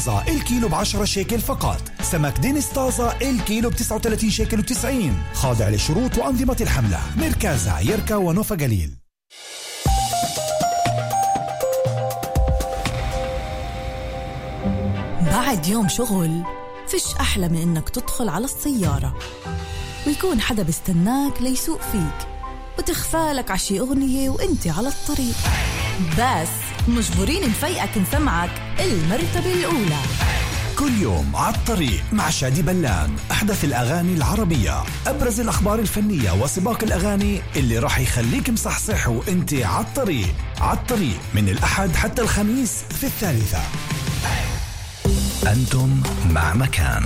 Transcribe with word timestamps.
طازة 0.00 0.28
الكيلو 0.28 0.68
ب 0.68 0.74
10 0.74 1.04
شيكل 1.04 1.40
فقط. 1.40 1.82
سمك 2.02 2.38
دينيس 2.38 2.66
طازة 2.66 3.16
الكيلو 3.22 3.70
ب 3.70 3.74
39 3.74 4.30
شيكل 4.30 4.62
و90 4.62 5.36
خاضع 5.36 5.68
لشروط 5.68 6.18
وأنظمة 6.18 6.56
الحملة. 6.60 7.00
مركز 7.16 7.68
يركا 7.80 8.16
ونوفا 8.16 8.54
جليل 8.54 8.96
بعد 15.26 15.66
يوم 15.66 15.88
شغل 15.88 16.42
فيش 16.88 17.14
أحلى 17.20 17.48
من 17.48 17.56
إنك 17.56 17.88
تدخل 17.88 18.28
على 18.28 18.44
السيارة. 18.44 19.18
ويكون 20.06 20.40
حدا 20.40 20.62
بيستناك 20.62 21.42
ليسوق 21.42 21.80
فيك. 21.80 22.28
وتخفالك 22.78 23.50
عشي 23.50 23.80
أغنية 23.80 24.30
وإنت 24.30 24.66
على 24.66 24.88
الطريق. 24.88 25.36
بس 26.18 26.69
مجبورين 26.88 27.42
نفيقك 27.48 27.98
نسمعك. 27.98 28.50
المرتبة 28.80 29.54
الأولى. 29.54 30.00
كل 30.78 31.02
يوم 31.02 31.36
على 31.36 31.54
الطريق 31.54 32.02
مع 32.12 32.30
شادي 32.30 32.62
بلان 32.62 33.16
أحدث 33.30 33.64
الأغاني 33.64 34.14
العربية. 34.14 34.82
أبرز 35.06 35.40
الأخبار 35.40 35.78
الفنية 35.78 36.32
وسباق 36.32 36.82
الأغاني 36.82 37.42
اللي 37.56 37.78
راح 37.78 37.98
يخليك 37.98 38.50
مصحصح 38.50 39.08
وأنت 39.08 39.54
على 39.54 39.84
الطريق. 39.84 40.34
على 40.60 40.78
الطريق. 40.78 41.20
من 41.34 41.48
الأحد 41.48 41.96
حتى 41.96 42.22
الخميس 42.22 42.72
في 43.00 43.04
الثالثة. 43.04 43.62
أنتم 45.52 46.02
مع 46.30 46.54
مكان. 46.54 47.02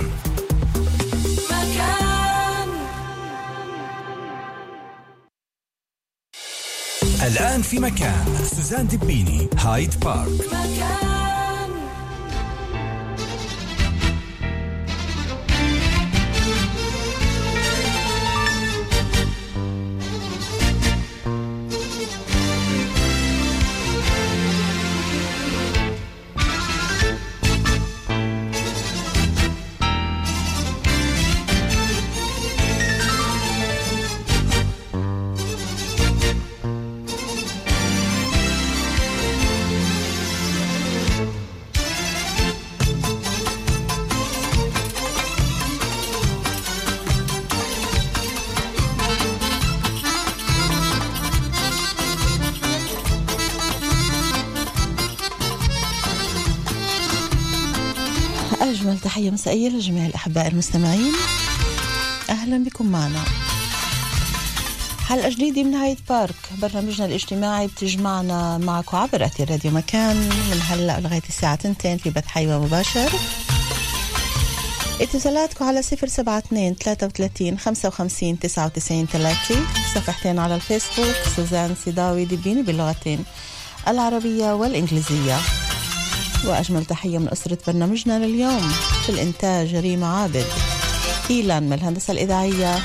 الآن 7.25 7.61
في 7.61 7.79
مكان 7.79 8.25
سوزان 8.43 8.87
دبيني 8.87 9.49
هايد 9.57 9.99
بارك. 9.99 10.29
مكان 10.47 11.24
تحية 59.25 59.33
مسائية 59.33 59.69
لجميع 59.69 60.05
الأحباء 60.05 60.47
المستمعين 60.47 61.13
أهلا 62.29 62.63
بكم 62.63 62.85
معنا. 62.85 63.23
حلقة 65.07 65.29
جديدة 65.29 65.63
من 65.63 65.73
هايد 65.73 65.97
بارك 66.09 66.35
برنامجنا 66.61 67.05
الاجتماعي 67.05 67.67
بتجمعنا 67.67 68.57
معكم 68.57 68.97
عبر 68.97 69.25
أثير 69.25 69.51
راديو 69.51 69.71
مكان. 69.71 70.17
من 70.17 70.59
هلأ 70.69 70.99
لغاية 70.99 71.21
الساعة 71.29 71.53
2 71.53 71.97
في 71.97 72.09
بث 72.09 72.27
حي 72.27 72.45
مباشر 72.47 73.09
اتصالاتكم 75.01 75.65
على 75.65 75.79
072 75.79 76.75
33 76.75 77.59
55 77.59 78.39
99 78.39 79.05
30 79.05 79.57
صفحتين 79.95 80.39
على 80.39 80.55
الفيسبوك 80.55 81.15
سوزان 81.35 81.75
سيداوي 81.85 82.25
دبيني 82.25 82.61
باللغتين 82.61 83.23
العربية 83.87 84.53
والإنجليزية. 84.55 85.37
وأجمل 86.47 86.85
تحية 86.85 87.17
من 87.17 87.29
أسرة 87.31 87.57
برنامجنا 87.67 88.25
لليوم 88.25 88.71
في 89.05 89.09
الإنتاج 89.09 89.75
ريما 89.75 90.07
عابد. 90.07 90.45
إيلان 91.29 91.63
من 91.63 91.73
الهندسة 91.73 92.11
الإذاعية 92.11 92.79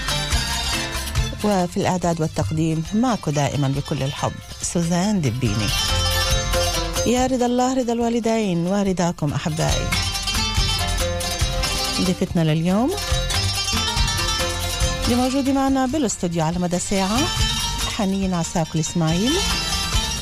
وفي 1.45 1.77
الإعداد 1.77 2.21
والتقديم 2.21 2.85
معكم 2.95 3.31
دائما 3.31 3.69
بكل 3.69 4.03
الحب 4.03 4.33
سوزان 4.63 5.21
دبيني. 5.21 5.69
يا 7.07 7.27
رضا 7.27 7.47
الله 7.47 7.75
رضا 7.75 7.93
الوالدين 7.93 8.67
ورضاكم 8.67 9.33
أحبائي. 9.33 9.89
ضيفتنا 12.01 12.55
لليوم. 12.55 12.91
اللي 15.05 15.17
موجودة 15.17 15.53
معنا 15.53 15.87
بالاستوديو 15.87 16.45
على 16.45 16.59
مدى 16.59 16.79
ساعة 16.79 17.19
حنين 17.97 18.35
عساكل 18.35 18.79
إسماعيل 18.79 19.33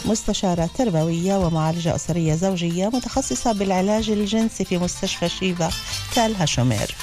مستشارة 0.09 0.71
تربوية 0.79 1.35
ومعالجة 1.35 1.95
أسرية 1.95 2.35
زوجية 2.35 2.89
متخصصة 2.89 3.53
بالعلاج 3.53 4.11
الجنسي 4.11 4.65
في 4.65 4.79
مستشفى 4.79 5.29
شيبا 5.29 5.71
تال 6.15 6.37
هاشومير 6.37 6.95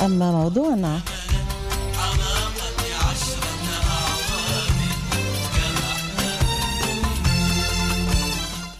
أما 0.00 0.32
موضوعنا 0.32 1.00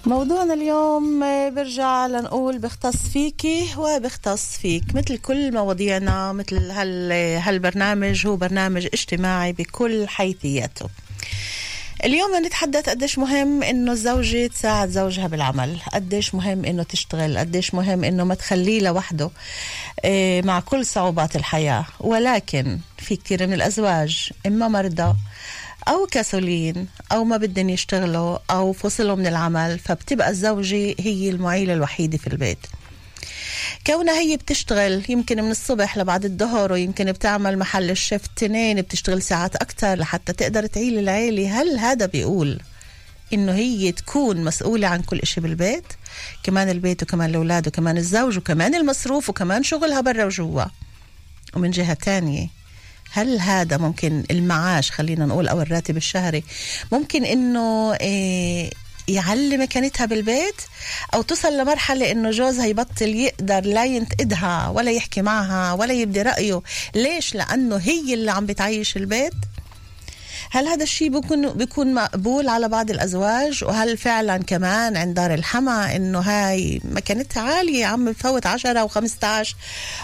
موضوعنا 0.06 0.54
اليوم 0.54 1.22
آه، 1.22 1.48
برجع 1.48 2.06
لنقول 2.06 2.58
بيختص 2.58 2.96
فيكي 2.96 3.68
وبيختص 3.76 4.56
فيك. 4.56 4.82
مثل 4.94 5.18
كل 5.18 5.52
مواضيعنا 5.54 6.32
مثل 6.32 6.70
هال 6.70 7.12
هالبرنامج 7.38 8.26
هو 8.26 8.36
برنامج 8.36 8.86
اجتماعي 8.86 9.52
بكل 9.52 10.08
حيثياته. 10.08 10.88
اليوم 12.04 12.46
نتحدث 12.46 12.88
قديش 12.88 13.18
مهم 13.18 13.62
إنه 13.62 13.92
الزوجة 13.92 14.46
تساعد 14.46 14.88
زوجها 14.88 15.26
بالعمل 15.26 15.78
قديش 15.92 16.34
مهم 16.34 16.64
إنه 16.64 16.82
تشتغل 16.82 17.38
قديش 17.38 17.74
مهم 17.74 18.04
إنه 18.04 18.24
ما 18.24 18.34
تخليه 18.34 18.80
لوحده 18.80 19.30
آه، 20.04 20.40
مع 20.40 20.60
كل 20.60 20.86
صعوبات 20.86 21.36
الحياة. 21.36 21.84
ولكن 22.00 22.78
في 22.98 23.16
كثير 23.16 23.46
من 23.46 23.52
الأزواج 23.52 24.30
إما 24.46 24.69
مرضى 24.69 25.14
أو 25.88 26.06
كسولين 26.10 26.88
أو 27.12 27.25
ما 27.25 27.37
بدهم 27.37 27.69
يشتغلوا 27.69 28.38
أو 28.50 28.72
فصلوا 28.72 29.16
من 29.16 29.26
العمل 29.26 29.78
فبتبقى 29.78 30.31
الزوجة 30.31 30.94
هي 31.00 31.31
المعيلة 31.31 31.72
الوحيدة 31.72 32.19
في 32.19 32.26
البيت. 32.26 32.59
كونها 33.87 34.19
هي 34.19 34.37
بتشتغل 34.37 35.03
يمكن 35.09 35.43
من 35.44 35.50
الصبح 35.50 35.98
لبعد 35.98 36.25
الظهر 36.25 36.72
ويمكن 36.72 37.12
بتعمل 37.12 37.59
محل 37.59 37.91
الشيفت 37.91 38.31
تنين 38.37 38.81
بتشتغل 38.81 39.22
ساعات 39.22 39.56
أكتر 39.56 39.94
لحتى 39.94 40.32
تقدر 40.32 40.66
تعيل 40.66 40.98
العيلة. 40.98 41.60
هل 41.60 41.78
هذا 41.78 42.06
بيقول 42.06 42.60
إنه 43.32 43.53
هي 43.53 43.93
تكون 43.93 44.44
مسؤولة 44.44 44.88
عن 44.88 45.03
كل 45.03 45.19
إشي 45.19 45.41
بالبيت؟ 45.41 45.84
كمان 46.43 46.69
البيت 46.69 47.03
وكمان 47.03 47.31
الأولاد 47.31 47.69
وكمان 47.69 47.97
الزوج 47.97 48.38
وكمان 48.38 48.75
المصروف 48.75 49.28
وكمان 49.28 49.62
شغلها 49.62 50.00
برا 50.00 50.25
وجوا. 50.25 50.64
ومن 51.56 51.70
جهة 51.70 51.94
تانية 51.94 52.49
هل 53.12 53.41
هذا 53.41 53.77
ممكن 53.77 54.25
المعاش 54.31 54.91
خلينا 54.91 55.27
نقول 55.27 55.49
أو 55.49 55.61
الراتب 55.61 55.97
الشهري 55.97 56.45
ممكن 56.93 57.25
إنه 57.25 57.95
إيه 57.95 58.71
يعلي 59.09 59.56
مكانتها 59.56 60.06
بالبيت 60.06 60.55
أو 61.15 61.23
توصل 61.23 61.59
لمرحلة 61.59 62.11
إنه 62.11 62.31
جوزها 62.31 62.67
يبطل 62.67 63.09
يقدر 63.09 63.61
لا 63.61 63.84
ينتقدها 63.84 64.69
ولا 64.69 64.91
يحكي 64.91 65.23
معها 65.23 65.73
ولا 65.73 65.93
يبدي 65.93 66.23
رأيه؟ 66.23 66.62
ليش؟ 66.95 67.34
لأنه 67.34 67.77
هي 67.77 68.15
اللي 68.15 68.31
عم 68.31 68.47
بتعيش 68.47 68.97
البيت. 68.97 69.34
هل 70.50 70.69
هذا 70.69 70.83
الشيء 70.83 71.09
بيكون 71.09 71.49
بيكون 71.49 71.94
مقبول 71.94 72.49
على 72.49 72.69
بعض 72.69 72.91
الأزواج؟ 72.91 73.65
وهل 73.65 73.97
فعلا 73.97 74.38
كمان 74.38 74.97
عند 74.97 75.15
دار 75.15 75.35
الحما 75.35 75.97
إنه 75.97 76.20
هاي 76.20 76.81
مكانتها 76.85 77.43
عالية 77.43 77.87
عم 77.87 78.12
بفوت 78.12 78.47
10 78.47 78.87
و15 78.87 79.49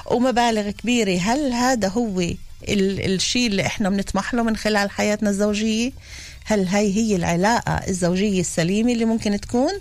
ومبالغ 0.07 0.71
كبيرة؟ 0.71 1.19
هل 1.19 1.53
هذا 1.53 1.89
هو 1.89 2.21
الشيء 2.65 3.47
اللي 3.47 3.67
إحنا 3.67 3.91
بنطمح 3.91 4.35
له 4.35 4.43
من 4.43 4.57
خلال 4.57 4.91
حياتنا 4.91 5.31
الزوجية. 5.31 5.93
هل 6.45 6.67
هاي 6.67 6.97
هي 6.97 7.17
العلاقة 7.17 7.73
الزوجية 7.73 8.41
السليمة 8.41 8.93
اللي 8.93 9.05
ممكن 9.05 9.41
تكون؟ 9.41 9.73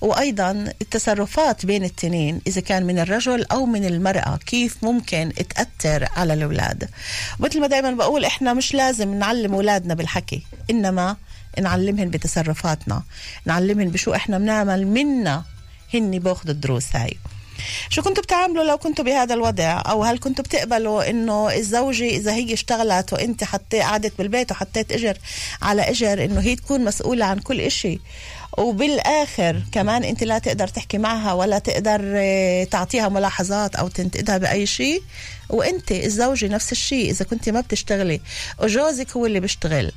وأيضا 0.00 0.72
التصرفات 0.82 1.66
بين 1.66 1.84
التنين 1.84 2.40
إذا 2.46 2.60
كان 2.60 2.86
من 2.86 2.98
الرجل 2.98 3.44
أو 3.44 3.66
من 3.66 3.84
المرأة 3.84 4.38
كيف 4.46 4.76
ممكن 4.84 5.32
تأثر 5.54 6.08
على 6.16 6.34
الأولاد؟ 6.34 6.88
مثل 7.40 7.60
ما 7.60 7.66
دائما 7.66 7.90
بقول 7.90 8.24
إحنا 8.24 8.52
مش 8.52 8.74
لازم 8.74 9.14
نعلم 9.14 9.54
أولادنا 9.54 9.94
بالحكي 9.94 10.42
إنما 10.70 11.16
نعلمهن 11.60 12.10
بتصرفاتنا 12.10 13.02
نعلمهن 13.46 13.88
بشو 13.88 14.14
إحنا 14.14 14.38
بنعمل 14.38 14.86
منا 14.86 15.44
هن 15.94 16.18
باخذوا 16.18 16.54
الدروس 16.54 16.96
هاي. 16.96 17.16
شو 17.90 18.02
كنتوا 18.02 18.22
بتعملوا 18.22 18.64
لو 18.64 18.78
كنتوا 18.78 19.04
بهذا 19.04 19.34
الوضع؟ 19.34 19.82
أو 19.86 20.04
هل 20.04 20.18
كنتوا 20.18 20.44
بتقبلوا 20.44 21.10
إنه 21.10 21.54
الزوجة 21.54 22.04
إذا 22.04 22.32
هي 22.32 22.52
اشتغلت 22.52 23.12
وأنت 23.12 23.44
حطيت 23.44 23.82
قعدت 23.82 24.18
بالبيت 24.18 24.50
وحطيت 24.50 24.92
إجر 24.92 25.18
على 25.62 25.90
إجر 25.90 26.24
إنه 26.24 26.40
هي 26.40 26.56
تكون 26.56 26.84
مسؤولة 26.84 27.24
عن 27.24 27.38
كل 27.38 27.60
إشي؟ 27.60 27.98
وبالآخر 28.58 29.62
كمان 29.72 30.04
أنت 30.04 30.24
لا 30.24 30.38
تقدر 30.38 30.68
تحكي 30.68 30.98
معها 30.98 31.32
ولا 31.32 31.58
تقدر 31.58 32.00
آه، 32.04 32.64
تعطيها 32.64 33.08
ملاحظات 33.08 33.76
أو 33.76 33.88
تنتقدها 33.88 34.38
بأي 34.38 34.66
شيء 34.66 35.02
وأنت 35.48 35.92
الزوجة 35.92 36.48
نفس 36.48 36.72
الشيء 36.72 37.10
إذا 37.10 37.24
كنت 37.24 37.48
ما 37.48 37.60
بتشتغلي 37.60 38.20
وجوزك 38.62 39.16
هو 39.16 39.26
اللي 39.26 39.40
بيشتغل. 39.40 39.92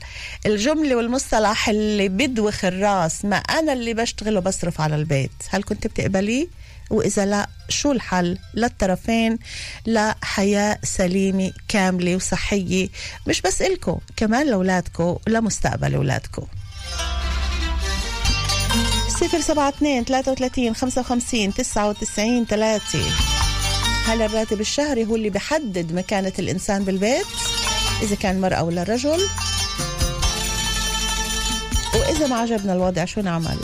الجملة 0.45 0.95
والمصطلح 0.95 1.69
اللي 1.69 2.09
بدوخ 2.09 2.65
الراس 2.65 3.25
ما 3.25 3.38
أنا 3.38 3.73
اللي 3.73 3.94
بشتغل 3.94 4.38
وبصرف 4.38 4.81
على 4.81 4.95
البيت. 4.95 5.31
هل 5.50 5.63
كنت 5.63 5.88
بتقبليه؟ 5.88 6.47
وإذا 6.89 7.25
لا 7.25 7.50
شو 7.69 7.91
الحل؟ 7.91 8.38
للطرفين 8.53 9.39
لحياة 9.86 10.80
سليمة 10.83 11.51
كاملة 11.68 12.15
وصحية. 12.15 12.89
مش 13.27 13.41
بس 13.41 13.62
إلكو 13.62 14.00
كمان 14.18 14.47
لأولادكو 14.47 15.19
ولمستقبل 15.27 15.95
أولادكو. 15.95 16.44
صفر 19.09 19.41
سبعة 19.41 19.69
اثنين 19.69 20.03
ثلاثة 20.03 20.31
وثلاثين 20.31 20.75
خمسة 20.75 21.01
وخمسين 21.01 21.53
تسعة 21.53 21.89
وتسعين 21.89 22.45
ثلاثة. 22.45 23.03
هل 24.06 24.21
الراتب 24.21 24.62
الشهري 24.62 25.06
هو 25.06 25.15
اللي 25.15 25.30
بحدد 25.30 25.94
مكانة 25.94 26.33
الإنسان 26.39 26.83
بالبيت 26.83 27.25
إذا 28.01 28.15
كان 28.15 28.41
مرأة 28.41 28.63
ولا 28.63 28.83
رجل. 28.83 29.27
وإذا 31.94 32.27
ما 32.27 32.36
عجبنا 32.36 32.74
الوضع 32.74 33.06
شو 33.06 33.21
نعمل؟ 33.21 33.57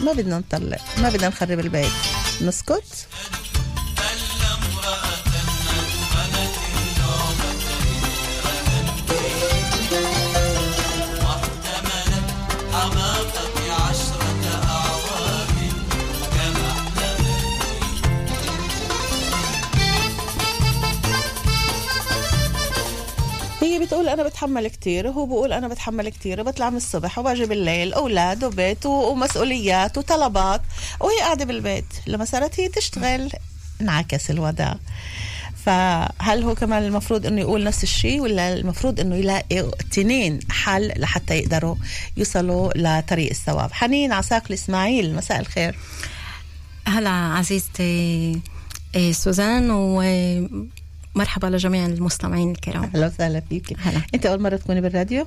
ما 0.00 0.12
بدنا 0.12 0.38
نطلق 0.38 0.80
ما 0.98 1.08
بدنا 1.08 1.28
نخرب 1.28 1.60
البيت. 1.60 1.92
نسكت 2.41 3.07
بتقول 23.94 24.08
أنا 24.08 24.22
بتحمل 24.22 24.68
كتير 24.68 25.06
وهو 25.06 25.26
بقول 25.26 25.52
أنا 25.52 25.68
بتحمل 25.68 26.08
كتير 26.08 26.40
وبطلع 26.40 26.70
من 26.70 26.76
الصبح 26.76 27.18
وباجي 27.18 27.46
بالليل 27.46 27.92
أولاد 27.92 28.44
وبيت 28.44 28.86
ومسؤوليات 28.86 29.98
وطلبات 29.98 30.60
وهي 31.00 31.18
قاعدة 31.20 31.44
بالبيت 31.44 31.84
لما 32.06 32.24
صارت 32.24 32.60
هي 32.60 32.68
تشتغل 32.68 33.30
انعكس 33.80 34.30
الوضع. 34.30 34.74
فهل 35.64 36.42
هو 36.42 36.54
كمان 36.54 36.82
المفروض 36.82 37.26
إنه 37.26 37.40
يقول 37.40 37.64
نفس 37.64 37.82
الشيء 37.82 38.20
ولا 38.20 38.52
المفروض 38.54 39.00
إنه 39.00 39.16
يلاقي 39.16 39.70
تنين 39.92 40.40
حل 40.50 40.92
لحتى 40.96 41.34
يقدروا 41.38 41.76
يوصلوا 42.16 42.70
لطريق 42.76 43.30
الثواب؟ 43.30 43.72
حنين 43.72 44.12
عساك 44.12 44.50
الإسماعيل 44.50 45.14
مساء 45.14 45.40
الخير. 45.40 45.78
هلا 46.88 47.10
عزيزتي 47.10 48.40
إيه، 48.94 49.12
سوزان 49.12 49.70
ومرحبا 51.14 51.46
لجميع 51.46 51.86
المستمعين 51.86 52.50
الكرام. 52.50 52.84
أهلا 52.84 53.06
وسهلا 53.06 53.40
فيك. 53.40 53.76
هلا. 53.80 54.00
أنت 54.14 54.26
أول 54.26 54.42
مرة 54.42 54.56
تكوني 54.56 54.80
بالراديو؟ 54.80 55.26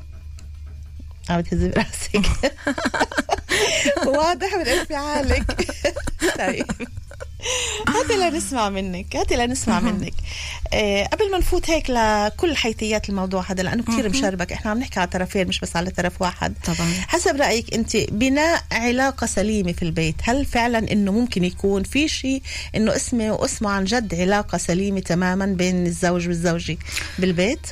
عم 1.29 1.41
تهزي 1.41 1.69
براسك. 1.69 2.15
واضح 4.17 4.55
من 4.55 4.67
انفعالك. 4.67 5.67
طيب. 6.37 6.65
هاتي 8.11 8.29
لنسمع 8.29 8.69
منك 8.69 9.15
هاتي 9.15 9.35
لنسمع 9.35 9.79
منك. 9.79 10.13
آه 10.73 11.05
قبل 11.05 11.31
ما 11.31 11.37
نفوت 11.37 11.69
هيك 11.69 11.89
لكل 11.89 12.55
حيثيات 12.55 13.09
الموضوع 13.09 13.43
هذا 13.51 13.63
لأنه 13.63 13.83
كثير 13.83 14.09
مشربك. 14.09 14.51
إحنا 14.51 14.71
عم 14.71 14.79
نحكي 14.79 14.99
على 14.99 15.09
طرفين 15.09 15.47
مش 15.47 15.59
بس 15.59 15.75
على 15.75 15.89
طرف 15.89 16.21
واحد. 16.21 16.53
طبعاً. 16.65 16.91
حسب 17.07 17.35
رأيك 17.35 17.73
أنت 17.73 17.97
بناء 17.97 18.63
علاقة 18.71 19.27
سليمة 19.27 19.71
في 19.71 19.83
البيت 19.83 20.15
هل 20.23 20.45
فعلا 20.45 20.91
إنه 20.91 21.11
ممكن 21.11 21.43
يكون 21.43 21.83
في 21.83 22.07
شيء 22.07 22.41
إنه 22.75 22.95
اسمه 22.95 23.31
واسمه 23.31 23.69
عن 23.69 23.83
جد 23.85 24.15
علاقة 24.15 24.57
سليمة 24.57 24.99
تماما 24.99 25.45
بين 25.45 25.85
الزوج 25.87 26.27
والزوجة 26.27 26.77
بالبيت؟ 27.19 27.67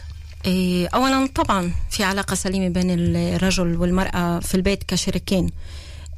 إيه، 0.46 0.88
اولا 0.88 1.28
طبعا 1.36 1.72
في 1.92 2.04
علاقة 2.04 2.36
سليمة 2.36 2.68
بين 2.68 3.16
الرجل 3.16 3.78
والمرأة 3.78 4.40
في 4.40 4.56
البيت 4.56 4.84
كشريكين. 4.84 5.50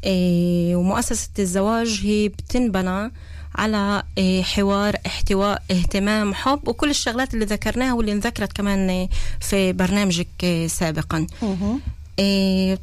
إيه، 0.04 0.76
ومؤسسة 0.76 1.30
الزواج 1.40 2.00
هي 2.04 2.28
بتنبنى 2.28 3.12
على 3.58 4.04
إيه، 4.18 4.44
حوار 4.44 4.96
احتواء 5.06 5.62
اهتمام 5.72 6.34
حب 6.34 6.68
وكل 6.68 6.90
الشغلات 6.90 7.34
اللي 7.34 7.46
ذكرناها 7.46 7.94
واللي 7.94 8.12
انذكرت 8.12 8.54
كمان 8.54 8.90
إيه، 8.90 9.10
في 9.42 9.74
برنامجك 9.74 10.28
إيه، 10.44 10.68
سابقا. 10.68 11.28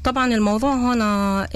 طبعا 0.04 0.34
الموضوع 0.34 0.74
هنا 0.74 1.48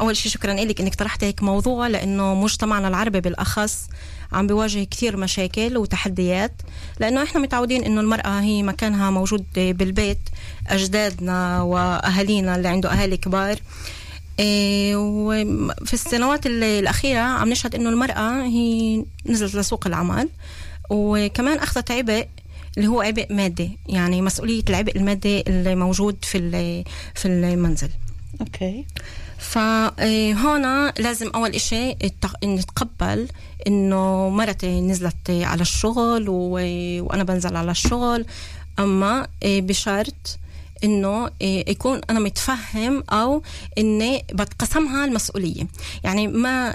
أول 0.00 0.16
شيء 0.16 0.32
شكرا 0.32 0.54
لك 0.54 0.80
إنك 0.80 0.94
طرحت 0.94 1.24
هيك 1.24 1.42
موضوع 1.42 1.86
لأنه 1.86 2.34
مجتمعنا 2.34 2.88
العربي 2.88 3.20
بالأخص 3.20 3.88
عم 4.32 4.46
بيواجه 4.46 4.84
كثير 4.84 5.16
مشاكل 5.16 5.76
وتحديات 5.76 6.52
لأنه 7.00 7.22
إحنا 7.22 7.40
متعودين 7.40 7.84
إنه 7.84 8.00
المرأة 8.00 8.40
هي 8.40 8.62
مكانها 8.62 9.10
موجود 9.10 9.44
بالبيت 9.54 10.18
أجدادنا 10.68 11.62
وأهالينا 11.62 12.56
اللي 12.56 12.68
عنده 12.68 12.92
أهالي 12.92 13.16
كبار. 13.16 13.58
وفي 14.40 15.94
السنوات 15.94 16.46
ال- 16.46 16.64
الأخيرة 16.64 17.20
عم 17.20 17.48
نشهد 17.48 17.74
إنه 17.74 17.88
المرأة 17.90 18.42
هي 18.42 19.04
نزلت 19.26 19.54
لسوق 19.54 19.86
العمل 19.86 20.28
وكمان 20.90 21.58
أخذت 21.58 21.90
عبء 21.90 22.26
اللي 22.76 22.88
هو 22.88 23.00
عبء 23.00 23.26
مادي 23.34 23.78
يعني 23.88 24.22
مسؤولية 24.22 24.62
العبء 24.68 24.96
المادي 24.96 25.40
اللي 25.40 25.74
موجود 25.74 26.16
في 26.22 26.84
في 27.14 27.28
المنزل. 27.28 27.88
أوكي. 28.40 28.84
فهنا 29.38 30.92
لازم 30.98 31.30
أول 31.34 31.50
إشي 31.50 31.96
نتقبل 32.44 33.28
إنه 33.66 34.28
مرتي 34.28 34.80
نزلت 34.80 35.30
على 35.30 35.62
الشغل 35.62 36.28
وأنا 36.28 37.24
بنزل 37.24 37.56
على 37.56 37.70
الشغل. 37.70 38.26
أما 38.78 39.26
بشرط 39.44 40.38
إنه 40.84 41.30
يكون 41.42 42.00
أنا 42.10 42.20
متفهم 42.20 43.04
أو 43.10 43.42
إني 43.78 44.24
بتقسمها 44.32 45.04
المسؤولية. 45.04 45.66
يعني 46.04 46.28
ما 46.28 46.68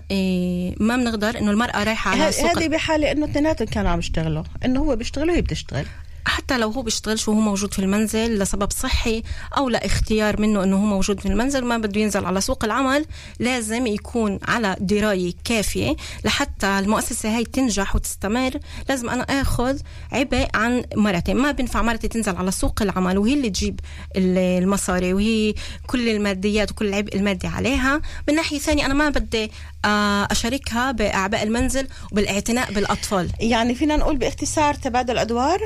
ما 0.79 0.95
بنقدر 0.97 1.37
إنه 1.37 1.51
المرأة 1.51 1.83
رايحة 1.83 2.11
على 2.11 2.23
ه- 2.23 2.31
سوق 2.31 2.57
هذه 2.57 2.67
بحالة 2.67 3.11
إنه 3.11 3.25
اثنيناتهم 3.25 3.67
كانوا 3.67 3.91
عم 3.91 3.99
يشتغلوا. 3.99 4.43
إنه 4.65 4.79
هو 4.79 4.95
بيشتغل 4.95 5.29
وهي 5.29 5.41
بتشتغل. 5.41 5.85
حتى 6.25 6.57
لو 6.57 6.69
هو 6.69 6.81
بيشتغلش 6.81 7.27
وهو 7.27 7.39
موجود 7.39 7.73
في 7.73 7.79
المنزل 7.79 8.39
لسبب 8.39 8.71
صحي 8.71 9.23
أو 9.57 9.69
لاختيار 9.69 10.41
منه 10.41 10.63
إنه 10.63 10.75
هو 10.75 10.85
موجود 10.85 11.19
في 11.19 11.25
المنزل 11.25 11.65
ما 11.65 11.77
بده 11.77 12.01
ينزل 12.01 12.25
على 12.25 12.41
سوق 12.41 12.63
العمل 12.63 13.05
لازم 13.39 13.87
يكون 13.87 14.39
على 14.47 14.75
دراية 14.79 15.33
كافية 15.43 15.95
لحتى 16.25 16.79
المؤسسة 16.79 17.37
هاي 17.37 17.43
تنجح 17.43 17.95
وتستمر. 17.95 18.51
لازم 18.89 19.09
أنا 19.09 19.23
آخذ 19.23 19.79
عبء 20.11 20.47
عن 20.53 20.83
مرتي 20.95 21.33
ما 21.33 21.51
بينفع 21.51 21.81
مرتي 21.81 22.07
تنزل 22.07 22.35
على 22.35 22.51
سوق 22.51 22.81
العمل 22.81 23.17
وهي 23.17 23.33
اللي 23.33 23.49
تجيب 23.49 23.79
ال- 24.15 24.37
المصاري 24.63 25.13
وهي 25.13 25.53
كل 25.87 26.09
الماديات 26.09 26.71
وكل 26.71 26.87
العبء 26.87 27.15
المادي 27.15 27.47
عليها. 27.47 28.01
من 28.27 28.35
ناحية 28.35 28.59
ثانية 28.59 28.85
أنا 28.85 28.93
ما 28.93 29.09
بدي 29.09 29.51
آه، 29.85 30.27
أشاركها 30.31 30.91
بأعباء 30.91 31.43
المنزل 31.43 31.87
وبالاعتناء 32.11 32.73
بالأطفال. 32.73 33.29
يعني 33.39 33.75
فينا 33.75 33.95
نقول 33.95 34.17
باختصار 34.17 34.73
تبادل 34.73 35.17
أدوار؟ 35.17 35.59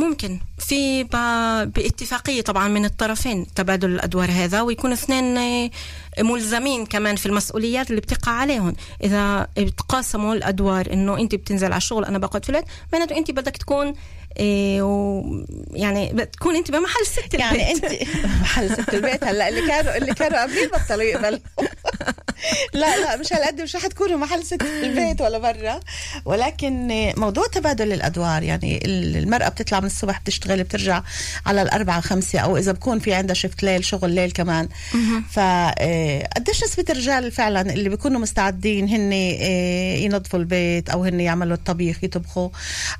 ممكن. 0.00 0.38
في 0.58 1.04
باتفاقية 1.04 2.42
طبعا 2.42 2.68
من 2.68 2.84
الطرفين 2.84 3.46
تبادل 3.54 3.90
الأدوار 3.90 4.30
هذا 4.30 4.60
ويكون 4.60 4.92
اثنين 4.92 5.38
آه، 5.38 5.70
ملزمين 6.18 6.86
كمان 6.86 7.16
في 7.16 7.26
المسؤوليات 7.26 7.90
اللي 7.90 8.00
بتقع 8.00 8.32
عليهم. 8.32 8.74
إذا 9.04 9.48
بتقاسموا 9.58 10.34
الأدوار 10.34 10.92
إنه 10.92 11.18
أنت 11.18 11.34
بتنزل 11.34 11.66
على 11.66 11.76
الشغل 11.76 12.04
أنا 12.04 12.18
بقعد 12.18 12.44
في 12.44 12.50
البيت 12.50 12.64
معناته 12.92 13.16
أنت 13.16 13.30
بدك 13.30 13.56
تكون 13.56 13.94
إيه 14.38 14.82
و 14.82 15.22
يعني 15.72 16.12
بتكون 16.12 16.56
أنت 16.56 16.70
بمحل 16.70 17.06
ست 17.06 17.34
يعني 17.34 17.72
البيت. 17.72 17.92
أنت 17.92 18.16
محل 18.42 18.70
ست 18.70 18.94
البيت. 18.94 19.24
هلا 19.24 19.48
اللي 19.48 19.66
كانوا 19.66 19.96
اللي 19.96 20.14
كانوا 20.14 20.42
قبلين 20.42 20.68
بطلوا 20.68 21.02
يقبلوا. 21.02 21.38
لا 22.74 22.96
لا 22.96 23.16
مش 23.16 23.32
هالقد 23.32 23.60
مش 23.60 23.76
رح 23.76 23.86
تكونوا 23.86 24.18
محل 24.18 24.42
ست 24.44 24.62
البيت 24.62 25.20
ولا 25.20 25.38
برا. 25.38 25.80
ولكن 26.24 26.88
موضوع 27.16 27.46
تبادل 27.46 27.92
الأدوار 27.92 28.42
يعني 28.42 28.80
المرأة 28.84 29.48
بتطلع 29.48 29.80
من 29.80 29.86
الصبح 29.86 30.20
بتشتغل 30.20 30.62
بترجع 30.62 31.02
على 31.46 31.62
الأربعة 31.62 32.00
خمسة 32.00 32.38
أو 32.38 32.56
إذا 32.56 32.72
بكون 32.72 32.98
في 32.98 33.14
عندها 33.14 33.34
شفت 33.34 33.62
ليل 33.62 33.84
شغل 33.84 34.10
ليل 34.10 34.30
كمان. 34.30 34.68
ف 35.30 35.38
آه، 35.38 36.28
قديش 36.36 36.64
نسبة 36.64 36.84
الرجال 36.90 37.32
فعلا 37.32 37.60
اللي 37.60 37.88
بيكونوا 37.88 38.20
مستعدين 38.20 38.88
هن 38.88 39.10
آه، 39.12 39.96
ينظفوا 39.96 40.38
البيت 40.38 40.90
أو 40.90 41.04
هن 41.04 41.20
يعملوا 41.20 41.56
الطبيخ 41.56 42.04
يطبخوا 42.04 42.48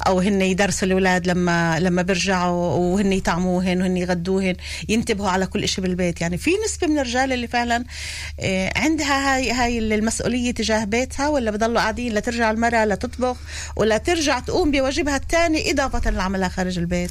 أو 0.07 0.21
هن 0.21 0.43
يدرسوا 0.43 0.89
الأولاد 0.89 1.27
لما 1.27 1.81
لما 1.81 2.03
بيرجعوا 2.03 2.75
وهن 2.75 3.13
يطعموهن 3.13 3.83
وهن 3.83 3.97
يغدوهن 3.97 4.57
ينتبهوا 4.89 5.31
على 5.31 5.47
كل 5.47 5.69
شيء 5.69 5.85
بالبيت. 5.85 6.21
يعني 6.21 6.39
في 6.39 6.51
نسبة 6.65 6.87
من 6.87 6.99
الرجال 6.99 7.33
اللي 7.33 7.47
فعلا 7.49 7.85
آه، 8.41 8.73
عندها 8.81 9.37
هاي 9.37 9.51
هاي 9.51 9.79
المسؤولية 9.79 10.51
تجاه 10.51 10.85
بيتها 10.85 11.29
ولا 11.29 11.51
بضلوا 11.51 11.81
قاعدين 11.81 12.15
لترجع 12.15 12.51
المرأة 12.51 12.85
لتطبخ 12.85 13.37
ولا 13.77 13.99
ترجع 13.99 14.39
تقوم 14.39 14.71
بواجبها 14.71 15.17
الثاني 15.17 15.71
إضافة 15.71 16.11
لعملها 16.11 16.49
خارج 16.49 16.79
البيت؟ 16.79 17.11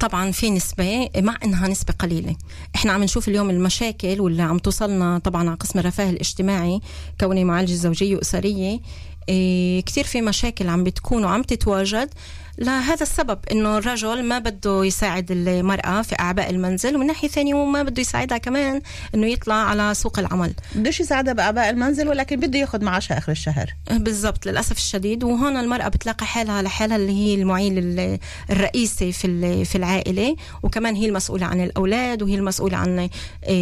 طبعا 0.00 0.30
في 0.30 0.50
نسبة 0.50 1.08
مع 1.16 1.38
إنها 1.44 1.68
نسبة 1.68 1.94
قليلة. 1.98 2.36
إحنا 2.74 2.92
عم 2.92 3.02
نشوف 3.02 3.28
اليوم 3.28 3.50
المشاكل 3.50 4.20
واللي 4.20 4.42
عم 4.42 4.58
توصلنا 4.58 5.18
طبعا 5.18 5.48
على 5.48 5.56
قسم 5.56 5.78
الرفاه 5.78 6.10
الاجتماعي 6.10 6.80
كوني 7.20 7.44
معالجة 7.44 7.74
زوجية 7.74 8.16
وأسرية 8.16 8.80
إيه 9.28 9.80
كتير 9.80 10.04
في 10.04 10.22
مشاكل 10.22 10.68
عم 10.68 10.84
بتكون 10.84 11.24
وعم 11.24 11.42
تتواجد. 11.42 12.08
لهذا 12.58 13.02
السبب 13.02 13.38
إنه 13.52 13.78
الرجل 13.78 14.22
ما 14.22 14.38
بده 14.38 14.84
يساعد 14.84 15.30
المرأة 15.30 16.02
في 16.02 16.18
أعباء 16.20 16.50
المنزل 16.50 16.96
ومن 16.96 17.06
ناحية 17.06 17.28
ثانية 17.28 17.54
هو 17.54 17.64
ما 17.64 17.82
بده 17.82 18.00
يساعدها 18.00 18.38
كمان 18.38 18.80
إنه 19.14 19.26
يطلع 19.26 19.54
على 19.54 19.94
سوق 19.94 20.18
العمل. 20.18 20.54
بدوش 20.74 21.00
يساعدها 21.00 21.32
بأعباء 21.32 21.70
المنزل 21.70 22.08
ولكن 22.08 22.40
بده 22.40 22.58
ياخذ 22.58 22.84
معاشها 22.84 23.18
آخر 23.18 23.32
الشهر. 23.32 23.74
بالضبط 23.90 24.46
للأسف 24.46 24.76
الشديد. 24.76 25.24
وهون 25.24 25.56
المرأة 25.56 25.88
بتلاقي 25.88 26.26
حالها 26.26 26.62
لحالها 26.62 26.96
اللي 26.96 27.12
هي 27.12 27.34
المعيل 27.34 28.18
الرئيسي 28.50 29.12
في 29.12 29.64
في 29.64 29.78
العائلة 29.78 30.36
وكمان 30.62 30.94
هي 30.94 31.06
المسؤولة 31.06 31.46
عن 31.46 31.60
الأولاد 31.60 32.22
وهي 32.22 32.34
المسؤولة 32.34 32.76
عن 32.76 32.98
آه، 32.98 33.08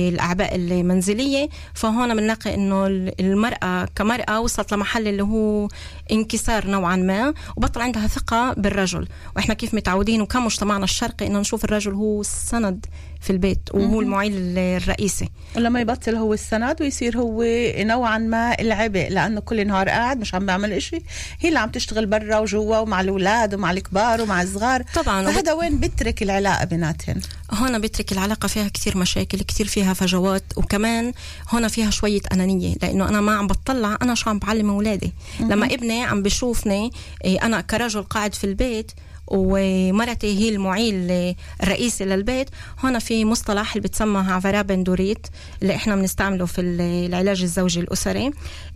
الأعباء 0.09 0.55
المنزلية. 0.55 1.49
فهون 1.75 2.15
بنلاقي 2.17 2.55
إنه 2.55 2.87
المرأة 3.21 3.89
كمرأة 3.97 4.41
وصلت 4.41 4.75
لمحل 4.75 5.09
اللي 5.09 5.23
هو 5.23 5.69
انكسار 6.13 6.67
نوعا 6.67 6.97
ما 6.97 7.35
وبطل 7.57 7.81
عندها 7.81 8.07
ثقة 8.07 8.53
بالرجل. 8.53 8.82
الرجل. 8.83 9.09
وإحنا 9.37 9.55
كيف 9.55 9.75
متعودين 9.75 10.21
وكمجتمعنا 10.21 10.85
الشرقي 10.85 11.27
إنه 11.27 11.41
نشوف 11.41 11.65
الرجل 11.65 11.93
هو 11.93 12.21
السند 12.21 12.87
في 13.23 13.31
البيت 13.31 13.69
وهو 13.75 14.00
المعيل 14.00 14.59
الرئيسي. 14.59 15.29
ولما 15.57 15.81
يبطل 15.81 16.14
هو 16.14 16.35
السند 16.35 16.83
ويصير 16.83 17.19
هو 17.19 17.45
نوعا 17.79 18.19
ما 18.19 18.61
العبء 18.61 19.09
لأنه 19.11 19.41
كل 19.41 19.67
نهار 19.67 19.88
قاعد 19.88 20.21
مش 20.21 20.35
عم 20.35 20.47
بيعمل 20.47 20.73
إشي. 20.73 21.02
هي 21.41 21.49
اللي 21.49 21.59
عم 21.59 21.71
تشتغل 21.71 22.07
برا 22.07 22.38
وجوا 22.38 22.79
ومع 22.79 23.00
الأولاد 23.00 23.55
ومع 23.55 23.71
الكبار 23.71 24.23
ومع 24.23 24.43
الصغار. 24.43 24.85
طبعا. 24.95 25.31
فهذا 25.31 25.52
وين 25.52 25.81
بترك 25.81 26.23
العلاقة 26.23 26.64
بيناتهم؟ 26.64 27.21
هون 27.50 27.79
بترك 27.79 28.12
العلاقة 28.12 28.49
فيها 28.49 28.69
كثير 28.69 28.97
مشاكل 28.99 29.43
كثير 29.43 29.67
فيها 29.67 29.95
فجوات 29.95 30.45
وكمان 30.57 31.12
هون 31.50 31.69
فيها 31.69 31.91
شوية 31.91 32.21
أنانية 32.33 32.75
لأنه 32.83 33.09
أنا 33.09 33.21
ما 33.21 33.33
عم 33.33 33.47
بطلع 33.47 33.99
أنا 34.02 34.14
شو 34.14 34.31
عم 34.31 34.38
بعلم 34.38 34.71
أولادي؟ 34.71 35.12
لما 35.41 35.67
ابني 35.67 36.05
عم 36.05 36.23
بشوفني 36.23 36.91
إيه، 37.25 37.43
أنا 37.43 37.61
كرجل 37.61 38.02
قاعد 38.02 38.35
في 38.35 38.45
البيت 38.45 38.93
ومرتي 39.33 40.39
هي 40.39 40.49
المعيل 40.49 41.35
الرئيسي 41.62 42.05
للبيت 42.05 42.49
هون 42.85 42.99
في 42.99 43.25
مصطلح 43.25 43.75
اللي 43.77 43.89
بتسمى 43.89 44.33
عفرا 44.33 44.62
بندوريت 44.62 45.27
اللي 45.62 45.75
إحنا 45.75 45.97
بنستعمله 45.97 46.47
في 46.47 46.61
العلاج 46.61 47.43
الزوجي 47.43 47.81
الأسري 47.81 48.31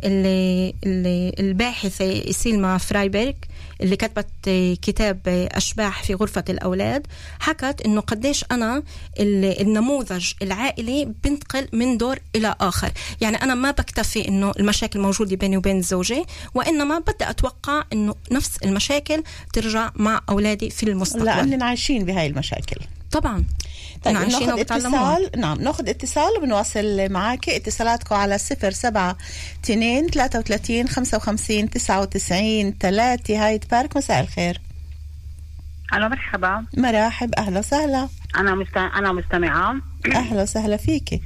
اللي, 0.04 0.74
اللي 0.84 1.32
الباحثة 1.40 2.32
سيلما 2.32 2.78
فرايبرغ 2.78 3.32
اللي 3.80 3.96
كتبت 3.96 4.26
كتاب 4.82 5.48
أشباح 5.52 6.02
في 6.02 6.14
غرفة 6.14 6.44
الأولاد 6.48 7.06
حكت 7.40 7.82
إنه 7.84 8.00
قديش 8.00 8.44
أنا 8.52 8.82
النموذج 9.20 10.32
العائلي 10.42 11.14
بنتقل 11.24 11.68
من 11.72 11.96
دور 11.96 12.18
إلى 12.36 12.54
آخر. 12.60 12.92
يعني 13.20 13.36
أنا 13.36 13.54
ما 13.54 13.70
بكتفي 13.70 14.28
إنه 14.28 14.52
المشاكل 14.58 15.00
موجودة 15.00 15.36
بيني 15.36 15.56
وبين 15.56 15.82
زوجي 15.82 16.24
وإنما 16.54 16.98
بدي 16.98 17.30
أتوقع 17.30 17.84
إنه 17.92 18.14
نفس 18.32 18.56
المشاكل 18.64 19.22
ترجع 19.52 19.90
مع 19.96 20.20
أولادي 20.28 20.70
في 20.70 20.82
المستقبل. 20.82 21.24
لأننا 21.24 21.64
عايشين 21.64 22.04
بهاي 22.04 22.26
المشاكل. 22.26 22.76
طبعا. 23.10 23.44
طيب 24.06 24.28
ناخذ 24.28 24.60
اتصال. 24.60 25.30
نعم 25.36 25.60
ناخذ 25.60 25.88
اتصال 25.88 26.38
وبنواصل 26.38 27.12
معك 27.12 27.48
اتصالاتكم 27.48 28.14
على 28.14 28.38
صفر 28.38 28.70
سبعة 28.70 29.16
تنين 29.62 30.06
ثلاثة 30.06 30.38
وثلاثين 30.38 30.88
خمسة 30.88 31.16
وخمسين 31.16 31.70
تسعة 31.70 32.00
وتسعين 32.00 32.74
ثلاثة. 32.80 33.46
هاي 33.46 33.60
بارك 33.70 33.96
مساء 33.96 34.20
الخير. 34.20 34.60
ألو 35.94 36.08
مرحبا. 36.08 36.64
مرحب 36.76 37.34
أهلا 37.34 37.58
وسهلا. 37.58 38.08
أنا 38.36 38.54
مست... 38.54 38.76
أنا 38.76 39.12
مستمعة. 39.12 39.76
أهلا 40.14 40.42
وسهلا 40.42 40.76
فيكي 40.76 41.22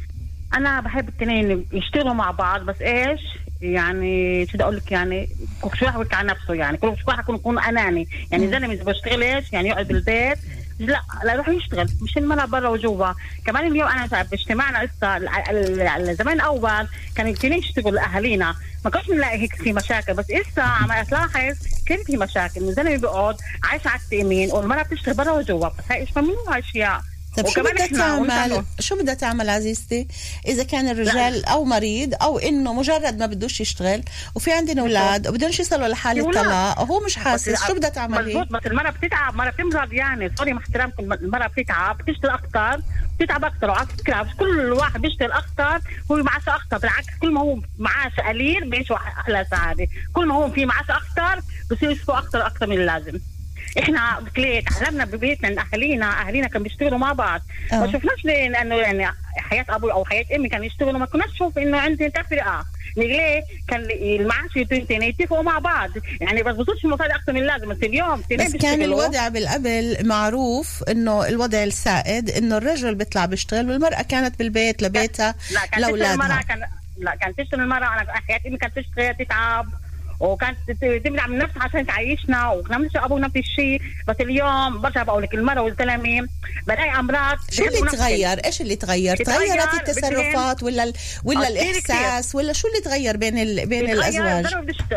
أنا 0.54 0.80
بحب 0.80 1.08
الاثنين 1.08 1.66
يشتغلوا 1.72 2.14
مع 2.14 2.30
بعض 2.30 2.60
بس 2.60 2.82
إيش؟ 2.82 3.20
يعني 3.60 4.46
شو 4.46 4.52
بدي 4.52 4.62
أقول 4.62 4.76
لك؟ 4.76 4.92
يعني 4.92 5.28
كل 5.60 5.86
واحد 5.86 6.06
عن 6.12 6.26
نفسه 6.26 6.54
يعني 6.54 6.76
كل 6.76 6.94
واحد 7.06 7.22
يكون 7.22 7.34
يكون 7.34 7.58
أناني. 7.58 8.08
يعني 8.30 8.48
زلمة 8.48 8.72
إذا 8.72 8.84
بيشتغلش 8.84 9.52
يعني 9.52 9.68
يقعد 9.68 9.88
بالبيت 9.88 10.38
لا 10.80 11.02
لا 11.24 11.32
يروح 11.32 11.48
يشتغل 11.48 11.88
مش 12.02 12.16
المرأة 12.16 12.44
برا 12.44 12.68
وجوا. 12.68 13.12
كمان 13.46 13.66
اليوم 13.66 13.88
أنا 13.88 14.22
باجتماعنا 14.22 14.84
لسه 14.84 16.12
زمان 16.14 16.40
اول 16.40 16.88
كان 17.16 17.34
كثير 17.34 17.52
يشتغلوا 17.52 18.00
اهالينا 18.04 18.54
ما 18.84 18.90
كنتش 18.90 19.06
بنلاقي 19.06 19.38
هيك 19.38 19.54
في 19.54 19.72
مشاكل 19.72 20.14
بس 20.14 20.30
إسا 20.30 20.60
عم 20.60 21.02
تلاحظ 21.04 21.56
كثير 21.86 22.04
في 22.06 22.16
مشاكل. 22.16 22.60
الزلمه 22.60 22.96
بيقعد 22.96 23.36
عايش 23.64 23.86
على 23.86 24.00
التأمين 24.00 24.50
والمرأة 24.52 24.82
بتشتغل 24.82 25.14
برا 25.14 25.32
وجوا. 25.32 25.68
بس 25.68 25.84
هاي 25.90 26.06
ممنوع 26.16 26.58
أشياء. 26.58 27.00
طيب 27.36 27.46
شو 27.48 27.62
بدها 27.62 27.86
تعمل؟ 27.86 28.64
شو 28.80 28.96
بدها 28.96 29.14
تعمل 29.14 29.50
عزيزتي؟ 29.50 30.08
إذا 30.46 30.62
كان 30.62 30.88
الرجال 30.88 31.32
لا. 31.32 31.48
أو 31.48 31.64
مريض 31.64 32.14
أو 32.22 32.38
إنه 32.38 32.72
مجرد 32.72 33.18
ما 33.18 33.26
بدوش 33.26 33.60
يشتغل 33.60 34.02
وفي 34.34 34.52
عندنا 34.52 34.82
أولاد 34.82 35.28
وبدهمش 35.28 35.60
يصلوا 35.60 35.88
لحال 35.88 36.18
الطلاق 36.18 36.80
وهو 36.80 37.00
مش 37.00 37.16
حاسس 37.16 37.66
شو 37.66 37.74
بدها 37.74 37.90
تعمل 37.90 38.26
مزبوط 38.26 38.48
بس 38.52 38.66
المرأة 38.66 38.90
بتتعب 38.90 39.32
المرأة 39.32 39.50
بتمرض 39.50 39.92
يعني. 39.92 40.32
سوري 40.38 40.52
مع 40.52 40.60
احترامكم 40.60 41.12
المرأة 41.12 41.46
بتتعب 41.46 41.98
بتشتغل 41.98 42.30
أكثر 42.30 42.82
بتتعب 43.20 43.44
أكثر 43.44 43.70
وعلى 43.70 43.86
فكرة 43.86 44.26
كل 44.38 44.72
واحد 44.72 45.00
بيشتغل 45.00 45.32
أكثر 45.32 45.80
هو 46.10 46.16
معاشه 46.16 46.54
أكثر 46.56 46.78
بالعكس 46.78 47.06
كل 47.22 47.32
ما 47.32 47.40
هو 47.40 47.58
معاشه 47.78 48.22
قليل 48.28 48.70
بيعيشوا 48.70 48.96
أحلى 48.96 49.46
سعادة. 49.50 49.86
كل 50.12 50.26
ما 50.26 50.34
هو 50.34 50.50
في 50.50 50.66
معاشه 50.66 50.96
أكثر 50.96 51.42
بصير 51.70 51.90
يصفوا 51.90 52.18
أكثر 52.18 52.46
أكثر 52.46 52.66
من 52.66 52.76
اللازم. 52.76 53.20
إحنا 53.78 54.20
بكليت 54.20 54.68
تعلمنا 54.68 55.04
ببيتنا 55.04 55.64
أهالينا 55.72 56.26
أهالينا 56.26 56.48
كانوا 56.48 56.62
بيشتغلوا 56.62 56.98
مع 56.98 57.12
بعض. 57.12 57.40
أوه. 57.72 57.86
ما 57.86 57.92
شفناش 57.92 58.24
ليه 58.24 58.48
لأنه 58.48 58.74
يعني 58.74 59.16
حياة 59.36 59.64
أبوي 59.68 59.92
أو 59.92 60.04
حياة 60.04 60.24
أمي 60.36 60.48
كانوا 60.48 60.66
يشتغلوا 60.66 60.98
ما 60.98 61.06
كناش 61.06 61.30
نشوف 61.30 61.58
إنه 61.58 61.78
عندي 61.78 62.08
تفرقة. 62.08 62.64
ليه؟ 62.96 63.42
كان 63.68 63.80
المعاش 63.90 64.56
والتنتين 64.56 65.02
يتفقوا 65.02 65.42
مع 65.42 65.58
بعض. 65.58 65.90
يعني 66.20 66.42
بس 66.42 66.54
بصوتش 66.54 66.84
المصاري 66.84 67.14
أكثر 67.14 67.32
من 67.32 67.40
اللازم 67.40 67.68
بس 67.68 67.78
اليوم 67.82 68.22
بس 68.38 68.56
كان 68.56 68.82
الوضع 68.82 69.28
بالقبل 69.28 69.96
معروف 70.02 70.84
إنه 70.88 71.28
الوضع 71.28 71.64
السائد 71.64 72.30
إنه 72.30 72.56
الرجل 72.56 72.94
بيطلع 72.94 73.24
بيشتغل 73.26 73.70
والمرأة 73.70 74.02
كانت 74.02 74.38
بالبيت 74.38 74.82
لبيتها 74.82 75.34
لا 75.50 75.66
كانت 75.66 75.86
لأولادها. 75.86 76.42
كان 76.42 76.62
لا 76.98 77.14
كانت 77.14 77.40
تشتغل 77.40 77.60
المراه 77.60 77.86
أنا 77.86 78.12
حياة 78.28 78.40
أمي 78.46 78.56
كانت 78.58 78.78
تشتغل 78.78 79.14
تتعب. 79.14 79.68
وكانت 80.20 80.58
تمنع 81.04 81.26
من 81.26 81.38
نفسها 81.38 81.62
عشان 81.62 81.86
تعيشنا 81.86 82.48
ونفس 82.50 82.96
أبو 82.96 83.18
نفس 83.18 83.36
الشيء. 83.36 83.82
بس 84.08 84.16
اليوم 84.20 84.80
برجع 84.80 85.02
بقول 85.02 85.22
لك 85.22 85.34
المرأة 85.34 85.62
والزلمه 85.62 86.28
بلاقي 86.66 86.90
أمراض 86.90 87.38
شو 87.50 87.64
اللي 87.64 87.80
تغير؟ 87.80 88.44
إيش 88.44 88.60
اللي 88.60 88.76
تغير؟ 88.76 89.16
تغيرت 89.16 89.74
التصرفات 89.74 90.62
ولا 90.62 90.84
ال... 90.84 90.92
ولا 91.24 91.48
الإحساس؟ 91.48 92.34
ولا 92.34 92.52
شو 92.52 92.68
اللي 92.68 92.80
تغير 92.80 93.16
بين 93.16 93.38
ال... 93.38 93.66
بين 93.66 93.90
الأزواج؟ 93.90 94.46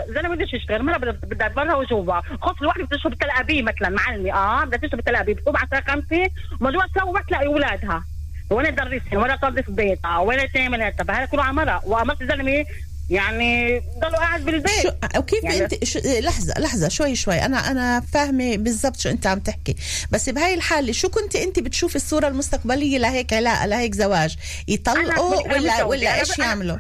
الزلمه 0.10 0.36
بدش 0.36 0.54
يشتغل 0.54 0.76
المرأة 0.76 0.98
بدها 0.98 1.48
برا 1.48 1.76
وجوا 1.76 2.22
خص 2.42 2.56
الواحده 2.62 2.86
بتشرب 2.86 3.14
تل 3.14 3.30
ابيب 3.30 3.66
مثلا 3.66 3.90
معلمة. 3.90 4.34
آه 4.34 4.66
بدها 4.66 4.80
تشرب 4.80 5.02
تل 5.02 5.16
ابيب 5.16 5.38
بتقوم 5.38 5.58
على 5.58 5.66
الساعة 5.66 5.84
5 5.96 6.30
ومجموعه 6.62 6.88
تسوي 6.96 7.24
تلاقي 7.28 7.46
أولادها. 7.46 8.04
وين 8.50 8.76
تدرسهم 8.76 9.22
ولا 9.22 9.36
تنظف 9.36 9.70
بيتها؟ 9.70 10.18
ولا 10.18 10.46
تعمل 10.46 10.82
هذا 10.82 10.96
هذا 11.10 11.26
كله 11.26 11.44
على 11.44 11.54
مرة. 11.54 11.82
وامرت 11.86 12.22
الزلمه 12.22 12.66
يعني 13.10 13.82
ضلوا 14.00 14.18
قاعد 14.18 14.46
بالبيت. 14.46 14.82
شو 14.84 14.90
وكيف 15.18 15.44
يعني 15.44 15.64
انت 15.64 15.84
شو 15.84 16.00
لحظه 16.06 16.54
لحظة 16.60 16.88
شوي 16.88 17.16
شوي. 17.16 17.36
أنا 17.36 17.72
أنا 17.72 18.00
فاهمة 18.00 18.58
بالضبط 18.58 19.00
شو 19.00 19.10
أنت 19.10 19.28
عم 19.28 19.40
تحكي. 19.40 19.76
بس 20.12 20.30
بهاي 20.30 20.54
الحالة 20.54 20.92
شو 20.92 21.10
كنت 21.10 21.36
أنت 21.36 21.60
بتشوفي 21.60 21.96
الصورة 21.96 22.28
المستقبلية 22.28 22.98
لهيك؟ 22.98 23.34
علاقه 23.34 23.66
لهيك 23.66 23.96
زواج. 23.96 24.38
يطلقوا 24.68 25.54
ولا 25.54 25.84
ولا 25.84 26.20
إيش 26.20 26.40
يعملوا؟ 26.40 26.78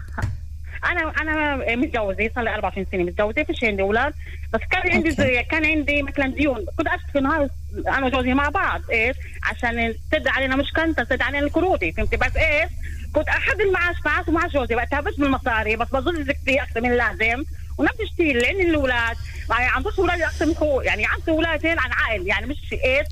أنا 0.85 1.13
أنا 1.21 1.75
متجوزة 1.75 2.29
صار 2.35 2.43
لي 2.43 2.55
24 2.55 2.87
سنه 2.91 3.03
متجوزة 3.03 3.43
فيش 3.43 3.63
عندي 3.63 3.81
أولاد. 3.81 4.13
بس 4.53 4.59
كان 4.71 4.91
عندي 4.91 5.11
زي 5.11 5.43
كان 5.43 5.65
عندي 5.65 6.03
مثلا 6.03 6.27
ديون. 6.27 6.65
كنت 6.77 6.87
اشتكي 6.87 7.19
نهار 7.19 7.49
أنا 7.87 8.05
وجوزي 8.05 8.33
مع 8.33 8.49
بعض. 8.49 8.81
إيش؟ 8.91 9.15
عشان 9.43 9.93
تسد 10.11 10.27
علينا 10.27 10.55
مش 10.55 10.73
كنت 10.75 10.99
تسد 10.99 11.21
علينا 11.21 11.45
الكروتي 11.45 11.91
فهمتي؟ 11.91 12.17
بس 12.17 12.37
إيش؟ 12.37 12.69
كنت 13.13 13.27
احد 13.27 13.61
المعاش 13.61 13.95
معاش 14.05 14.27
ومعاش 14.27 14.51
جوزي 14.53 14.75
وقتها 14.75 15.01
بس 15.01 15.15
بالمصاري 15.15 15.75
بس 15.75 15.87
بظل 15.87 16.31
كثير 16.31 16.63
أكثر 16.63 16.81
من 16.81 16.91
اللازم 16.91 17.43
ونفس 17.77 18.01
الشيء 18.01 18.35
لأن 18.37 18.61
الأولاد. 18.61 19.17
يعني 19.49 19.65
عندوش 19.65 19.99
أولاد 19.99 20.21
أكثر 20.21 20.45
من 20.45 20.51
اخوه 20.51 20.83
يعني 20.83 21.07
اولادين 21.29 21.79
عن 21.79 21.91
عائل 21.91 22.27
يعني 22.27 22.45
مش 22.45 22.57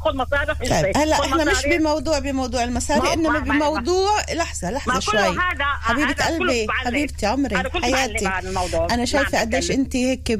خذ 0.02 0.16
مصاريف 0.16 0.60
طيب 0.60 0.98
هلأ 0.98 1.20
إحنا 1.26 1.44
مش 1.44 1.66
بموضوع 1.66 2.20
بموضوع 2.20 2.64
المصاري 2.64 3.14
إنما 3.14 3.40
بموضوع 3.40 4.12
لحظة 4.34 4.72
لحظة 4.72 5.00
شوي. 5.00 5.38
حبيبة 5.82 6.14
قلبي 6.26 6.68
حبيبتي 6.70 7.26
عمري 7.26 7.56
حياتي. 7.82 8.28
أنا 8.92 9.06
شايفة 9.06 9.40
قديش 9.40 9.72
انت 9.72 9.96
هيك 9.96 10.38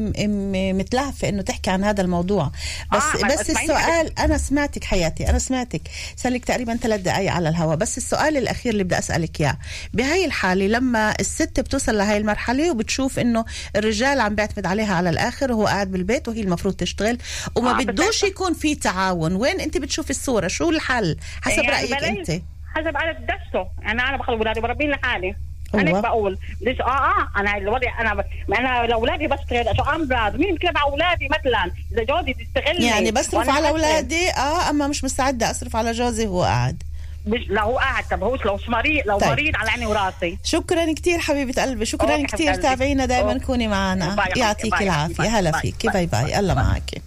متلهفة 0.76 1.30
إنه 1.30 1.42
تحكي 1.42 1.70
عن 1.70 1.84
هذا 1.84 2.02
الموضوع. 2.02 2.52
بس 2.94 3.04
آه 3.04 3.28
بس 3.28 3.50
السؤال 3.50 4.20
أنا 4.20 4.38
سمعتك 4.38 4.84
حياتي 4.84 5.30
أنا 5.30 5.40
سمعتك. 5.40 5.82
صار 6.18 6.32
لك 6.32 6.46
تقريبا 6.46 6.76
ثلاث 6.76 7.02
دقائق 7.02 7.32
على 7.32 7.50
الهواء 7.50 7.76
بس 7.76 7.98
السؤال 7.98 8.38
الأخير 8.38 8.74
اللي 8.74 8.84
بدي 8.84 8.98
أسألك 8.98 9.42
إياه. 9.42 9.58
بهاي 9.94 10.26
الحالة 10.26 10.68
لما 10.68 11.14
الست 11.20 11.60
بتوصل 11.60 11.98
لهي 11.98 12.18
المرحلة 12.18 12.72
وبتشوف 12.72 13.20
إنه 13.20 13.46
الرجال 13.76 14.20
عم 14.20 14.36
بيعتمد 14.36 14.66
عليها 14.66 14.96
على 14.96 15.10
الآخر 15.10 15.52
وهو 15.52 15.68
قاعد 15.82 15.92
بالبيت 15.92 16.28
وهي 16.28 16.42
المفروض 16.42 16.74
تشتغل 16.74 17.18
وما 17.56 17.72
آه 17.72 17.84
بدوش 17.84 18.24
يكون 18.24 18.54
في 18.54 18.76
تعاون. 18.76 19.36
وين 19.36 19.60
انت 19.60 19.78
بتشوفي 19.78 20.10
الصورة؟ 20.10 20.48
شو 20.48 20.70
الحل؟ 20.70 21.18
حسب 21.42 21.64
يعني 21.64 21.72
رأيك 21.72 22.04
انت. 22.04 22.30
حسب 22.76 22.98
على 22.98 23.14
دسته. 23.14 23.68
يعني 23.82 24.02
أنا 24.02 24.18
بخلي 24.18 24.36
اولادي 24.36 24.60
بربين 24.60 24.90
لحالي. 24.90 25.36
أنا 25.74 26.02
بقول 26.02 26.38
ليش؟ 26.62 26.82
آه 26.82 26.84
آه. 26.84 27.40
أنا 27.40 27.58
الوضع 27.58 28.02
أنا 28.02 28.14
ما 28.48 28.60
أنا 28.60 28.88
لأولادي 28.88 29.28
بشتغل. 29.28 29.78
شو 29.78 29.84
امراض 29.84 30.36
مين 30.36 30.56
بكلم 30.56 30.78
على 30.78 30.92
أولادي 30.92 31.30
مثلا؟ 31.40 31.72
إذا 31.92 32.04
جوزي 32.04 32.34
تستغلني 32.34 32.86
يعني 32.86 33.12
بصرف 33.12 33.50
على 33.50 33.70
أولادي؟ 33.70 34.30
آه 34.30 34.70
أما 34.70 34.88
مش 34.88 35.04
مستعدة 35.04 35.52
أصرف 35.52 35.76
على 35.76 35.92
جوزي 35.92 36.28
وهو 36.28 36.44
قاعد. 36.44 36.84
لو 37.26 37.62
هو 37.62 37.78
قاعد. 37.78 38.04
طب 38.12 38.24
هوش 38.24 38.46
لو 38.46 38.60
مريض 38.68 39.08
لو 39.08 39.20
طيب. 39.20 39.30
مريض 39.30 39.56
على 39.56 39.70
عيني 39.70 39.86
وراسي. 39.86 40.38
شكرا 40.44 40.94
كثير 40.94 41.20
حبيبة 41.20 41.62
قلبي. 41.62 41.86
شكرا 41.86 42.26
كثير 42.28 42.56
تابعينا. 42.56 43.06
دائما 43.06 43.38
كوني 43.38 43.68
معنا. 43.68 44.26
يعطيك 44.36 44.82
العافية. 44.82 45.40
هلا 45.40 45.60
فيك. 45.60 45.88
bye 45.88 46.06
bye 46.06 46.40
الله 46.40 46.54
معك. 46.54 47.02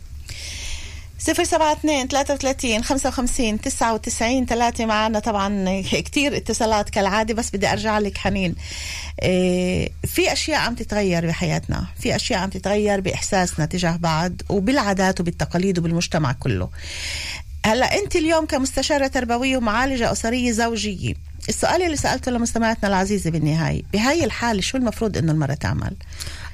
صفر 1.19 1.45
سبعة 1.45 1.73
اثنين 1.73 2.09
ثلاثة 2.09 2.35
وثلاثين 2.35 2.85
خمسة 2.85 3.09
وخمسين 3.09 3.61
تسعة 3.61 3.95
وتسعين 3.95 4.47
ثلاثة 4.47 4.87
معنا. 4.87 5.19
طبعا 5.19 5.83
كتير 5.83 6.37
اتصالات 6.37 6.91
كالعادة 6.91 7.35
بس 7.35 7.51
بدي 7.51 7.73
أرجع 7.73 7.99
لك 7.99 8.19
حنين. 8.19 8.55
إيه 9.23 9.91
في 10.07 10.33
أشياء 10.33 10.61
عم 10.61 10.75
تتغير 10.75 11.27
بحياتنا. 11.27 11.87
في 12.01 12.17
أشياء 12.17 12.41
عم 12.41 12.51
تتغير 12.51 13.01
بإحساسنا 13.01 13.67
تجاه 13.67 13.97
بعض 13.97 14.33
وبالعادات 14.49 15.21
وبالتقاليد 15.21 15.79
وبالمجتمع 15.79 16.33
كله. 16.33 16.69
هلا 17.65 17.99
انت 17.99 18.17
اليوم 18.17 18.47
كمستشارة 18.47 19.07
تربوية 19.07 19.57
ومعالجة 19.57 20.13
أسرية 20.13 20.53
زوجية. 20.53 21.15
السؤال 21.49 21.83
اللي 21.83 21.97
سألته 21.97 22.31
لمستمعتنا 22.33 22.89
العزيزة 22.89 23.31
بالنهاية 23.31 23.83
بهاي 23.93 24.25
الحالة 24.25 24.61
شو 24.61 24.77
المفروض 24.77 25.17
إنه 25.17 25.33
المرأة 25.33 25.55
تعمل؟ 25.55 25.97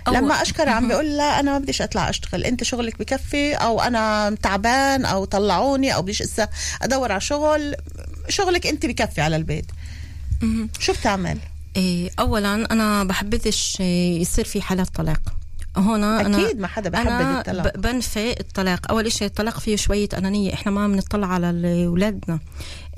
لما 0.09 0.43
أشكر 0.43 0.69
عم 0.69 0.89
بيقول 0.89 1.17
لا 1.17 1.41
أنا 1.41 1.53
ما 1.53 1.59
بديش 1.59 1.83
أطلع 1.83 2.11
أشتغل 2.11 2.45
أنت 2.45 2.65
شغلك 2.65 2.99
بكفي 2.99 3.55
أو 3.55 3.81
أنا 3.81 4.37
تعبان 4.43 5.05
أو 5.05 5.25
طلعوني 5.25 5.95
أو 5.95 6.03
بديش 6.03 6.23
إسا 6.23 6.49
أدور 6.83 7.13
على 7.13 7.21
شغل 7.21 7.77
شغلك 8.29 8.67
أنت 8.67 8.87
بكفي 8.87 9.21
على 9.21 9.37
البيت. 9.37 9.67
شو 10.79 10.93
بتعمل؟ 10.93 11.39
إيه 11.77 12.11
اولا 12.19 12.73
أنا 12.73 13.05
بحبذش 13.05 13.81
يصير 13.81 14.45
في 14.45 14.63
حالات 14.63 14.89
طلاق. 14.89 15.40
هنا 15.77 16.21
أنا 16.21 16.47
أكيد 16.47 16.61
ما 16.61 16.67
حدا 16.67 16.91
بحب 16.91 17.07
أنا 17.07 17.41
الطلاق. 17.41 17.77
بنفي 17.77 18.41
الطلاق. 18.41 18.91
أول 18.91 19.13
شيء 19.13 19.29
الطلاق 19.29 19.61
فيه 19.61 19.77
شوية 19.77 20.09
أنانية. 20.19 20.55
إحنا 20.55 20.73
ما 20.73 20.89
بنطلع 20.89 21.27
على 21.27 21.87
أولادنا. 21.87 22.35
إيه، 22.35 22.41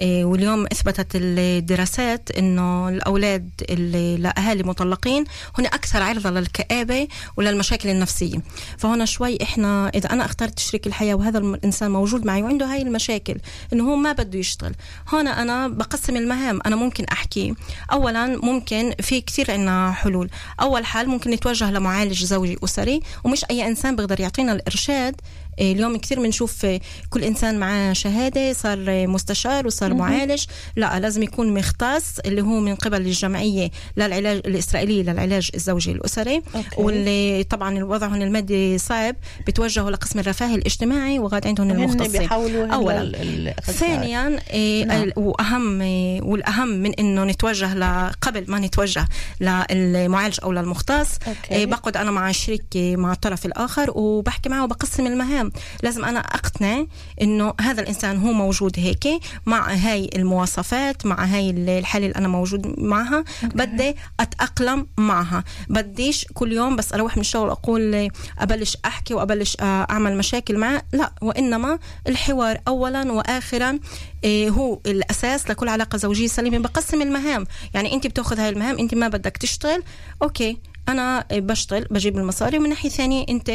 واليوم 0.03 0.67
أثبتت 0.67 1.07
الدراسات 1.15 2.31
إنه 2.31 2.89
الأولاد 2.89 3.51
اللي 3.71 4.17
لاهالي 4.17 4.63
مطلقين 4.63 5.25
هن 5.59 5.67
أكثر 5.67 6.03
عرضة 6.03 6.31
للكآبة 6.31 7.09
وللمشاكل 7.37 7.89
النفسية. 7.89 8.43
فهنا 8.79 9.05
شوي 9.05 9.39
إحنا 9.43 9.89
إذا 9.95 10.13
أنا 10.13 10.25
اخترت 10.25 10.59
شريك 10.59 10.87
الحياة 10.87 11.15
وهذا 11.15 11.39
الإنسان 11.39 11.91
موجود 11.91 12.27
معي 12.27 12.43
وعنده 12.43 12.67
هاي 12.67 12.83
المشاكل 12.83 13.37
إنه 13.73 13.91
هو 13.91 13.97
ما 13.97 14.13
بده 14.13 14.39
يشتغل. 14.39 14.75
هنا 15.09 15.43
أنا 15.43 15.69
بقسم 15.69 16.17
المهام 16.17 16.61
أنا 16.67 16.77
ممكن 16.77 17.05
أحكي. 17.05 17.55
اولا 17.93 18.27
ممكن 18.27 18.95
في 19.01 19.21
كثير 19.21 19.51
عندنا 19.51 19.93
حلول. 19.93 20.31
أول 20.61 20.85
حال 20.85 21.09
ممكن 21.09 21.31
نتوجه 21.31 21.71
لمعالج 21.71 22.25
زوجي 22.25 22.59
أسري 22.65 23.01
ومش 23.25 23.45
أي 23.51 23.67
إنسان 23.67 23.97
بيقدر 23.97 24.21
يعطينا 24.21 24.53
الإرشاد 24.53 25.21
اليوم 25.61 25.97
كثير 25.97 26.21
بنشوف 26.21 26.67
كل 27.11 27.25
إنسان 27.25 27.59
معاه 27.59 27.93
شهادة 27.93 28.53
صار 28.53 29.07
مستشار 29.07 29.67
وصار 29.67 29.95
معالج. 29.95 30.45
لا 30.77 31.01
لازم 31.01 31.23
يكون 31.23 31.55
مختص 31.55 32.19
اللي 32.19 32.43
هو 32.43 32.61
من 32.61 32.75
قبل 32.75 33.01
الجمعية 33.01 33.71
للعلاج 33.97 34.37
الإسرائيلية 34.47 35.03
للعلاج 35.03 35.51
الزوجي 35.55 35.93
الأسري. 35.93 36.43
أوكي. 36.55 36.69
واللي 36.77 37.45
طبعا 37.45 37.79
الوضع 37.79 38.07
هون 38.07 38.23
المادي 38.23 38.79
صعب 38.79 39.17
بتوجهوا 39.47 39.91
لقسم 39.91 40.19
الرفاه 40.19 40.55
الاجتماعي 40.55 41.19
وغاد 41.19 41.47
عندهم 41.47 41.71
المختصين. 41.71 42.29
اولا. 42.73 43.55
ثانيا 43.63 44.39
نعم. 44.85 45.11
وأهم 45.17 45.81
والأهم 46.23 46.69
من 46.69 46.95
إنه 46.95 47.25
نتوجه 47.25 48.09
قبل 48.09 48.45
ما 48.49 48.59
نتوجه 48.59 49.09
للمعالج 49.41 50.39
أو 50.43 50.53
للمختص. 50.53 51.09
إيه 51.51 51.67
بقعد 51.67 51.97
أنا 51.97 52.11
مع 52.11 52.33
شريك 52.33 52.65
مع 52.77 53.13
الطرف 53.13 53.47
الآخر 53.47 53.91
وبحكي 53.95 54.49
معه 54.49 54.65
وبقسم 54.65 55.07
المهام. 55.07 55.42
لازم 55.83 56.05
أنا 56.05 56.21
أقتنع 56.21 56.85
إنه 57.23 57.55
هذا 57.61 57.81
الإنسان 57.81 58.17
هو 58.17 58.33
موجود 58.33 58.73
هيك 58.79 59.09
مع 59.47 59.73
هاي 59.75 60.11
المواصفات 60.17 61.07
مع 61.07 61.25
هاي 61.25 61.51
الحالة 61.51 62.07
اللي 62.07 62.17
أنا 62.17 62.29
موجود 62.29 62.81
معها. 62.81 63.25
بدي 63.43 63.97
أتأقلم 64.21 64.87
معها. 64.99 65.45
بديش 65.69 66.27
كل 66.35 66.53
يوم 66.53 66.77
بس 66.77 66.93
أروح 66.93 67.17
من 67.17 67.21
الشغل 67.21 67.51
أقول 67.51 68.11
أبلش 68.39 68.77
أحكي 68.85 69.15
وأبلش 69.15 69.57
أعمل 69.61 70.17
مشاكل 70.17 70.59
معه. 70.59 70.83
لا 70.93 71.13
وإنما 71.23 71.79
الحوار 72.09 72.59
أولا 72.69 73.13
وآخرا 73.13 73.79
إيه 74.25 74.51
هو 74.51 74.79
الأساس 74.87 75.51
لكل 75.51 75.69
علاقة 75.69 75.99
زوجية 75.99 76.27
سليمة 76.27 76.59
بقسم 76.59 77.03
المهام. 77.03 77.47
يعني 77.75 77.93
أنت 77.95 78.07
بتأخذ 78.07 78.41
هاي 78.41 78.49
المهام 78.49 78.79
أنت 78.79 78.95
ما 78.95 79.09
بدك 79.09 79.37
تشتغل 79.37 79.83
أوكي. 80.23 80.59
أنا 80.89 81.25
بشتغل 81.33 81.85
بجيب 81.91 82.19
المصاري 82.19 82.59
ومن 82.59 82.69
ناحية 82.69 82.89
ثانية 82.89 83.25
أنت 83.29 83.51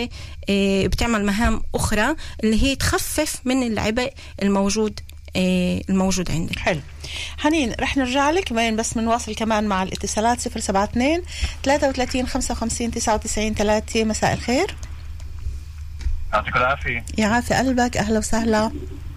آه، 0.50 0.88
بتعمل 0.88 1.26
مهام 1.26 1.62
أخرى 1.76 2.16
اللي 2.44 2.64
هي 2.64 2.76
تخفف 2.76 3.40
من 3.46 3.64
العبء 3.68 4.14
الموجود 4.44 5.00
آه، 5.36 5.82
الموجود 5.90 6.32
عندك. 6.32 6.60
حلو. 6.60 6.80
حنين 7.38 7.74
رح 7.80 7.98
نرجع 7.98 8.30
لك 8.30 8.52
وين 8.52 8.76
بس 8.76 8.94
بنواصل 8.94 9.36
كمان 9.36 9.64
مع 9.68 9.84
الاتصالات 9.84 10.40
072 10.48 11.22
33 11.64 12.28
55 12.28 12.92
99 12.92 13.54
3 13.54 14.04
مساء 14.04 14.34
الخير. 14.34 14.76
يعطيك 16.34 16.56
العافية. 16.56 17.06
يعافي 17.18 17.54
قلبك. 17.54 17.98
أهلا 17.98 18.20
وسهلا. 18.20 18.72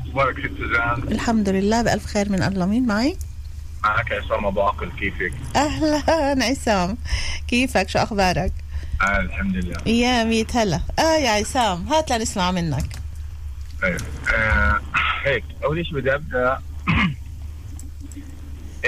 أخبارك 0.06 0.36
ست 0.36 1.12
الحمد 1.12 1.48
لله 1.48 1.82
بألف 1.82 2.06
خير 2.06 2.28
من 2.32 2.42
الله. 2.42 2.66
مين 2.66 2.86
معي؟ 2.86 3.16
معك 3.84 4.12
عصام 4.12 4.46
أبو 4.46 4.62
عقل 4.62 4.90
كيفك؟ 4.98 5.32
أهلا 5.56 6.44
عصام. 6.44 6.96
كيفك؟ 7.48 7.88
شو 7.88 7.98
أخبارك؟ 7.98 8.52
آه 9.02 9.20
الحمد 9.20 9.56
لله. 9.56 9.76
يا 9.86 10.24
ميت 10.24 10.56
هلا. 10.56 10.80
آه 10.98 11.16
يا 11.16 11.30
عصام 11.30 11.86
هات 11.88 12.12
لنسمع 12.12 12.50
منك. 12.50 12.96
آه 14.34 14.80
هيك 15.24 15.44
أول 15.64 15.86
شيء 15.86 15.94
بدي 15.94 16.14
أبدأ 16.14 16.58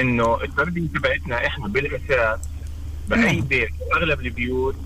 إنه 0.00 0.42
التربية 0.44 0.88
تبعتنا 0.88 1.46
إحنا 1.46 1.68
بالأساس 1.68 2.40
بأي 3.08 3.20
نعم. 3.36 3.40
بيت 3.40 3.70
أغلب 3.96 4.20
البيوت 4.20 4.76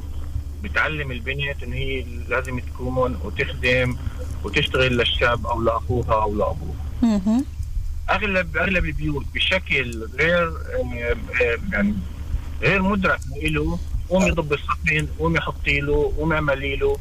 بتعلم 0.62 1.10
البنت 1.12 1.62
إن 1.62 1.72
هي 1.72 2.02
لازم 2.28 2.58
تكون 2.58 3.18
وتخدم 3.24 3.96
وتشتغل 4.44 4.96
للشاب 4.96 5.46
أو 5.46 5.62
لأخوها 5.62 6.22
أو 6.22 6.34
لأبوها. 6.34 7.42
اغلب 8.10 8.56
أغلب 8.56 8.84
البيوت 8.84 9.24
بشكل 9.34 10.08
غير 10.18 10.52
يعني 11.72 11.94
غير 12.62 12.82
مدرك 12.82 13.20
له 13.42 13.78
قوم 14.08 14.26
يضب 14.26 14.52
الصحن 14.52 15.08
قوم 15.18 15.36
يحطي 15.36 15.80
له 15.80 16.12
قوم 16.18 16.32
اعملي 16.32 16.76
له. 16.76 16.96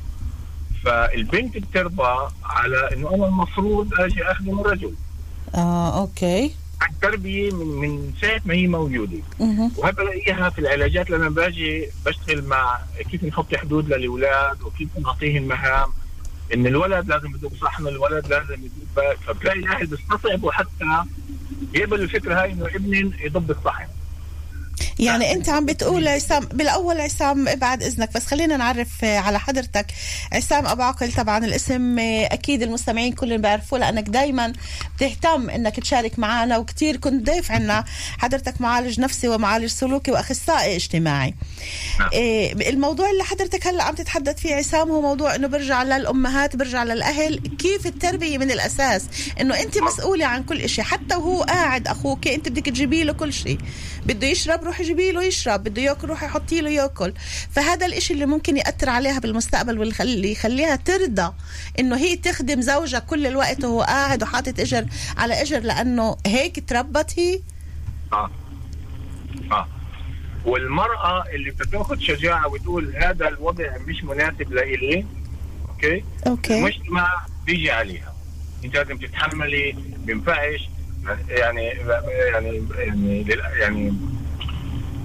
فالبنت 0.84 1.58
بترضى 1.58 2.30
على 2.44 2.90
إنه 2.94 3.16
أنا 3.16 3.26
المفروض 3.28 3.94
أجي 4.00 4.24
اخدم 4.24 4.60
الرجل 4.60 4.94
آه 5.56 6.02
أوكي. 6.02 6.52
التربية 6.92 7.52
من 7.52 7.66
من 7.68 8.14
ساعة 8.22 8.42
ما 8.46 8.54
هي 8.54 8.68
موجودة. 8.68 9.18
وهذا 9.78 9.96
بلاقيها 9.96 10.50
في 10.50 10.60
العلاجات 10.60 11.10
لما 11.10 11.30
باجي 11.30 11.88
بشتغل 12.06 12.44
مع 12.44 12.78
كيف 13.12 13.24
نحط 13.24 13.56
حدود 13.56 13.94
للأولاد 13.94 14.62
وكيف 14.62 14.90
نعطيهم 14.98 15.44
مهام. 15.44 15.90
إن 16.54 16.68
الولد 16.68 17.08
لازم 17.08 17.36
يدوق 17.36 17.54
صحن 17.62 17.88
الولد 17.88 18.28
لازم 18.28 18.54
يدوق 18.54 19.16
فبتلاقي 19.28 19.60
الاهل 19.60 19.88
بيستصعبوا 19.88 20.52
حتى 20.52 21.04
يقبل 21.74 22.02
الفكرة 22.02 22.42
هاي 22.42 22.52
إنه 22.52 22.66
ابني 22.66 23.12
يضب 23.26 23.52
الصحن 23.52 23.88
يعني 25.00 25.32
انت 25.32 25.50
عم 25.50 25.66
بتقول 25.66 26.08
عسام 26.08 26.46
بالاول 26.46 27.02
عسام 27.02 27.46
بعد 27.56 27.84
اذنك 27.84 28.14
بس 28.16 28.26
خلينا 28.26 28.58
نعرف 28.58 29.04
على 29.04 29.40
حضرتك. 29.40 29.86
عسام 30.34 30.68
ابو 30.68 30.82
عقل 30.82 31.14
طبعا 31.14 31.46
الاسم 31.46 32.00
أكيد 32.00 32.62
المستمعين 32.62 33.14
كلهم 33.14 33.42
بيعرفوه 33.42 33.80
لأنك 33.80 34.10
دائما 34.10 34.54
بتهتم 34.98 35.50
إنك 35.50 35.80
تشارك 35.80 36.20
معنا 36.20 36.58
وكثير 36.58 36.98
كنت 36.98 37.30
ضيف 37.30 37.52
عنا 37.52 37.86
حضرتك 38.18 38.62
معالج 38.62 39.00
نفسي 39.00 39.28
ومعالج 39.28 39.66
سلوكي 39.66 40.12
وأخصائي 40.12 40.76
اجتماعي. 40.76 41.34
نعم. 42.00 42.10
إيه 42.14 42.70
الموضوع 42.70 43.10
اللي 43.10 43.24
حضرتك 43.24 43.68
هلأ 43.68 43.84
عم 43.84 43.96
تتحدث 43.96 44.40
فيه 44.40 44.56
عسام 44.56 44.90
هو 44.92 45.02
موضوع 45.02 45.36
إنه 45.36 45.48
برجع 45.48 45.84
للأمهات 45.84 46.56
برجع 46.56 46.84
للأهل. 46.84 47.38
كيف 47.60 47.86
التربية 47.86 48.38
من 48.38 48.52
الأساس؟ 48.52 49.04
إنه 49.42 49.62
أنت 49.62 49.78
مسؤولة 49.78 50.26
عن 50.26 50.44
كل 50.44 50.70
شيء 50.70 50.84
حتى 50.84 51.16
وهو 51.16 51.44
قاعد 51.44 51.88
أخوك 51.88 52.28
أنت 52.28 52.50
بدك 52.50 52.66
تجيبي 52.66 53.04
له 53.04 53.14
كل 53.14 53.34
شيء 53.34 53.58
بده 54.06 54.28
يشرب 54.28 54.65
روحي 54.66 54.84
جيبي 54.84 55.12
له 55.12 55.24
يشرب 55.24 55.64
بده 55.64 55.82
ياكل 55.82 56.08
روحي 56.08 56.28
حطي 56.28 56.62
له 56.62 56.70
ياكل. 56.70 57.14
فهذا 57.52 57.86
الإشي 57.86 58.14
اللي 58.14 58.26
ممكن 58.26 58.58
يأثر 58.58 58.90
عليها 58.90 59.20
بالمستقبل 59.20 59.80
واللي 59.80 60.32
يخليها 60.32 60.76
ترضى 60.76 61.34
إنه 61.80 61.98
هي 61.98 62.16
تخدم 62.16 62.62
زوجها 62.62 63.00
كل 63.00 63.28
الوقت 63.28 63.64
وهو 63.64 63.82
قاعد 63.82 64.24
وحاطط 64.24 64.60
إجر 64.60 64.86
على 65.18 65.42
إجر 65.42 65.60
لأنه 65.60 66.18
هيك 66.26 66.70
تربت 66.70 67.20
هي؟ 67.20 67.40
آه. 68.14 68.32
آه. 69.52 69.68
والمرأة 70.46 71.24
اللي 71.34 71.52
بتاخذ 71.52 72.00
شجاعة 72.00 72.48
وتقول 72.48 72.96
هذا 72.96 73.28
الوضع 73.28 73.78
مش 73.88 74.04
مناسب 74.04 74.54
لإلي 74.54 75.06
okay؟ 75.70 76.04
okay. 76.28 76.60
المجتمع 76.60 77.26
بيجي 77.46 77.72
عليها. 77.72 78.14
أنت 78.66 78.76
لازم 78.76 78.98
تتحملي 78.98 79.76
بينفعش 79.98 80.70
يعني 81.30 81.64
يعني 81.64 82.64
يعني 82.78 83.26
يعني 83.60 83.94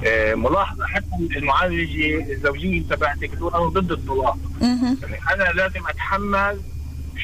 آه، 0.04 0.34
ملاحظة 0.34 0.86
حتى 0.86 1.06
المعالجة 1.36 2.32
الزوجية 2.32 2.82
تبعتك 2.82 3.34
تقول 3.34 3.54
أنا 3.54 3.64
ضد 3.64 3.92
الطلاق. 3.92 4.38
يعني 5.02 5.18
أنا 5.34 5.44
لازم 5.54 5.86
أتحمل 5.88 6.60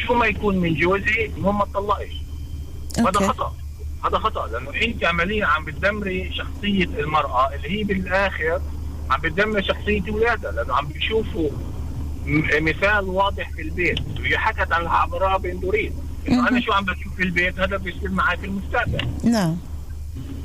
شو 0.07 0.15
ما 0.15 0.27
يكون 0.27 0.57
من 0.57 0.75
جوزي 0.75 1.27
المهم 1.37 1.59
ما 1.59 1.65
تطلقش. 1.65 2.13
هذا 2.99 3.29
خطأ. 3.29 3.55
هذا 4.05 4.19
خطأ 4.19 4.47
لأنه 4.47 4.71
إنت 4.83 5.05
عمليا 5.05 5.47
عم 5.47 5.65
بتدمري 5.65 6.33
شخصية 6.33 6.85
المرأة 6.85 7.55
اللي 7.55 7.79
هي 7.81 7.85
بالآخر 7.85 8.61
عم 9.11 9.21
بتدمر 9.21 9.63
شخصية 9.63 10.03
أولادها 10.09 10.53
لأنه 10.53 10.75
عم 10.75 10.87
بيشوفوا 10.87 11.51
مثال 12.61 13.05
واضح 13.05 13.51
في 13.51 13.63
البيت. 13.63 13.99
وهي 14.21 14.39
حكت 14.39 14.73
عن 14.73 14.87
عبراء 14.87 15.39
بن 15.39 15.61
دريد 15.61 15.93
انه 16.29 16.49
أنا 16.49 16.61
شو 16.61 16.73
عم 16.73 16.85
بشوف 16.85 17.15
في 17.17 17.23
البيت؟ 17.23 17.59
هذا 17.59 17.77
بيصير 17.77 18.11
معي 18.11 18.37
في 18.37 18.47
المستقبل. 18.47 19.09
نعم. 19.25 19.57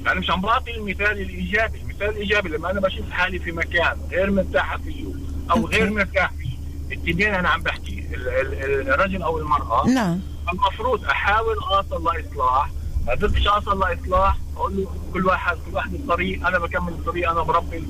أنا 0.08 0.20
مش 0.20 0.30
عم 0.30 0.42
بعطي 0.42 0.76
المثال 0.76 1.22
الإيجابي 1.22 1.82
المثال 1.82 2.10
الإيجابي 2.10 2.50
لما 2.50 2.72
أنا 2.72 2.80
بشوف 2.82 3.10
حالي 3.12 3.40
في 3.40 3.52
مكان 3.52 3.98
غير 4.12 4.32
مرتاحه 4.32 4.78
فيه 4.78 5.06
أو. 5.52 5.66
غير 5.66 5.90
مرتاح 5.90 6.32
فيه 6.32 6.52
التنين 6.96 7.34
أنا 7.34 7.50
عم 7.50 7.62
بحكي 7.64 8.00
ال- 8.14 8.28
ال- 8.30 8.90
الرجل 8.90 9.22
أو 9.24 9.38
المرأة. 9.38 9.88
نعم. 9.88 10.20
المفروض 10.54 11.06
أحاول 11.06 11.56
اوصل 11.58 12.04
لاصلاح 12.04 12.70
ما 13.08 13.12
قدرتش 13.12 13.48
اوصل 13.48 13.80
لاصلاح 13.80 14.38
أقول 14.56 14.78
له 14.78 14.88
كل 15.14 15.26
واحد 15.26 15.58
كل 15.66 15.76
واحد 15.76 15.94
الطريق 15.94 16.48
أنا 16.48 16.60
بكمل 16.60 16.94
الطريق 16.94 17.30
أنا 17.32 17.42
بربي 17.42 17.84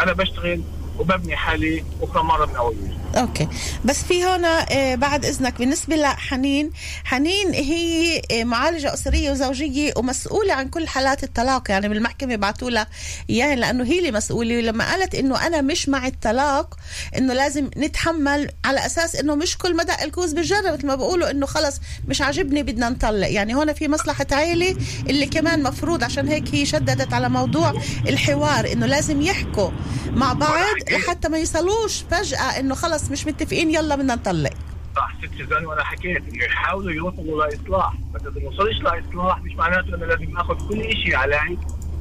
أنا 0.00 0.12
بشتغل. 0.12 0.62
وببني 1.00 1.36
حالي 1.36 1.84
بكره 2.02 2.22
مرة 2.22 2.62
وجديد 2.62 3.00
أوكي. 3.16 3.48
بس 3.84 4.02
في 4.02 4.24
هنا 4.24 4.66
آه، 4.72 4.94
بعد 4.94 5.24
إذنك 5.24 5.58
بالنسبة 5.58 5.96
لحنين 5.96 6.70
حنين 7.04 7.54
هي 7.54 8.22
آه، 8.30 8.44
معالجة 8.44 8.94
أسرية 8.94 9.30
وزوجية 9.30 9.92
ومسؤولة 9.96 10.54
عن 10.54 10.68
كل 10.68 10.88
حالات 10.88 11.24
الطلاق. 11.24 11.70
يعني 11.70 11.88
بالمحكمة 11.88 12.36
بعثوا 12.36 12.70
لها 12.70 12.86
اياها 13.30 13.54
لأنه 13.54 13.84
هي 13.84 13.98
اللي 13.98 14.10
مسؤولة. 14.10 14.58
ولما 14.58 14.90
قالت 14.90 15.14
إنه 15.14 15.46
أنا 15.46 15.60
مش 15.60 15.88
مع 15.88 16.06
الطلاق 16.06 16.76
إنه 17.16 17.34
لازم 17.34 17.70
نتحمل 17.76 18.50
على 18.64 18.86
أساس 18.86 19.16
إنه 19.16 19.34
مش 19.34 19.58
كل 19.58 19.76
ما 19.76 19.82
دق 19.82 20.02
الكوز 20.02 20.32
بالجره 20.32 20.70
مثل 20.70 20.86
ما 20.86 20.94
بقولوا 20.94 21.30
إنه 21.30 21.46
خلص 21.46 21.80
مش 22.08 22.22
عاجبني 22.22 22.62
بدنا 22.62 22.88
نطلق. 22.88 23.28
يعني 23.28 23.54
هون 23.54 23.72
في 23.72 23.88
مصلحة 23.88 24.26
عائله 24.32 24.76
اللي 25.08 25.26
كمان 25.26 25.62
مفروض 25.62 26.04
عشان 26.04 26.28
هيك 26.28 26.54
هي 26.54 26.66
شددت 26.66 27.12
على 27.14 27.28
موضوع 27.28 27.72
الحوار 28.08 28.72
إنه 28.72 28.86
لازم 28.86 29.22
يحكوا 29.22 29.70
مع 30.10 30.32
بعض 30.32 30.76
لحتى 30.92 31.28
ما 31.28 31.38
يصلوش 31.38 32.02
فجأة 32.10 32.60
إنه 32.60 32.74
خلص 32.74 33.10
مش 33.10 33.26
متفقين 33.26 33.70
يلا 33.70 33.96
بدنا 33.96 34.14
نطلق. 34.14 34.52
صح 34.96 35.12
ست 35.22 35.38
سوزان 35.38 35.66
وأنا 35.66 35.84
حكيت 35.84 36.22
إنه 36.32 36.44
يحاولوا 36.44 36.92
يوصلوا 36.92 37.46
لإصلاح. 37.46 37.94
بس 38.14 38.20
إذا 38.20 38.40
ما 38.40 38.48
وصلش 38.48 38.80
لإصلاح 38.80 39.42
مش 39.42 39.52
معناته 39.52 39.94
إنه 39.94 40.06
لازم 40.06 40.36
اخذ 40.36 40.68
كل 40.68 40.82
شيء 40.96 41.16
علي 41.16 41.58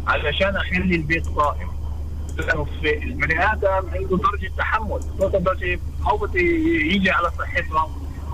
علشان 0.07 0.55
أخلي 0.55 0.95
البيت 0.95 1.27
قائم. 1.27 1.69
لأنه 2.37 2.67
البني 2.83 3.53
آدم 3.53 3.89
عنده 3.93 4.17
درجة 4.17 4.51
تحمل. 4.57 4.99
درجه 5.19 5.79
أو 6.09 6.17
بده 6.17 6.39
يجي 6.39 7.11
على 7.11 7.31
صحته 7.39 7.89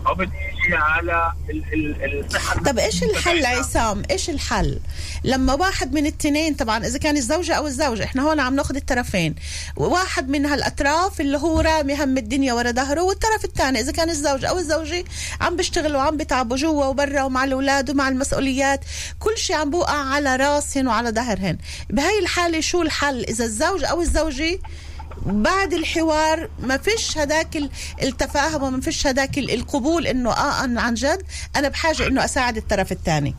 أو 0.08 0.14
بده 0.16 0.32
على 0.74 1.32
ال- 1.50 1.74
ال- 1.74 2.26
الصحة 2.26 2.64
طب 2.64 2.80
إيش 2.80 3.04
الحل 3.04 3.46
عصام؟ 3.46 4.04
إيش 4.12 4.30
الحل؟ 4.30 4.80
لما 5.24 5.54
واحد 5.54 5.94
من 5.94 6.06
التنين 6.06 6.54
طبعا 6.54 6.86
إذا 6.86 6.98
كان 7.00 7.18
الزوجة 7.18 7.54
أو 7.54 7.68
الزوج 7.68 8.02
إحنا 8.02 8.22
هون 8.24 8.40
عم 8.40 8.56
ناخذ 8.56 8.76
الطرفين. 8.76 9.36
واحد 9.78 10.30
من 10.30 10.46
هالأطراف 10.46 11.22
اللي 11.22 11.38
هو 11.38 11.60
رامي 11.60 12.04
هم 12.04 12.18
الدنيا 12.18 12.54
ورا 12.54 12.72
ظهره 12.72 13.02
والطرف 13.02 13.46
الثاني 13.46 13.80
إذا 13.80 13.92
كان 13.92 14.10
الزوج 14.10 14.46
أو 14.46 14.58
الزوجة 14.60 15.04
عم 15.42 15.56
بيشتغلوا 15.56 15.98
وعم 15.98 16.18
بيتعبوا 16.18 16.58
جوا 16.58 16.86
وبرا 16.86 17.24
ومع 17.24 17.44
الأولاد 17.44 17.90
ومع 17.90 18.10
المسؤوليات 18.10 18.80
كل 19.20 19.38
شيء 19.38 19.56
عم 19.56 19.70
بوقع 19.70 19.94
على 20.14 20.36
راسهن 20.36 20.88
وعلى 20.88 21.10
ظهرهن. 21.12 21.58
بهاي 21.90 22.20
الحالة 22.20 22.60
شو 22.62 22.82
الحل؟ 22.82 23.24
إذا 23.24 23.46
الزوج 23.46 23.84
أو 23.84 24.02
الزوجة 24.02 24.60
بعد 25.26 25.74
الحوار 25.74 26.50
ما 26.60 26.78
فيش 26.78 27.18
هداك 27.18 27.56
ال- 27.58 27.70
التفاهم 28.04 28.64
وما 28.64 28.82
فيش 28.82 29.08
هداك 29.08 29.38
ال- 29.38 29.52
القبول 29.54 30.08
إنه 30.08 30.32
آه 30.32 30.64
أنا 30.64 30.82
عن 30.82 30.94
جد 30.94 31.24
أنا 31.56 31.70
بحاجة 31.70 32.08
إنه 32.08 32.26
أساعد 32.26 32.58
الطرف 32.58 32.92
الثاني. 32.92 33.36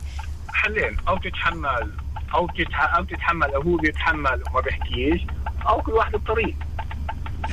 حلين 0.49 0.97
أو 1.07 1.17
تتحمل. 1.17 1.91
أو. 2.33 2.49
أو 2.97 3.03
تتحمل. 3.03 3.53
أو 3.53 3.61
هو 3.61 3.75
بيتحمل 3.77 4.43
وما 4.51 4.61
بيحكيش. 4.61 5.21
أو 5.69 5.81
كل 5.81 5.91
واحد 5.91 6.15
الطريق 6.15 6.55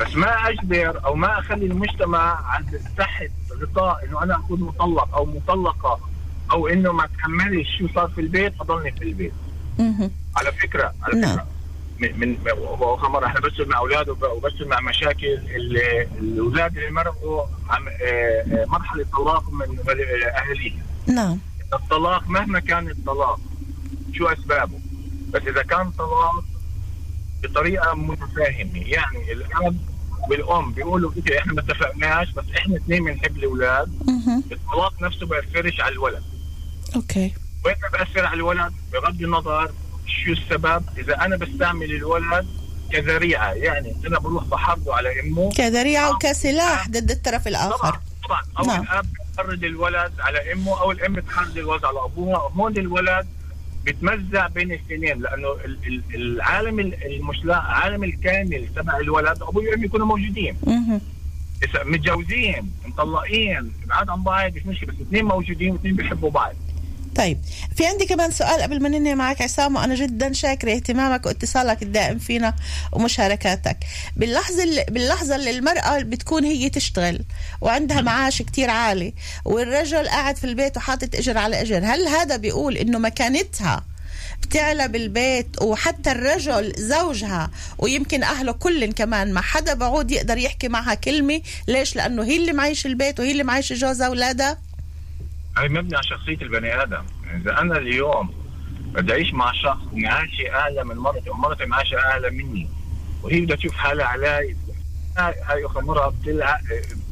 بس 0.00 0.14
ما 0.14 0.48
أجبر 0.48 1.04
أو 1.04 1.14
ما 1.14 1.38
أخلي 1.38 1.66
المجتمع 1.66 2.40
عند 2.50 2.80
تحت 2.98 3.30
غطاء 3.62 4.04
إنه 4.04 4.22
أنا 4.22 4.36
أكون 4.36 4.60
مطلق 4.60 5.14
أو 5.16 5.24
مطلقة 5.26 6.00
أو 6.52 6.68
إنه 6.68 6.92
ما 6.92 7.06
تحملش 7.18 7.78
شو 7.78 7.88
صار 7.94 8.08
في 8.08 8.20
البيت 8.20 8.52
أضلني 8.60 8.92
في 8.92 9.04
البيت. 9.04 9.32
على 10.36 10.52
فكرة 10.52 10.94
على 11.02 11.20
نعم. 11.20 11.32
فكرة. 11.32 11.46
من 11.98 12.36
مره 13.08 13.26
إحنا 13.26 13.40
بشتغل 13.40 13.68
مع 13.68 13.78
أولاد 13.78 14.08
وب- 14.08 14.22
وبشتغل 14.24 14.68
مع 14.68 14.80
مشاكل 14.80 15.26
الأولاد 16.18 16.76
اللي 16.76 16.90
مرقوا 16.90 17.42
آه، 18.02 18.04
آه، 18.04 18.64
مرحلة 18.68 19.04
طلاق 19.12 19.50
من 19.50 19.78
اهاليهم 19.88 20.82
نعم. 21.06 21.38
الطلاق 21.74 22.28
مهما 22.28 22.60
كان 22.60 22.90
الطلاق 22.90 23.40
شو 24.12 24.26
أسبابه؟ 24.26 24.78
بس 25.30 25.42
إذا 25.42 25.62
كان 25.62 25.90
طلاق 25.90 26.44
بطريقة 27.42 27.94
متفاهمة. 27.94 28.82
يعني 28.86 29.32
الأب 29.32 29.76
والأم 30.30 30.72
بيقولوا 30.72 31.10
انت 31.16 31.30
إحنا 31.30 31.52
ما 31.52 31.60
اتفقناش 31.60 32.30
بس 32.32 32.44
إحنا 32.56 32.76
اثنين 32.76 33.04
بنحب 33.04 33.36
الأولاد. 33.36 33.92
الطلاق 34.52 35.02
نفسه 35.02 35.26
بيأثرش 35.26 35.80
على 35.80 35.92
الولد. 35.92 36.22
okay. 36.96 37.34
وين 37.64 37.74
بيأثر 37.92 38.26
على 38.26 38.36
الولد 38.36 38.72
بغض 38.92 39.22
النظر 39.22 39.70
شو 40.24 40.32
السبب؟ 40.32 40.84
إذا 40.98 41.24
أنا 41.24 41.36
بستعمل 41.36 41.90
الولد 41.90 42.46
كذريعة 42.92 43.52
يعني 43.52 43.94
أنا 44.06 44.18
بروح 44.18 44.44
بحرضه 44.44 44.94
على 44.94 45.20
إمه. 45.20 45.50
كذريعة 45.52 46.10
وكسلاح 46.14 46.88
ضد 46.88 47.10
الطرف 47.10 47.42
طبعا 47.48 47.48
الآخر. 47.66 47.98
طبعا. 48.24 48.40
أو 48.58 48.64
نعم. 48.64 48.82
الاب 48.82 49.06
بتحرض 49.32 49.64
الولد 49.64 50.12
على 50.20 50.52
إمه 50.52 50.80
أو 50.80 50.92
الام 50.92 51.12
بتحرض 51.12 51.58
الولد 51.58 51.84
على 51.84 52.04
أبوها. 52.04 52.38
هون 52.56 52.76
الولد 52.76 53.26
بتمزع 53.84 54.46
بين 54.46 54.72
الاثنين 54.72 55.22
لأنه 55.22 55.52
ال- 55.64 55.78
ال- 55.86 56.02
العالم 56.14 56.80
ال- 56.80 57.04
المش 57.14 57.44
لا 57.44 57.56
عالم 57.56 58.04
الكامل 58.04 58.68
تبع 58.76 58.96
الولد 58.98 59.42
ابوه 59.42 59.64
وامه 59.70 59.84
يكونوا 59.84 60.06
موجودين. 60.06 60.56
متجوزين 61.84 62.72
مطلقين 62.86 63.72
بعاد 63.86 64.10
عن 64.10 64.22
بعض 64.22 64.52
مش 64.56 64.66
مشكلة. 64.66 64.92
بس 64.92 65.00
اثنين 65.00 65.24
موجودين 65.24 65.72
واثنين 65.72 65.96
بيحبوا 65.96 66.30
بعض. 66.30 66.54
طيب 67.16 67.38
في 67.76 67.86
عندي 67.86 68.06
كمان 68.06 68.30
سؤال 68.30 68.62
قبل 68.62 68.82
ما 68.82 68.88
ننهي 68.88 69.14
معك 69.14 69.42
عصام 69.42 69.76
وأنا 69.76 69.94
جدا 69.94 70.32
شاكرة 70.32 70.72
اهتمامك 70.72 71.26
واتصالك 71.26 71.82
الدائم 71.82 72.18
فينا 72.18 72.54
ومشاركاتك. 72.92 73.76
باللحظة 74.16 74.62
اللي 74.62 74.84
باللحظة 74.90 75.36
اللي 75.36 75.50
المرأة 75.50 75.98
بتكون 75.98 76.44
هي 76.44 76.70
تشتغل 76.70 77.24
وعندها 77.60 78.00
معاش 78.00 78.42
كتير 78.42 78.70
عالي 78.70 79.14
والرجل 79.44 80.08
قاعد 80.08 80.36
في 80.36 80.44
البيت 80.44 80.76
وحاطط 80.76 81.14
إجر 81.14 81.38
على 81.38 81.60
إجر 81.60 81.84
هل 81.84 82.08
هذا 82.08 82.36
بيقول 82.36 82.76
إنه 82.76 82.98
مكانتها 82.98 83.84
بتعلى 84.42 84.88
بالبيت 84.88 85.62
وحتى 85.62 86.12
الرجل 86.12 86.72
زوجها 86.78 87.50
ويمكن 87.78 88.22
أهله 88.22 88.52
كلن 88.52 88.92
كمان 88.92 89.32
ما 89.32 89.40
حدا 89.40 89.74
بعود 89.74 90.10
يقدر 90.10 90.38
يحكي 90.38 90.68
معها 90.68 90.94
كلمة؟ 90.94 91.40
ليش؟ 91.68 91.96
لأنه 91.96 92.24
هي 92.24 92.36
اللي 92.36 92.52
معيش 92.52 92.86
البيت 92.86 93.20
وهي 93.20 93.32
اللي 93.32 93.44
معيش 93.44 93.72
جوزها 93.72 94.08
واولادها 94.08 94.58
هي 95.58 95.68
مبني 95.68 95.96
على 95.96 96.06
شخصية 96.06 96.38
البني 96.42 96.82
آدم. 96.82 97.04
يعني 97.26 97.42
إذا 97.42 97.58
أنا 97.58 97.78
اليوم 97.78 98.34
بدي 98.94 99.12
أعيش 99.12 99.34
مع 99.34 99.52
شخص 99.52 99.82
معاشي 99.92 100.50
اعلى 100.50 100.84
من 100.84 100.96
مرتي 100.96 101.30
ومرتي 101.30 101.64
معاشي 101.66 101.98
اعلى 101.98 102.30
مني 102.30 102.68
وهي 103.22 103.40
بدها 103.40 103.56
تشوف 103.56 103.74
حالها 103.74 104.06
علي 104.06 104.56
هاي 105.18 105.66
أخرى 105.66 105.82
مره 105.82 106.14
بتلع... 106.22 106.60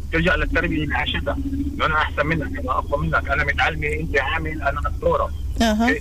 بترجع 0.09 0.35
للتربية 0.35 0.85
اللي 0.85 0.94
عاشتها. 0.94 1.38
إنه 1.74 1.87
أنا 1.87 1.94
أحسن 1.96 2.26
منك 2.26 2.59
أنا 2.59 2.70
أقوى 2.70 3.07
منك 3.07 3.31
أنا 3.31 3.44
متعلمة 3.44 3.87
أنت 3.87 4.18
عامل 4.18 4.62
أنا 4.62 4.81
دكتورة. 4.81 5.31
أها. 5.62 5.94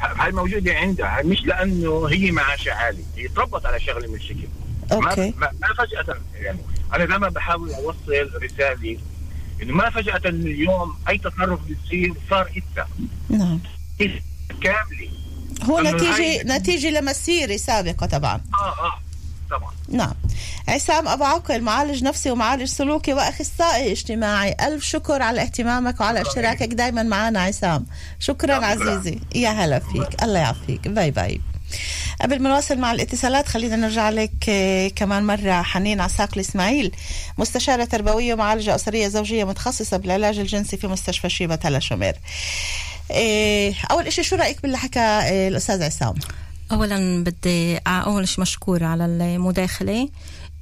هاي 0.00 0.32
موجودة 0.32 0.74
عندها 0.74 1.22
مش 1.24 1.44
لأنه 1.46 2.06
هي 2.06 2.30
معاشها 2.30 2.74
عالي 2.74 3.04
هي 3.16 3.28
تربت 3.28 3.66
على 3.66 3.80
شغلة 3.80 4.08
من 4.08 4.14
الشكل. 4.14 4.48
أوكي. 4.92 5.34
ما, 5.36 5.50
ما 5.60 5.68
فجأة 5.78 6.16
يعني. 6.34 6.58
أنا 6.94 7.04
دائما 7.04 7.28
بحاول 7.28 7.70
أوصل 7.72 8.30
رسالة 8.42 8.98
انه 9.62 9.72
ما 9.74 9.90
فجأة 9.90 10.20
اليوم 10.24 10.96
أي 11.08 11.18
تصرف 11.18 11.60
بيصير 11.66 12.14
صار 12.30 12.50
انت 12.56 12.86
نعم. 13.30 13.60
كاملة. 14.62 15.08
هو 15.62 15.78
هاي- 15.78 16.42
نتيجة 16.44 16.90
لمسيرة 16.90 17.56
سابقة 17.56 18.06
طبعا. 18.06 18.40
آه 18.54 18.86
آه 18.86 19.00
طبعا. 19.50 19.70
نعم. 19.88 20.12
عصام 20.68 21.08
أبو 21.08 21.24
عقل 21.24 21.60
معالج 21.62 22.04
نفسي 22.04 22.30
ومعالج 22.30 22.64
سلوكي 22.64 23.12
وأخصائي 23.12 23.92
اجتماعي. 23.92 24.56
ألف 24.60 24.84
شكر 24.84 25.22
على 25.22 25.42
اهتمامك 25.42 26.00
وعلى 26.00 26.20
اشتراكك 26.22 26.68
دايما 26.74 27.02
معنا 27.02 27.40
عصام. 27.40 27.86
شكرا 28.18 28.54
شكراً. 28.56 28.66
عزيزي. 28.66 29.20
يا 29.34 29.48
هلا 29.50 29.78
فيك. 29.78 30.22
الله 30.22 30.38
يعافيك. 30.38 30.88
bye 30.88 31.10
bye. 31.10 31.40
قبل 32.20 32.42
ما 32.42 32.48
نواصل 32.48 32.78
مع 32.78 32.92
الاتصالات 32.92 33.48
خلينا 33.48 33.76
نرجع 33.76 34.10
لك 34.10 34.48
آه، 34.48 34.88
كمان 34.88 35.26
مرة 35.26 35.62
حنين 35.62 36.00
عساقل 36.00 36.40
إسماعيل 36.40 36.92
مستشارة 37.38 37.84
تربوية 37.84 38.34
ومعالجة 38.34 38.74
أسرية 38.74 39.08
زوجية 39.08 39.44
متخصصة 39.44 39.96
بالعلاج 39.96 40.38
الجنسي 40.38 40.76
في 40.76 40.86
مستشفى 40.86 41.28
شيبة 41.28 41.54
تل 41.54 41.78
هشومير. 41.78 42.14
آه، 43.12 43.74
أول 43.90 44.06
إشي 44.06 44.22
شو 44.22 44.36
رأيك 44.36 44.62
باللي 44.62 44.78
حكى 44.78 45.00
آه، 45.00 45.48
الأستاذ 45.48 45.82
عصام؟ 45.82 46.14
اولا 46.72 47.24
بدي 47.24 47.76
أول 47.86 48.28
شيء 48.28 48.40
مشكور 48.40 48.84
على 48.84 49.04
المداخلة. 49.04 50.08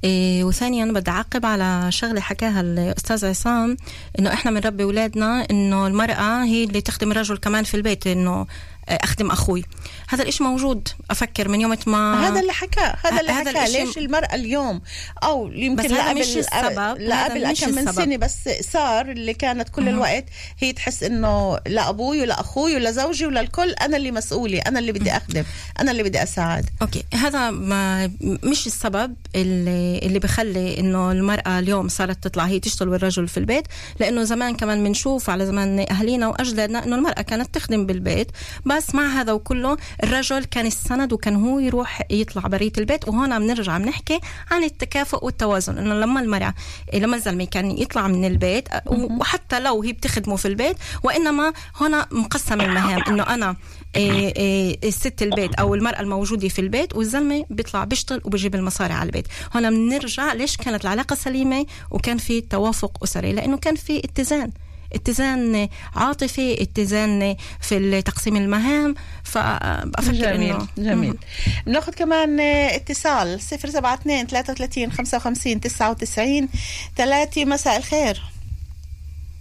إيه 0.03 0.43
وثانيا 0.43 0.85
بدي 0.85 1.11
أعقب 1.11 1.45
على 1.45 1.91
شغلة 1.91 2.21
حكاها 2.21 2.61
الأستاذ 2.61 3.25
عصام 3.25 3.77
إنه 4.19 4.33
إحنا 4.33 4.51
بنربي 4.51 4.83
اولادنا 4.83 5.47
إنه 5.51 5.87
المرأة 5.87 6.43
هي 6.43 6.63
اللي 6.63 6.81
تخدم 6.81 7.11
الرجل 7.11 7.37
كمان 7.37 7.63
في 7.63 7.77
البيت 7.77 8.07
إنه 8.07 8.47
أخدم 8.89 9.31
أخوي. 9.31 9.63
هذا 10.09 10.23
الإشي 10.23 10.43
موجود 10.43 10.87
أفكر 11.11 11.49
من 11.49 11.61
يوم 11.61 11.75
ما 11.87 12.27
هذا 12.27 12.39
اللي 12.39 12.53
حكى 12.53 12.93
هذا 13.03 13.19
اللي 13.21 13.31
هذا 13.31 13.51
الإشي- 13.51 13.69
ليش 13.69 13.97
المرأة 13.97 14.35
اليوم؟ 14.35 14.81
أو 15.23 15.47
يمكن 15.51 15.83
بس 15.83 15.91
هذا 15.91 16.13
مش 16.13 16.37
السبب، 16.37 16.97
لقبل 17.01 17.53
كم 17.53 17.71
من 17.71 17.77
السبب. 17.87 17.95
سنة 18.05 18.17
بس 18.17 18.49
صار 18.71 19.11
اللي 19.11 19.33
كانت 19.33 19.69
كل 19.69 19.89
الوقت 19.89 20.25
هي 20.59 20.73
تحس 20.73 21.03
إنه 21.03 21.57
لا 21.67 21.89
أبوي 21.89 22.21
ولا 22.21 22.39
أخوي 22.39 22.75
ولا 22.75 22.91
زوجي 22.91 23.25
ولا 23.25 23.41
الكل 23.41 23.71
أنا 23.71 23.97
اللي 23.97 24.11
مسؤولة 24.11 24.59
أنا 24.59 24.79
اللي 24.79 24.91
بدي 24.91 25.11
أخدم 25.11 25.43
أنا 25.79 25.91
اللي 25.91 26.03
بدي 26.03 26.23
أساعد. 26.23 26.69
أوكي 26.81 27.03
هذا 27.13 27.51
ما 27.51 28.11
مش 28.21 28.67
السبب. 28.67 29.15
اللي 29.41 29.99
اللي 30.03 30.19
بخلي 30.19 30.79
إنه 30.79 31.11
المرأة 31.11 31.59
اليوم 31.59 31.87
صارت 31.87 32.23
تطلع 32.23 32.43
هي 32.43 32.59
تشتغل 32.59 32.89
والرجل 32.89 33.27
في 33.27 33.37
البيت 33.37 33.67
لأنه 33.99 34.23
زمان 34.23 34.55
كمان 34.55 34.83
بنشوف 34.83 35.29
على 35.29 35.45
زمان 35.45 35.85
اهالينا 35.91 36.27
وأجدادنا 36.27 36.85
إنه 36.85 36.95
المرأة 36.95 37.21
كانت 37.21 37.55
تخدم 37.55 37.85
بالبيت 37.85 38.31
بس 38.65 38.95
مع 38.95 39.05
هذا 39.07 39.31
وكله 39.31 39.77
الرجل 40.03 40.43
كان 40.43 40.65
السند 40.65 41.13
وكان 41.13 41.35
هو 41.35 41.59
يروح 41.59 42.01
يطلع 42.11 42.41
برية 42.41 42.71
البيت 42.77 43.07
وهنا 43.07 43.39
بنرجع 43.39 43.77
بنحكي 43.77 44.19
عن 44.51 44.63
التكافؤ 44.63 45.25
والتوازن 45.25 45.77
إنه 45.77 45.93
لما 45.93 46.21
المرأة 46.21 46.53
لما 46.93 47.15
الزلمة 47.15 47.45
كان 47.45 47.77
يطلع 47.77 48.07
من 48.07 48.25
البيت 48.25 48.67
وحتى 48.87 49.59
لو 49.59 49.81
هي 49.83 49.91
بتخدمه 49.93 50.35
في 50.35 50.47
البيت 50.47 50.77
وإنما 51.03 51.53
هنا 51.75 52.07
مقسم 52.11 52.61
المهام 52.61 53.01
إنه 53.07 53.23
أنا 53.23 53.55
الست 53.95 55.21
البيت 55.21 55.55
أو 55.55 55.75
المرأة 55.75 55.99
الموجودة 55.99 56.47
في 56.47 56.59
البيت 56.59 56.95
والزلمة 56.95 57.45
بيطلع 57.49 57.83
بيشتغل 57.83 58.21
وبيجيب 58.25 58.55
المصاري 58.55 58.93
على 58.93 59.07
البيت. 59.07 59.27
هنا 59.55 59.69
بنرجع 59.69 60.33
ليش 60.33 60.57
كانت 60.57 60.85
العلاقة 60.85 61.15
سليمة 61.15 61.65
وكان 61.91 62.17
في 62.17 62.41
توافق 62.41 63.03
أسري؟ 63.03 63.33
لأنه 63.33 63.57
كان 63.57 63.75
في 63.75 63.99
اتزان 63.99 64.51
اتزان 64.93 65.69
عاطفي 65.95 66.61
اتزان 66.61 67.35
في 67.61 68.01
تقسيم 68.01 68.35
المهام. 68.35 68.95
فافكر 69.23 70.11
جميل 70.11 70.55
انه 70.55 70.67
جميل. 70.77 71.17
بناخذ 71.65 71.93
كمان 71.93 72.39
اتصال 72.39 73.39
072 73.39 74.27
33 74.27 74.91
55 74.91 75.59
99 75.59 76.49
3 76.95 77.45
مساء 77.45 77.77
الخير. 77.77 78.21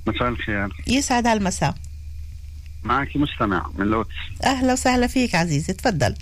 مساء 0.07 0.29
الخير. 0.29 0.69
يسعد 0.87 1.27
هالمساء. 1.27 1.75
معك 2.87 3.17
مستمع 3.17 3.71
من 3.79 3.87
لوتس 3.87 4.15
أهلا 4.45 4.73
وسهلا 4.73 5.07
فيك 5.07 5.35
عزيزي 5.35 5.73
تفضل. 5.73 6.15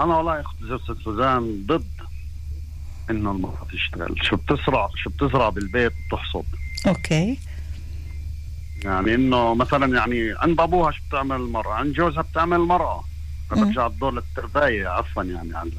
أنا 0.00 0.16
والله 0.16 0.40
اخت 0.40 0.56
زوجة 0.62 1.02
سوزان 1.04 1.64
ضد 1.66 1.84
إنه 3.10 3.30
المرأة 3.30 3.66
تشتغل 3.72 4.16
شو 4.22 4.36
بتزرع 4.36 4.88
شو 4.96 5.10
بتزرع 5.10 5.48
بالبيت 5.48 5.92
بتحصد. 6.08 6.44
أوكي. 6.86 7.38
يعني 8.84 9.14
إنه 9.14 9.54
مثلا 9.54 9.96
يعني 9.96 10.34
عند 10.38 10.60
ابوها 10.60 10.92
شو 10.92 11.00
بتعمل 11.08 11.36
المرأة 11.36 11.72
عند 11.74 11.94
جوزها 11.94 12.22
بتعمل 12.22 12.56
المرأة 12.56 13.04
برجع 13.50 13.86
الدور 13.86 14.14
للترباية 14.14 14.88
عفوا 14.88 15.22
يعني 15.22 15.56
على 15.56 15.70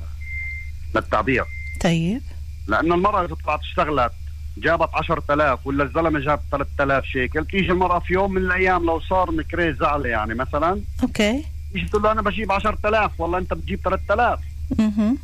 للتعبير. 0.95 1.45
طيب. 1.81 2.21
لأنه 2.67 2.95
المرأة 2.95 3.25
إذا 3.25 3.35
طلعت 3.35 3.59
اشتغلت 3.59 4.13
جابت 4.57 4.89
10000 4.93 5.67
ولا 5.67 5.83
الزلمة 5.83 6.19
جاب 6.19 6.39
3000 6.51 7.05
شيكل. 7.05 7.45
تيجي 7.45 7.71
المرأة 7.71 7.99
في 7.99 8.13
يوم 8.13 8.31
من 8.33 8.41
الأيام 8.41 8.85
لو 8.85 8.99
صار 8.99 9.31
مكري 9.31 9.73
زعلة 9.73 10.09
يعني 10.09 10.33
مثلا 10.33 10.81
أوكي. 11.03 11.45
تيجي 11.73 11.89
تقول 11.89 12.03
له 12.03 12.11
أنا 12.11 12.21
بجيب 12.21 12.51
10000 12.51 13.11
والله 13.19 13.37
أنت 13.37 13.53
بتجيب 13.53 13.79
3000 13.83 14.39
مهم. 14.79 15.17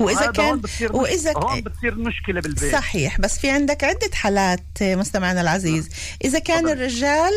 وإذا 0.00 0.20
هذا 0.20 0.30
كان 0.30 0.44
هون 0.44 0.60
بتصير 0.60 0.96
وإذا 0.96 1.32
هون 1.36 1.60
بتصير 1.60 1.94
مشكلة 1.94 2.40
بالبيت. 2.40 2.72
صحيح 2.72 3.20
بس 3.20 3.38
في 3.38 3.50
عندك 3.50 3.84
عدة 3.84 4.10
حالات 4.14 4.64
مستمعنا 4.82 5.40
العزيز. 5.40 5.88
إذا 6.24 6.38
كان 6.38 6.62
تفضل. 6.62 6.72
الرجال 6.72 7.32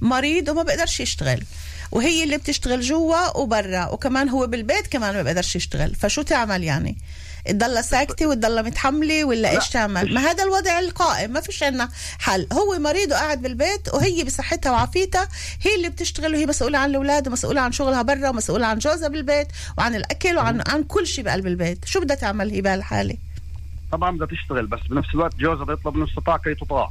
مريض 0.00 0.48
وما 0.48 0.62
بيقدرش 0.62 1.00
يشتغل 1.00 1.44
وهي 1.92 2.24
اللي 2.24 2.38
بتشتغل 2.38 2.80
جوا 2.80 3.36
وبرا 3.36 3.86
وكمان 3.88 4.28
هو 4.28 4.46
بالبيت 4.46 4.86
كمان 4.86 5.14
ما 5.14 5.22
بيقدرش 5.22 5.56
يشتغل 5.56 5.94
فشو 5.94 6.22
تعمل 6.22 6.64
يعني؟ 6.64 6.96
تضلها 7.48 7.82
ساكتة 7.82 8.26
وتضلها 8.26 8.62
متحملة 8.62 9.24
ولا 9.24 9.50
إيش 9.50 9.68
تعمل؟ 9.68 10.14
ما 10.14 10.20
هذا 10.20 10.44
الوضع 10.44 10.78
القائم 10.78 11.32
ما 11.32 11.40
فيش 11.40 11.62
عنا 11.62 11.88
حل. 12.18 12.46
هو 12.52 12.78
مريض 12.78 13.10
وقاعد 13.10 13.42
بالبيت 13.42 13.94
وهي 13.94 14.24
بصحتها 14.24 14.72
وعافيتها 14.72 15.28
هي 15.62 15.74
اللي 15.74 15.88
بتشتغل 15.88 16.34
وهي 16.34 16.46
مسؤولة 16.46 16.78
عن 16.78 16.90
الأولاد 16.90 17.28
ومسؤولة 17.28 17.60
عن 17.60 17.72
شغلها 17.72 18.02
برا 18.02 18.28
ومسؤولة 18.28 18.66
عن 18.66 18.78
جوزها 18.78 19.08
بالبيت 19.08 19.48
وعن 19.78 19.94
الأكل 19.94 20.36
وعن 20.36 20.62
عن 20.68 20.82
كل 20.82 21.06
شيء 21.06 21.24
بقلب 21.24 21.46
البيت. 21.46 21.84
شو 21.84 22.00
بدها 22.00 22.16
تعمل 22.16 22.50
هي 22.50 22.60
بهالحالة؟ 22.60 23.16
طبعا 23.92 24.16
بدها 24.16 24.26
تشتغل 24.26 24.66
بس 24.66 24.80
بنفس 24.90 25.08
الوقت 25.14 25.36
جوزها 25.36 25.64
بده 25.64 25.72
يطلب 25.72 25.94
المستطاع 25.96 26.36
كي 26.36 26.54
تطاع 26.54 26.90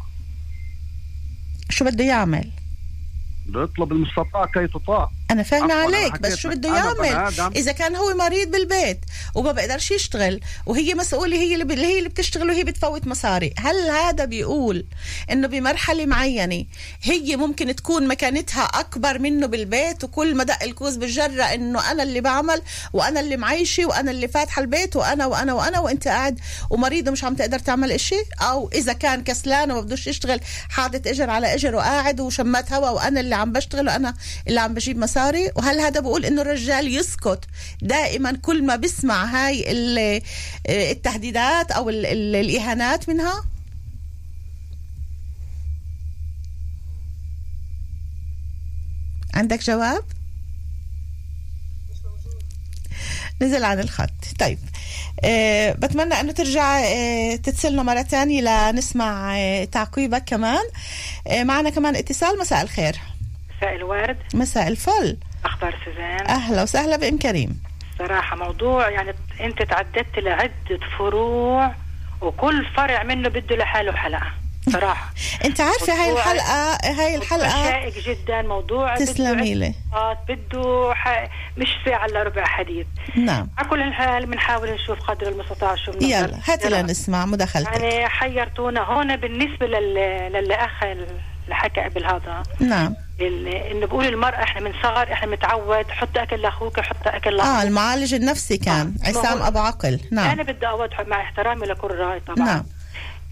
شو 1.69 1.85
بده 1.85 2.03
يعمل؟ 2.03 2.51
بده 3.45 3.63
يطلب 3.63 3.91
المستطاع 3.91 4.45
كي 4.45 4.67
تطاع 4.67 5.09
أنا 5.31 5.43
فاهمة 5.43 5.73
عليك 5.73 6.19
بس 6.21 6.35
شو. 6.35 6.49
بده 6.49 6.69
يعمل. 6.75 7.05
إذا 7.55 7.71
كان 7.71 7.95
هو 7.95 8.13
مريض 8.13 8.51
بالبيت 8.51 8.99
وما 9.35 9.51
بقدرش 9.51 9.91
يشتغل 9.91 10.39
وهي 10.65 10.93
مسؤولة 10.93 11.37
هي 11.37 11.55
اللي 11.55 11.85
هي 11.85 11.97
اللي 11.97 12.09
بتشتغل 12.09 12.49
وهي 12.49 12.63
بتفوت 12.63 13.07
مصاري 13.07 13.53
هل 13.59 13.75
هذا 13.89 14.25
بيقول 14.25 14.85
إنه 15.31 15.47
بمرحلة 15.47 16.05
معينة 16.05 16.65
هي 17.03 17.35
ممكن 17.35 17.75
تكون 17.75 18.07
مكانتها 18.07 18.63
أكبر 18.63 19.19
منه 19.19 19.47
بالبيت 19.47 20.03
وكل 20.03 20.35
ما 20.35 20.43
دق 20.43 20.63
الكوز 20.63 20.95
بالجرة 20.95 21.43
إنه 21.43 21.91
أنا 21.91 22.03
اللي 22.03 22.21
بعمل 22.21 22.61
وأنا 22.93 23.19
اللي 23.19 23.37
معيشة 23.37 23.85
وأنا 23.85 24.11
اللي 24.11 24.27
فاتحة 24.27 24.61
البيت 24.61 24.95
وأنا 24.95 25.25
وأنا 25.25 25.53
وأنا 25.53 25.79
وأنت 25.79 26.07
قاعد 26.07 26.39
ومريض 26.69 27.07
ومش 27.07 27.23
عم 27.23 27.35
تقدر 27.35 27.59
تعمل 27.59 27.91
إشي 27.91 28.23
أو 28.41 28.69
إذا 28.73 28.93
كان 28.93 29.23
كسلان 29.23 29.71
وما 29.71 29.81
بدوش 29.81 30.07
يشتغل 30.07 30.39
حاطط 30.69 31.07
إجر 31.07 31.29
على 31.29 31.53
إجر 31.53 31.75
وقاعد 31.75 32.19
وشمات 32.21 32.73
هوا 32.73 32.89
وأنا 32.89 33.19
اللي 33.19 33.35
عم 33.35 33.51
بشتغل 33.51 33.87
وأنا 33.87 34.13
اللي 34.47 34.59
عم 34.59 34.73
بجيب 34.73 34.97
مصاري 34.97 35.12
وهل 35.55 35.79
هذا 35.79 35.99
بقول 35.99 36.25
إنه 36.25 36.41
الرجال 36.41 36.87
يسكت 36.95 37.39
دائما 37.81 38.31
كل 38.41 38.63
ما 38.65 38.75
بسمع 38.75 39.25
هاي 39.25 39.71
ال- 39.71 40.21
التهديدات 40.69 41.71
أو 41.71 41.89
ال- 41.89 42.05
ال- 42.05 42.35
الإهانات 42.35 43.09
منها؟ 43.09 43.43
عندك 49.33 49.63
جواب؟ 49.63 50.03
نزل 53.41 53.63
عن 53.63 53.79
الخط. 53.79 54.09
طيب. 54.39 54.59
أه 55.23 55.71
بتمنى 55.71 56.13
إنه 56.19 56.31
ترجع 56.31 56.79
أه 56.79 57.35
تتصلنا 57.35 57.83
مرة 57.83 58.01
تانية 58.01 58.41
لنسمع 58.71 59.37
أه 59.37 59.63
تعقيبك 59.65 60.23
كمان. 60.23 60.63
أه 61.27 61.43
معنا 61.43 61.69
كمان 61.69 61.95
اتصال. 61.95 62.39
مساء 62.39 62.61
الخير. 62.61 62.95
مساء 63.63 63.75
الورد. 63.75 64.17
مساء 64.33 64.67
الفل. 64.67 65.17
أخبار 65.45 65.75
سوزان. 65.85 66.27
أهلا 66.27 66.63
وسهلا 66.63 66.97
بإم 66.97 67.17
كريم. 67.17 67.63
صراحة 67.99 68.35
موضوع 68.35 68.89
يعني 68.89 69.13
أنت 69.41 69.61
تعددت 69.61 70.19
لعدة 70.19 70.79
فروع 70.97 71.71
وكل 72.21 72.65
فرع 72.75 73.03
منه 73.03 73.29
بده 73.29 73.55
لحاله 73.55 73.91
حلقة. 73.91 74.31
صراحة. 74.69 75.13
أنت 75.45 75.61
عارفة 75.61 75.93
هاي 75.93 76.11
الحلقة 76.11 76.77
هاي 77.01 77.15
الحلقة 77.15 77.49
شائك 77.49 77.93
جدا. 78.09 78.41
موضوع 78.41 78.95
تسلمي 78.95 79.53
لي. 79.53 79.73
بده 80.29 80.93
ح... 80.93 81.29
مش 81.57 81.67
ساعة 81.85 82.05
إلا 82.05 82.23
ربع 82.23 82.45
حديث. 82.45 82.87
نعم. 83.15 83.49
على 83.57 83.69
كل 83.69 83.81
الحال 83.81 84.25
بنحاول 84.25 84.69
نشوف 84.71 84.99
قدر 84.99 85.27
المستطاع 85.27 85.75
شو 85.75 85.91
بنقدر. 85.91 86.07
يلا 86.07 86.39
هاتي. 86.47 86.69
لنسمع 86.69 87.25
مداخلتك. 87.25 87.81
يعني 87.81 88.09
حيرتونا 88.09 88.81
هون 88.81 89.15
بالنسبة 89.15 89.67
لل 89.67 89.93
للي 90.33 90.55
اخ 90.55 90.83
اللي 90.83 91.55
حكى 91.55 91.81
قبل 91.81 92.05
هذا 92.05 92.43
نعم. 92.59 92.95
انه 93.21 93.85
بقول 93.87 94.05
المرأة 94.05 94.43
إحنا 94.43 94.61
من 94.61 94.73
صغر 94.83 95.11
إحنا 95.13 95.27
متعود 95.31 95.85
حط 95.91 96.17
أكل 96.17 96.41
لأخوك 96.41 96.79
حط 96.79 97.07
أكل 97.07 97.29
آه 97.39 97.43
لاخوك 97.45 97.63
المعالج 97.67 98.13
النفسي 98.13 98.57
كان. 98.57 98.93
آه. 99.05 99.09
عصام 99.09 99.41
أبو 99.41 99.59
عقل. 99.59 99.99
نعم. 100.11 100.29
أنا 100.29 100.43
بدي 100.43 100.67
اوضح 100.67 101.01
مع 101.01 101.21
احترامي 101.21 101.65
لكل 101.65 101.91
راي 101.91 102.19
طبعا. 102.19 102.45
نعم. 102.45 102.63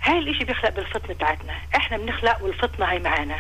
هاي 0.04 0.20
الإشي 0.20 0.46
بيخلق 0.46 0.70
بالفطنة 0.76 1.14
بتاعتنا. 1.16 1.54
إحنا 1.76 1.98
بنخلق 1.98 2.44
والفطنة 2.44 2.86
هاي 2.86 3.00
معانا. 3.00 3.36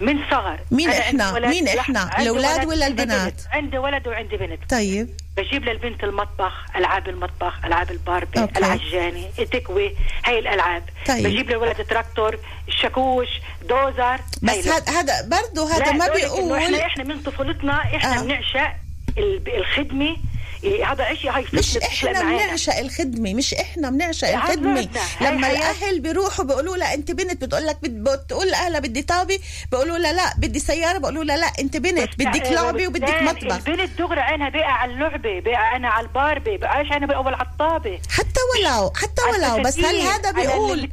من 0.00 0.18
صغر 0.30 0.60
مين 0.70 0.88
ولد- 0.90 1.46
مين 1.46 1.68
الأولاد 1.68 2.58
ولد 2.58 2.66
ولا 2.68 2.86
البنات؟ 2.86 3.42
عندي 3.52 3.78
ولد 3.78 4.08
وعندي 4.08 4.36
بنت. 4.36 4.70
طيب. 4.70 5.08
بجيب 5.38 5.64
للبنت 5.64 6.04
المطبخ 6.04 6.52
ألعاب 6.76 7.08
المطبخ 7.08 7.64
ألعاب 7.64 7.90
الباربي 7.90 8.40
okay. 8.40 8.58
العجاني 8.58 9.26
التكوي 9.38 9.94
هاي 10.24 10.38
الألعاب 10.38 10.82
طيب. 11.06 11.26
بجيب 11.26 11.50
للولد 11.50 11.84
تراكتور 11.86 12.38
الشاكوش 12.68 13.28
دوزر 13.68 14.18
بس. 14.42 14.68
هذا 14.68 14.92
هذا 15.00 15.28
برضه 15.28 15.72
هذا 15.74 15.92
ما 15.92 16.08
بيقول 16.14 16.52
إحنا 16.58 16.86
إحنا 16.86 17.04
من 17.04 17.22
طفولتنا 17.22 17.72
إحنا 17.82 18.14
آه. 18.16 18.18
آه. 18.18 18.22
بنعشق 18.22 18.72
ال- 19.18 19.56
الخدمة 19.56 20.16
هذا 20.64 21.14
شيء 21.14 21.30
هاي 21.30 21.44
مش 21.52 21.76
إحنا. 21.76 22.22
بنعشق 22.22 22.76
الخدمه 22.78 23.34
مش 23.34 23.54
إحنا 23.54 23.90
بنعشق 23.90 24.28
الخدمه 24.28 24.88
لما. 25.20 25.50
الاهل 25.50 26.00
بيروحوا 26.00 26.44
بيقولوا 26.44 26.76
لها 26.76 26.94
انت 26.94 27.10
بنت 27.10 27.44
بتقول 27.44 27.66
لك 27.66 27.78
بتقول 27.82 28.48
لاهلها 28.50 28.80
بدي 28.80 29.02
طابه 29.02 29.38
بيقولوا 29.72 29.98
لها 29.98 30.12
لا 30.12 30.34
بدي 30.38 30.58
سياره 30.58 30.98
بيقولوا 30.98 31.24
لها 31.24 31.36
لا 31.36 31.46
انت 31.60 31.76
بنت 31.76 32.14
بدك 32.18 32.46
لعبه 32.52 32.86
وبدك 32.88 33.22
مطبخ 33.22 33.68
البنت 33.68 33.98
دغري 33.98 34.20
عينها 34.20 34.48
بقى 34.48 34.72
على 34.72 34.92
اللعبه 34.92 35.40
بقى 35.40 35.76
أنا 35.76 35.88
على 35.88 36.06
الباربي 36.06 36.56
بقاش 36.56 36.86
أنا 36.92 37.06
بالاول 37.06 37.34
على 37.34 37.48
الطابه 37.52 37.98
حتى 38.10 38.40
ولو 38.54 38.92
حتى 38.96 39.22
ولو 39.22 39.62
بس 39.62 39.78
هل 39.78 40.00
هذا 40.00 40.30
بيقول. 40.30 40.90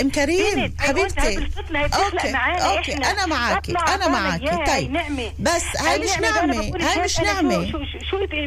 ام 0.00 0.10
كريم 0.10 0.76
حبيبتي 0.78 1.36
okay 1.76 2.34
okay. 2.64 2.92
أنا 2.94 3.52
أطلع 3.58 3.94
أنا 3.94 4.34
هاي 4.34 4.66
طيب. 4.66 4.98
بس 5.38 5.76
هاي 5.80 5.98
مش 5.98 6.18
نعمه 6.18 6.72
هاي 6.80 7.04
مش 7.04 7.18
نعمه 7.20 7.72
شو 7.72 7.78
شو 7.78 7.98
شو 8.10 8.16
هي 8.32 8.46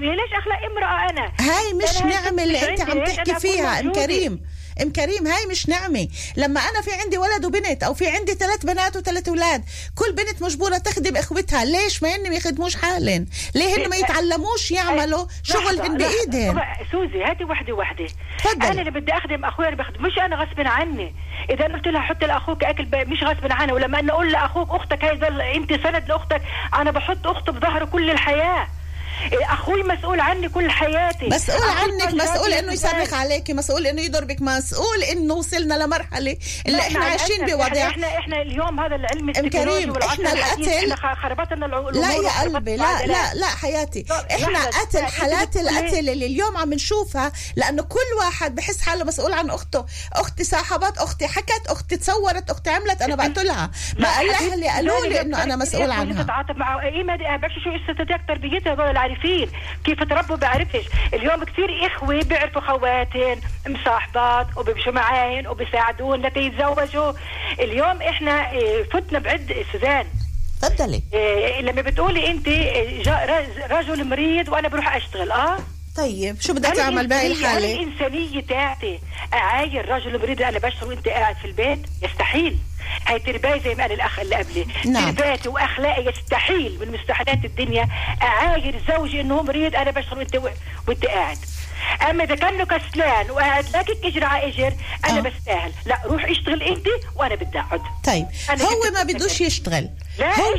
اخلق 0.51 0.71
امرأة 0.71 1.09
أنا. 1.09 1.31
هاي 1.39 1.73
مش 1.73 2.01
نعمة 2.01 2.43
اللي 2.43 2.69
أنت 2.69 2.81
عم 2.81 3.03
تحكي 3.03 3.35
فيها 3.35 3.79
إم؟ 3.79 3.91
كريم. 3.91 4.41
إم 4.81 4.91
كريم 4.91 5.27
هاي 5.27 5.45
مش 5.45 5.69
نعمة. 5.69 6.07
لما 6.37 6.61
أنا 6.61 6.81
في 6.81 6.91
عندي 7.03 7.17
ولد 7.17 7.45
وبنت 7.45 7.83
أو 7.83 7.93
في 7.93 8.09
عندي 8.09 8.33
ثلاث 8.33 8.65
بنات 8.65 8.95
وثلاث 8.95 9.29
أولاد 9.29 9.63
كل 9.95 10.11
بنت 10.11 10.41
مجبورة 10.43 10.77
تخدم 10.77 11.17
إخوتها. 11.17 11.65
ليش؟ 11.65 12.03
ما 12.03 12.15
هن 12.15 12.29
ما 12.29 12.35
يخدموش 12.35 12.75
حالن 12.75 13.25
ليه 13.55 13.75
هن 13.75 13.89
ما 13.89 13.95
يتعلموش 13.95 14.71
يعملوا 14.71 15.25
شغلهن 15.43 15.97
لحظة، 15.97 15.97
بايدهن 15.97 16.55
لحظة. 16.55 16.91
سوزي 16.91 17.23
هاتي 17.23 17.43
وحدة 17.43 17.73
وحدة. 17.73 18.07
تفضلي. 18.37 18.71
أنا 18.71 18.81
اللي 18.81 18.91
بدي 18.91 19.13
أخدم 19.13 19.45
أخوي 19.45 19.67
أنا 19.67 19.75
بخدم. 19.75 20.03
مش 20.03 20.17
أنا 20.19 20.35
غصب 20.35 20.59
عني. 20.59 21.15
إذا 21.49 21.65
أنا 21.65 21.75
قلت 21.75 21.87
لها 21.87 22.01
حط 22.01 22.23
لأخوك 22.23 22.63
أكل 22.63 22.87
مش 22.93 23.23
غصب 23.23 23.51
عني. 23.51 23.71
ولما 23.71 23.99
أنا 23.99 24.13
أقول 24.13 24.31
لأخوك 24.31 24.69
أختك 24.69 25.03
هاي 25.03 25.55
أنت 25.55 25.73
سند 25.73 26.03
لأختك. 26.09 26.41
أنا 26.75 26.91
بحط 26.91 27.27
أخته 27.27 27.51
بظهره 27.51 27.85
كل 27.85 28.09
الحياة. 28.09 28.61
إيه، 28.61 28.80
أخوي 29.49 29.83
مسؤول 29.83 30.19
عني 30.19 30.49
كل 30.49 30.69
حياتي. 30.71 31.27
مسؤول 31.27 31.69
عنك 31.69 32.13
مسؤول 32.13 32.53
إنه؟ 32.53 32.73
يصرخ 32.73 33.13
عليك 33.13 33.51
مسؤول 33.51 33.87
إنه 33.87 34.01
يضربك 34.01 34.41
مسؤول 34.41 35.03
إنه 35.11 35.33
وصلنا 35.33 35.73
لمرحلة 35.73 36.37
اللي 36.67 36.79
إحنا 36.79 37.05
عايشين 37.05 37.45
بوضع 37.45 37.87
إحنا 37.87 38.07
إحنا 38.17 38.41
اليوم 38.41 38.79
هذا 38.79 38.95
العلم 38.95 39.29
التكنولوجي 39.29 39.85
الحديث، 39.85 40.67
القتل- 40.67 40.91
إحنا 40.91 41.15
خربطنا 41.15 41.65
العقول 41.65 41.97
لا 42.01 42.11
يا 42.13 42.41
قلبي 42.41 42.75
لا. 42.75 43.05
لا 43.05 43.33
لا 43.33 43.47
حياتي. 43.47 44.05
إحنا 44.31 44.59
قتل 44.65 44.99
لا، 44.99 45.05
حالات 45.05 45.55
القتل 45.57 46.09
اللي 46.09 46.25
اليوم 46.25 46.57
عم 46.57 46.73
نشوفها 46.73 47.31
لأنه 47.55 47.83
كل 47.83 47.99
واحد 48.19 48.55
بحس 48.55 48.81
حاله 48.81 49.03
مسؤول 49.03 49.33
عن 49.33 49.49
أخته. 49.49 49.85
أختي 50.13 50.43
صاحبت 50.43 50.97
أختي 50.97 51.27
حكت 51.27 51.67
أختي 51.67 51.97
تصورت 51.97 52.49
أختي 52.49 52.69
عملت 52.69 53.01
أنا 53.01 53.15
بقتلها 53.15 53.71
ما 53.99 54.17
قال 54.17 54.29
أهلي 54.29 54.67
قالوا 54.67 55.05
لي 55.05 55.21
إنه 55.21 55.43
أنا 55.43 55.55
مسؤول 55.55 55.91
عنها. 55.91 56.23
تتعاطف 56.23 56.55
مع 56.55 56.83
إيه 56.83 57.03
ما 57.03 57.15
بعرفش 57.15 57.53
شو 57.63 57.69
استاتيك 57.91 58.21
تربيتها 58.27 58.73
هذول 58.73 58.97
العارفين 59.11 59.49
كيف 59.83 60.03
تربوا 60.03 60.35
بعرفش. 60.35 60.85
اليوم 61.13 61.43
كثير 61.43 61.85
إخوة 61.87 62.21
بيعرفوا 62.23 62.61
خواتن 62.61 63.35
مصاحبات 63.67 64.47
وبيمشوا 64.57 64.91
معاهن 64.91 65.47
وبيساعدون 65.47 66.21
لتيتزوجوا. 66.21 67.13
اليوم 67.59 68.01
إحنا 68.01 68.51
إيه، 68.51 68.83
فتنا 68.83 69.19
بعد 69.19 69.65
سوزان. 69.71 70.05
تفضلي. 70.61 71.03
إيه، 71.13 71.61
لما 71.61 71.81
بتقولي 71.81 72.31
أنت 72.31 72.47
رج- 73.07 73.71
رجل 73.71 74.07
مريض 74.07 74.49
وأنا 74.49 74.67
بروح 74.67 74.95
أشتغل. 74.95 75.31
آه. 75.31 75.57
طيب 75.97 76.41
شو 76.41 76.53
بدها 76.53 76.71
أنا 76.71 76.77
تعمل 76.79 77.09
الإنسانية- 77.09 77.25
الحالة؟ 77.25 77.73
الإنسانية 77.73 78.41
تاعتي 78.41 78.99
أعاير 79.33 79.89
رجل 79.89 80.19
مريض 80.19 80.41
أنا 80.41 80.59
بشتغل 80.59 80.89
وأنت 80.89 81.07
قاعد 81.07 81.35
في 81.35 81.45
البيت؟ 81.45 81.79
يستحيل. 82.03 82.57
هاي 83.07 83.19
ترباية 83.19 83.61
زي 83.61 83.75
ما 83.75 83.83
قال 83.83 83.91
الأخ 83.91 84.19
اللي 84.19 84.35
قبلي. 84.35 84.65
نعم. 84.85 85.11
تربايتي 85.11 85.49
وأخلاقي 85.49 86.05
يستحيل 86.05 86.77
من 86.81 86.91
مستحيلات 86.99 87.45
الدنيا. 87.45 87.87
أعاير 88.21 88.81
زوجي 88.89 89.21
إنه 89.21 89.35
هو 89.35 89.43
مريض 89.43 89.75
أنا 89.75 89.91
بشتغل 89.91 90.17
وأنت 90.17 90.35
وأنت 90.87 91.05
قاعد. 91.05 91.37
أما 92.09 92.23
إذا 92.23 92.35
كان 92.35 92.63
كسلان 92.63 93.31
وقاعد 93.31 93.69
لاكك 93.69 93.97
إجر 94.03 94.23
على 94.23 94.47
إجر 94.47 94.73
أنا 95.09 95.17
آه. 95.17 95.21
بستاهل. 95.21 95.71
لا 95.85 96.01
روح 96.05 96.25
اشتغل 96.25 96.63
أنت 96.63 96.87
وأنا 97.15 97.35
بدي 97.35 97.59
أقعد. 97.59 97.81
طيب 98.03 98.25
هو 98.61 98.91
ما. 98.93 99.03
بدوش 99.03 99.41
يشتغل. 99.41 99.89
لا، 100.19 100.39
هو 100.39 100.53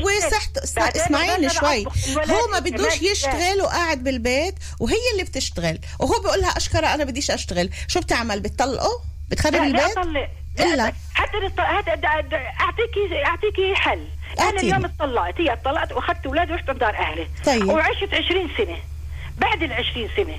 بعدين 0.76 1.02
اسمعيني 1.02 1.48
شوي. 1.48 1.87
هو 2.30 2.48
ما 2.52 2.58
بدوش. 2.58 3.02
يشتغل 3.02 3.62
وقاعد 3.62 4.04
بالبيت 4.04 4.54
وهي 4.80 4.96
اللي 5.12 5.24
بتشتغل. 5.24 5.78
وهو 6.00 6.20
بيقول 6.22 6.40
لها 6.40 6.56
أشكرا 6.56 6.94
أنا 6.94 7.04
بديش 7.04 7.30
أشتغل. 7.30 7.70
شو 7.88 8.00
بتعمل؟ 8.00 8.40
بتطلقه؟ 8.40 9.02
بتخرب 9.28 9.54
لا 9.54 9.58
لا 9.58 9.66
البيت؟ 9.66 9.98
أطلق. 9.98 10.94
حتى 11.14 11.37
اعطيكي 12.61 13.24
أعطيكي 13.26 13.74
حل. 13.74 14.06
أنا 14.38 14.46
أعطيني. 14.46 14.61
اليوم 14.61 14.85
اتطلقت 14.85 15.40
هي 15.40 15.52
اتطلقت 15.52 15.92
وأخذت 15.92 16.26
أولادي 16.26 16.52
ورحت 16.52 16.70
دار 16.70 16.94
أهلي. 16.94 17.28
طيب. 17.44 17.68
وعشت 17.68 18.14
20 18.14 18.50
سنة. 18.58 18.78
بعد 19.38 19.62
ال 19.62 19.72
20 19.72 20.08
سنة 20.16 20.37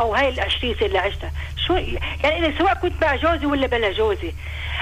أو 0.00 0.14
هاي 0.14 0.28
ال 0.28 0.40
20 0.40 0.74
سنه 0.74 0.86
اللي 0.86 0.98
عشتها. 0.98 1.32
شو 1.66 1.74
يعني 2.24 2.58
سواء 2.58 2.74
كنت 2.74 3.04
مع 3.04 3.16
جوزي 3.16 3.46
ولا 3.46 3.66
بلا 3.66 3.92
جوزي 3.92 4.32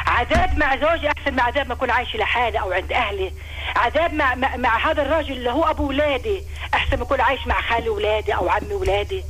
عذاب 0.06 0.58
مع 0.58 0.76
زوجي 0.76 1.08
أحسن 1.08 1.32
من 1.32 1.40
عذاب 1.40 1.68
ما 1.68 1.74
أكون 1.74 1.90
عايشة 1.90 2.16
لحالي 2.16 2.60
أو 2.60 2.72
عند 2.72 2.92
أهلي. 2.92 3.32
عذاب 3.76 4.14
مع, 4.14 4.34
مع, 4.34 4.56
مع 4.56 4.90
هذا 4.90 5.02
الراجل 5.02 5.32
اللي 5.32 5.50
هو 5.50 5.64
أبو 5.64 5.86
اولادي 5.86 6.42
أحسن 6.74 6.96
ما 6.96 7.02
أكون 7.02 7.20
عايش 7.20 7.46
مع 7.46 7.60
خالي 7.60 7.88
اولادي 7.88 8.34
أو 8.34 8.48
عمي 8.48 8.72
اولادي 8.72 9.24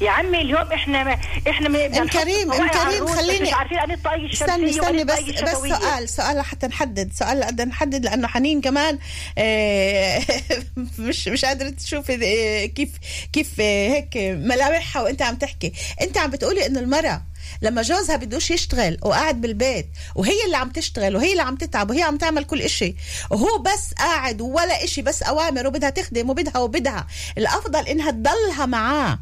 يا 0.00 0.10
عمي 0.10 0.40
اليوم 0.40 0.72
إحنا 0.72 1.04
ما 1.04 1.18
إحنا 1.50 1.68
ما 1.68 1.86
ام 1.86 2.08
كريم 2.08 2.52
ام 2.52 2.68
كريم 2.68 3.06
خليني 3.06 3.42
مش 3.42 3.52
عارفين 3.52 3.78
عن 3.78 3.90
الطاقية 3.90 4.32
استني 4.32 4.54
الشمسية 4.54 4.80
استني 4.80 5.02
ولا 5.02 5.04
بس 5.04 5.42
بس. 5.42 5.78
سؤال 5.78 6.08
سؤال 6.08 6.36
لحتى 6.36 6.66
نحدد 6.66 7.12
سؤال 7.12 7.40
لحتى 7.40 7.64
نحدد 7.64 8.04
لأنه 8.04 8.28
حنين 8.28 8.60
كمان 8.60 8.98
آه، 9.38 10.20
مش 10.98 11.28
مش 11.28 11.44
قادرة 11.44 11.70
تشوفي 11.70 12.14
آه، 12.14 12.66
كيف 12.66 12.90
كيف 13.32 13.60
آه، 13.60 13.88
هيك 13.88 14.16
ملامحها 14.16 15.02
وأنت 15.02 15.22
عم 15.22 15.36
تحكي 15.36 15.72
أنت 16.00 16.18
عم 16.18 16.30
بتقولي 16.30 16.66
إنه 16.66 16.80
المرأة 16.80 17.22
لما 17.62 17.82
جوزها 17.82 18.16
بدوش 18.16 18.50
يشتغل 18.50 18.98
وقاعد 19.02 19.40
بالبيت 19.40 19.86
وهي 20.14 20.44
اللي 20.44 20.56
عم 20.56 20.70
تشتغل 20.70 21.16
وهي 21.16 21.30
اللي 21.32 21.42
عم 21.42 21.56
تتعب 21.56 21.90
وهي 21.90 22.02
عم 22.02 22.16
تعمل 22.16 22.44
كل 22.44 22.62
إشي 22.62 22.96
وهو 23.30 23.58
بس 23.58 23.94
قاعد 23.98 24.40
ولا 24.40 24.84
إشي 24.84 25.02
بس 25.02 25.22
أوامر 25.22 25.66
وبدها 25.66 25.90
تخدم 25.90 26.30
وبدها 26.30 26.58
وبدها 26.58 27.06
الأفضل 27.38 27.88
إنها 27.88 28.10
تضلها 28.10 28.66
معاه 28.66 29.18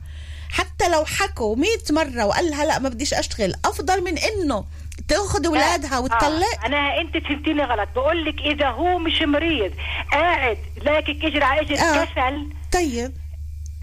حتى 0.52 0.88
لو 0.88 1.04
حكوا 1.04 1.56
مئة 1.56 1.82
مرة 1.94 2.26
وقال 2.26 2.50
لها 2.50 2.64
لا 2.64 2.78
ما 2.78 2.88
بديش 2.88 3.14
أشتغل 3.14 3.54
أفضل 3.64 4.04
من 4.04 4.18
إنه 4.18 4.64
تأخذ 5.08 5.46
أولادها 5.46 5.98
وتطلق 5.98 6.62
آه. 6.62 6.66
أنا 6.66 7.00
أنت 7.00 7.16
فهمتيني 7.26 7.62
غلط 7.64 7.88
بقول 7.96 8.24
لك 8.24 8.40
إذا 8.40 8.68
هو 8.68 8.98
مش 8.98 9.22
مريض 9.22 9.72
قاعد 10.12 10.58
لاكك 10.82 11.24
اجر 11.24 11.44
على 11.44 11.60
اجر 11.60 11.74
آه. 11.78 12.04
كسل 12.04 12.46
طيب 12.72 13.12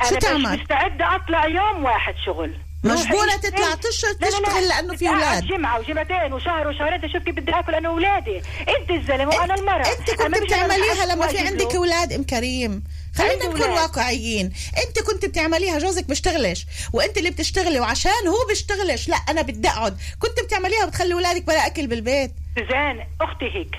شو 0.04 0.08
أنا 0.08 0.18
مش 0.18 0.24
تعمل؟ 0.24 0.60
مستعدة 0.62 1.16
أطلع 1.16 1.46
يوم 1.46 1.84
واحد 1.86 2.14
شغل 2.26 2.56
مجبورة 2.84 3.24
روحي 3.26 3.38
تطلع. 3.38 3.76
تشتغل- 3.76 4.16
لا، 4.22 4.28
لا، 4.30 4.60
لا. 4.62 4.68
لأنه 4.68 4.96
في 4.96 5.10
أولاد. 5.10 5.46
جمعة 5.46 5.80
وجمعتين 5.80 6.34
وشهر 6.34 6.68
وشهرين 6.68 7.02
تشوف 7.02 7.24
كيف 7.24 7.36
بدي 7.36 7.52
آكل 7.52 7.76
أنا 7.76 7.90
واولادي 7.90 8.38
أنت 8.60 8.90
الزلمة 8.92 9.36
وأنا 9.36 9.56
المرأة 9.56 9.88
انت 10.00 10.12
كنت 10.12 10.44
بتعمليها 10.44 11.06
لما 11.16 11.28
في 11.28 11.38
عندك. 11.40 11.76
أولاد 11.76 12.14
أم 12.14 12.24
كريم 12.24 12.84
خلينا 13.20 13.46
نكون. 13.46 13.70
واقعيين. 13.70 14.54
أنت 14.88 15.00
كنت 15.00 15.26
بتعمليها 15.26 15.80
جوزك 15.80 16.06
بيشتغلش 16.06 16.66
وأنت 16.94 17.18
اللي 17.18 17.30
بتشتغلي 17.30 17.80
وعشان 17.80 18.28
هو 18.28 18.48
بيشتغلش. 18.50 19.10
لا 19.10 19.16
أنا 19.16 19.42
بدي 19.42 19.70
أقعد. 19.70 19.98
كنت 20.20 20.40
بتعمليها 20.46 20.86
وبتخلي 20.86 21.14
اولادك 21.14 21.48
بلا 21.48 21.68
أكل 21.68 21.88
بالبيت؟ 21.88 22.32
سوزان 22.56 23.08
أختي 23.22 23.46
هيك. 23.46 23.76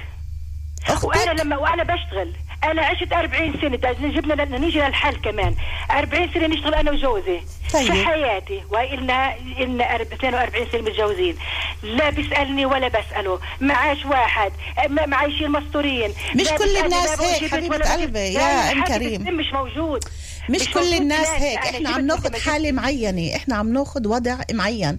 وأنا 1.05 1.23
أختك 1.33 1.41
لما 1.41 1.57
وأنا 1.57 1.83
بشتغل. 1.83 2.35
أنا 2.65 2.83
عشت 2.83 3.13
40 3.13 3.55
سنة 3.61 3.77
جبنا 4.11 4.59
نيجي 4.59 4.79
للحل 4.81 5.17
كمان. 5.17 5.55
40 5.91 6.31
سنة 6.35 6.47
نشتغل 6.47 6.75
أنا 6.75 6.91
وجوزي. 6.91 7.41
طيب. 7.73 7.93
في 7.93 8.07
حياتي؟ 8.07 8.63
وإلنا 8.71 9.35
إلنا 9.59 9.95
42 10.03 10.67
سنة 10.73 10.81
متجوزين. 10.81 11.37
لا 11.83 12.11
بيسألني 12.11 12.67
ولا 12.67 12.89
بسأله. 12.89 13.41
معاش 13.61 14.05
واحد. 14.05 14.53
ما- 14.89 15.07
معايشين 15.07 15.51
مستورين. 15.51 16.13
مش 16.37 16.49
كل 16.49 16.77
الناس 16.85 17.21
هيك 17.21 17.53
ولا 17.53 17.93
قلبي،. 17.93 18.19
يا 18.19 18.41
حد 18.83 18.89
كريم. 18.89 19.23
مش 19.37 19.53
موجود. 19.53 20.05
مش 20.51 20.71
كل 20.71 20.81
موجود 20.81 20.93
الناس. 21.01 21.29
ناس. 21.29 21.43
هيك 21.43 21.59
إحنا 21.59 21.91
عم 21.91 22.07
ناخد 22.07 22.27
لما 22.27 22.39
حالة 22.39 22.73
معينة 22.73 23.37
إحنا 23.37 23.57
عم 23.57 23.73
ناخد 23.73 24.07
وضع 24.07 24.37
معين. 24.53 24.99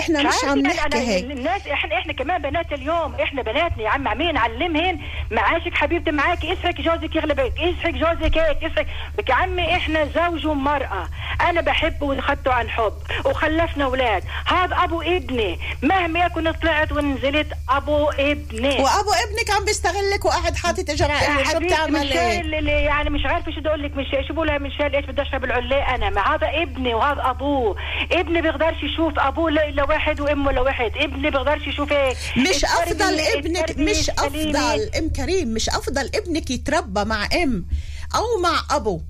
إحنا 0.00 0.22
مش 0.22 0.34
عم 0.44 0.58
نحكي 0.58 0.98
هيك. 0.98 1.24
الناس 1.24 1.66
إحنا 1.66 1.98
إحنا 1.98 2.12
كمان 2.12 2.42
بنات 2.42 2.72
اليوم 2.72 3.14
إحنا 3.14 3.42
بناتنا 3.42 3.82
يا 3.82 3.88
عم 3.88 4.08
عمين 4.08 4.34
نعلمهن 4.34 5.00
معاشك 5.30 5.74
حبيبتي 5.74 6.10
معاك. 6.10 6.44
اسحك 6.44 6.80
جوزك 6.80 7.16
يغلبك 7.16 7.52
اسحك 7.58 7.94
جوزك 7.94 8.38
هيك 8.38 8.64
اسحك 8.64 8.86
بك 9.18 9.28
يا 9.28 9.34
عمي 9.34 9.76
إحنا 9.76 10.04
زوج 10.04 10.46
ومرأة. 10.46 11.08
أنا 11.40 11.60
بحبه 11.60 12.06
واخدته 12.06 12.52
عن 12.52 12.68
حب 12.70 12.92
وخلفنا 13.24 13.84
أولاد. 13.84 14.24
هذا 14.46 14.76
أبو 14.84 15.02
ابني. 15.02 15.58
مهما 15.82 16.24
يكن 16.24 16.52
طلعت 16.52 16.92
ونزلت 16.92 17.48
أبو 17.70 18.10
ابني. 18.10 18.68
وأبو 18.82 19.10
ابنك 19.10 19.50
عم 19.58 19.64
بيستغلك 19.64 20.24
وقاعد 20.24 20.56
حاطط 20.56 20.90
اجر 20.90 21.10
على 21.10 21.44
شو 21.44 21.58
بتعمل 21.58 22.12
إيه 22.12 22.84
يعني 22.86 23.10
مش 23.10 23.26
عارفة 23.26 23.52
شو 23.52 23.60
بدي 23.60 23.68
أقول 23.68 23.82
لك 23.82 23.96
مش 23.96 24.06
شو 24.28 24.34
بقولها 24.34 24.58
من 24.58 24.70
شان 24.70 24.94
إيش 24.94 25.04
بدي 25.06 25.22
أشرب 25.22 25.44
العلاه 25.44 25.94
أنا؟ 25.94 26.10
ما 26.10 26.34
هذا 26.34 26.50
ابني 26.62 26.94
وهذا 26.94 27.30
أبوه. 27.30 27.76
ابني 28.12 28.40
بيقدرش 28.42 28.82
يشوف 28.82 29.18
أبوه 29.18 29.50
لا 29.50 29.68
الا 29.68 29.83
واحد 29.84 30.20
وامه 30.20 30.52
لواحد 30.52 30.92
ابني 30.96 31.30
بيقدرش 31.30 31.66
يشوف 31.66 31.92
هيك 31.92 32.16
مش 32.36 32.64
أفضل 32.64 33.20
ابنك 33.20 33.78
مش. 33.78 34.10
أفضل 34.10 34.90
إم 34.98 35.08
كريم 35.08 35.48
مش 35.48 35.68
أفضل 35.68 36.10
ابنك 36.14 36.50
يتربى 36.50 37.04
مع 37.04 37.28
إم 37.42 37.66
أو 38.14 38.40
مع 38.42 38.62
أبو. 38.76 39.00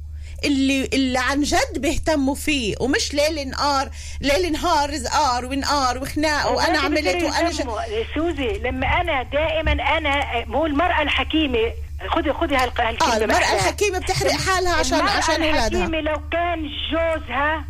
اللي 0.45 0.85
اللي 0.93 1.18
عن 1.18 1.43
جد 1.43 1.79
بيهتموا 1.79 2.35
فيه 2.35 2.75
ومش 2.81 3.14
ليل 3.14 3.49
نهار 3.51 3.91
ليل 4.20 4.53
نهار 4.53 4.95
زقار 4.97 5.45
ونقار 5.47 5.99
وخناق 5.99 6.51
وأنا 6.53 6.79
عملت 6.79 7.22
وأنا 7.22 7.51
ج... 7.51 7.61
يهمه. 7.61 7.77
سوزي 8.14 8.59
لما 8.59 8.87
أنا 8.87 9.22
دائما 9.22 9.72
أنا 9.72 10.45
مو 10.47 10.66
المرأة 10.66 11.03
الحكيمة. 11.03 11.72
خذي 12.09 12.33
خذي 12.33 12.57
هالق- 12.57 12.81
هالكلمة 12.81 13.12
آه 13.14 13.16
المرأة 13.16 13.39
بحلها. 13.39 13.55
الحكيمة 13.55 13.99
بتحرق 13.99 14.33
حالها 14.33 14.72
عشان 14.72 15.01
عشان 15.01 15.35
اولادها 15.43 15.66
الحكيمة 15.66 16.01
لو 16.01 16.20
كان 16.33 16.68
جوزها 16.93 17.64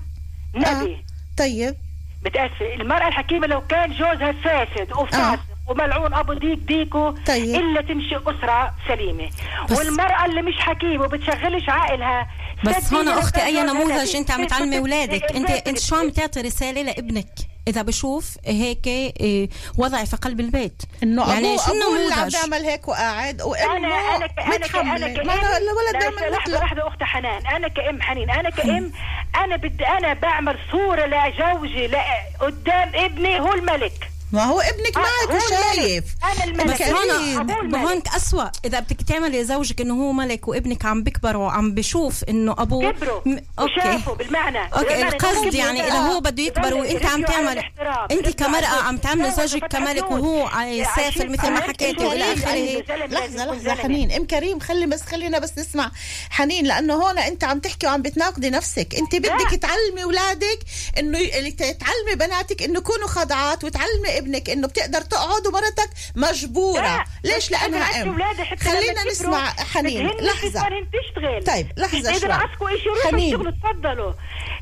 نبي. 0.55 1.05
طيب. 1.39 1.77
بتأسف 2.25 2.63
المرأة 2.63 3.09
الحكيمة 3.09 3.47
لو 3.47 3.61
كان 3.61 3.91
جوزها 3.93 4.33
فاسد 4.33 4.93
وفاسد 4.93 5.39
وملعون 5.69 6.15
أبو 6.15 6.33
ديك 6.33 6.59
ديكو 6.59 7.11
طيب. 7.27 7.55
إلا 7.55 7.81
تمشي 7.81 8.17
أسرة 8.17 8.75
سليمة. 8.89 9.31
بس- 9.71 9.79
والمرأة 9.79 10.25
اللي 10.27 10.43
مش 10.43 10.55
حكيمة 10.59 11.05
وبتشغلش 11.05 11.69
عائلها 11.69 12.27
بس 12.65 12.93
هون 12.95 13.09
أختي 13.09 13.45
أي 13.45 13.63
نموذج. 13.63 14.17
أنت 14.17 14.31
عم 14.31 14.47
تعلمي 14.47 14.79
اولادك 14.79 15.37
أنت 15.37 15.51
إنت 15.51 15.79
شو 15.79 15.97
عم 15.97 16.11
تعطي 16.11 16.41
رسالة 16.41 16.83
لابنك؟ 16.83 17.29
إذا 17.69 17.83
بشوف 17.83 18.37
هيك 18.47 18.87
إيه، 18.87 19.49
وضع 19.79 20.05
في 20.05 20.17
قلب 20.17 20.41
البيت. 20.41 20.83
إنه 21.03 21.33
يعني 21.33 21.59
شو 21.59 21.63
عم 21.65 21.71
النموذج 21.73 22.37
بيعمل 22.37 22.65
هيك 22.65 22.89
وقاعد 22.89 23.35
أنا 23.41 23.45
وامه 23.45 23.77
أنا 23.77 24.17
أنا 24.17 24.67
ك- 24.67 24.77
أنا 24.77 25.23
ما 25.25 25.35
أنا 25.35 25.57
الولد 25.57 25.93
دائما 26.01 26.21
لحظه 26.37 26.59
لحظة 26.65 26.89
اخت 26.89 27.03
حنان. 27.03 27.47
أنا 27.47 27.69
كأم 27.69 28.03
حنين. 28.03 28.31
أنا 28.31 28.51
كأم 28.51 28.93
أنا 29.45 29.57
بدي 29.57 29.87
أنا 29.87 30.13
بعمل 30.15 30.59
صورة 30.73 31.07
لزوجي 31.07 31.87
لا 31.87 32.05
قدام 32.41 32.91
ابني 32.95 33.41
هو 33.41 33.53
الملك. 33.53 34.11
ما 34.35 34.45
هو 34.45 34.61
ابنك 34.61 34.97
آه، 34.97 35.01
معك. 35.01 35.43
وشايف 35.43 36.05
أنا 36.25 36.45
الملك 36.45 36.83
بس. 36.83 36.89
هون. 36.89 37.75
هون 37.75 38.03
أسوأ 38.17 38.51
إذا 38.65 38.81
بدك 38.81 39.03
تعملي 39.09 39.45
زوجك 39.45 39.81
إنه 39.81 39.95
هو 39.95 40.13
ملك 40.13 40.49
وابنك 40.49 40.85
عم 40.85 41.03
بكبر 41.03 41.37
وعم 41.37 41.75
بشوف 41.75 42.25
إنه 42.25 42.53
أبوه 42.59 42.91
كبروا 42.93 43.21
م- 43.27 43.39
وشافوا 43.63 44.15
بالمعنى 44.15 44.73
أوكي 44.75 45.03
القصد 45.03 45.55
يعني. 45.55 45.81
إذا 45.89 45.99
هو 45.99 46.21
بده 46.21 46.43
يكبر 46.43 46.75
وأنت 46.75 47.07
عم 47.07 47.23
تعمل. 47.23 47.63
أنت 48.11 48.29
كمرأة 48.29 48.67
عم 48.67 48.97
تعملي. 48.97 49.31
زوجك 49.31 49.65
كملك. 49.67 50.11
وهو 50.11 50.51
سافل 50.97 51.31
مثل 51.31 51.51
ما 51.51 51.61
حكيتي 51.61 52.05
والى 52.05 52.33
آخره 52.33 52.83
لحظة 53.07 53.45
لحظة 53.55 53.75
حنين 53.75 54.13
إم 54.13 54.27
كريم 54.27 54.61
خلي 54.61 54.87
بس 54.87 55.03
خلينا 55.03 55.39
بس 55.39 55.59
نسمع 55.59 55.91
حنين 56.31 56.67
لأنه 56.67 56.95
هون 56.95 57.19
أنت 57.19 57.45
عم 57.45 57.59
تحكي 57.61 57.87
وعم 57.87 58.03
بتناقضي 58.03 58.51
نفسك 58.51 58.95
أنت 58.95 59.17
بدك. 59.17 59.51
تعلمي 59.63 60.03
أولادك 60.05 60.59
إنه 60.99 61.19
تعلمي 61.59 62.15
بناتك 62.15 62.63
إنه 62.63 62.79
يكونوا 62.79 63.07
خضعات 63.09 63.65
وتعلمي 63.65 64.19
ابنك 64.25 64.51
إنه 64.51 64.69
بتقدر 64.69 65.01
تقعد 65.01 65.47
ومرتك 65.47 65.91
مجبورة 66.17 66.81
لا. 66.83 67.05
ليش 67.25 67.51
لأنها 67.51 68.03
أم 68.03 68.19
خلينا 68.61 69.05
نسمع 69.11 69.51
حنين 69.75 70.11
صارن 70.53 70.87
تشتغل 70.93 71.45
طيب، 71.45 71.67
لحظة 71.77 72.11
إذا 72.11 72.41
شوي. 72.85 73.11
حنين. 73.11 73.39
تفضلوا 73.39 74.13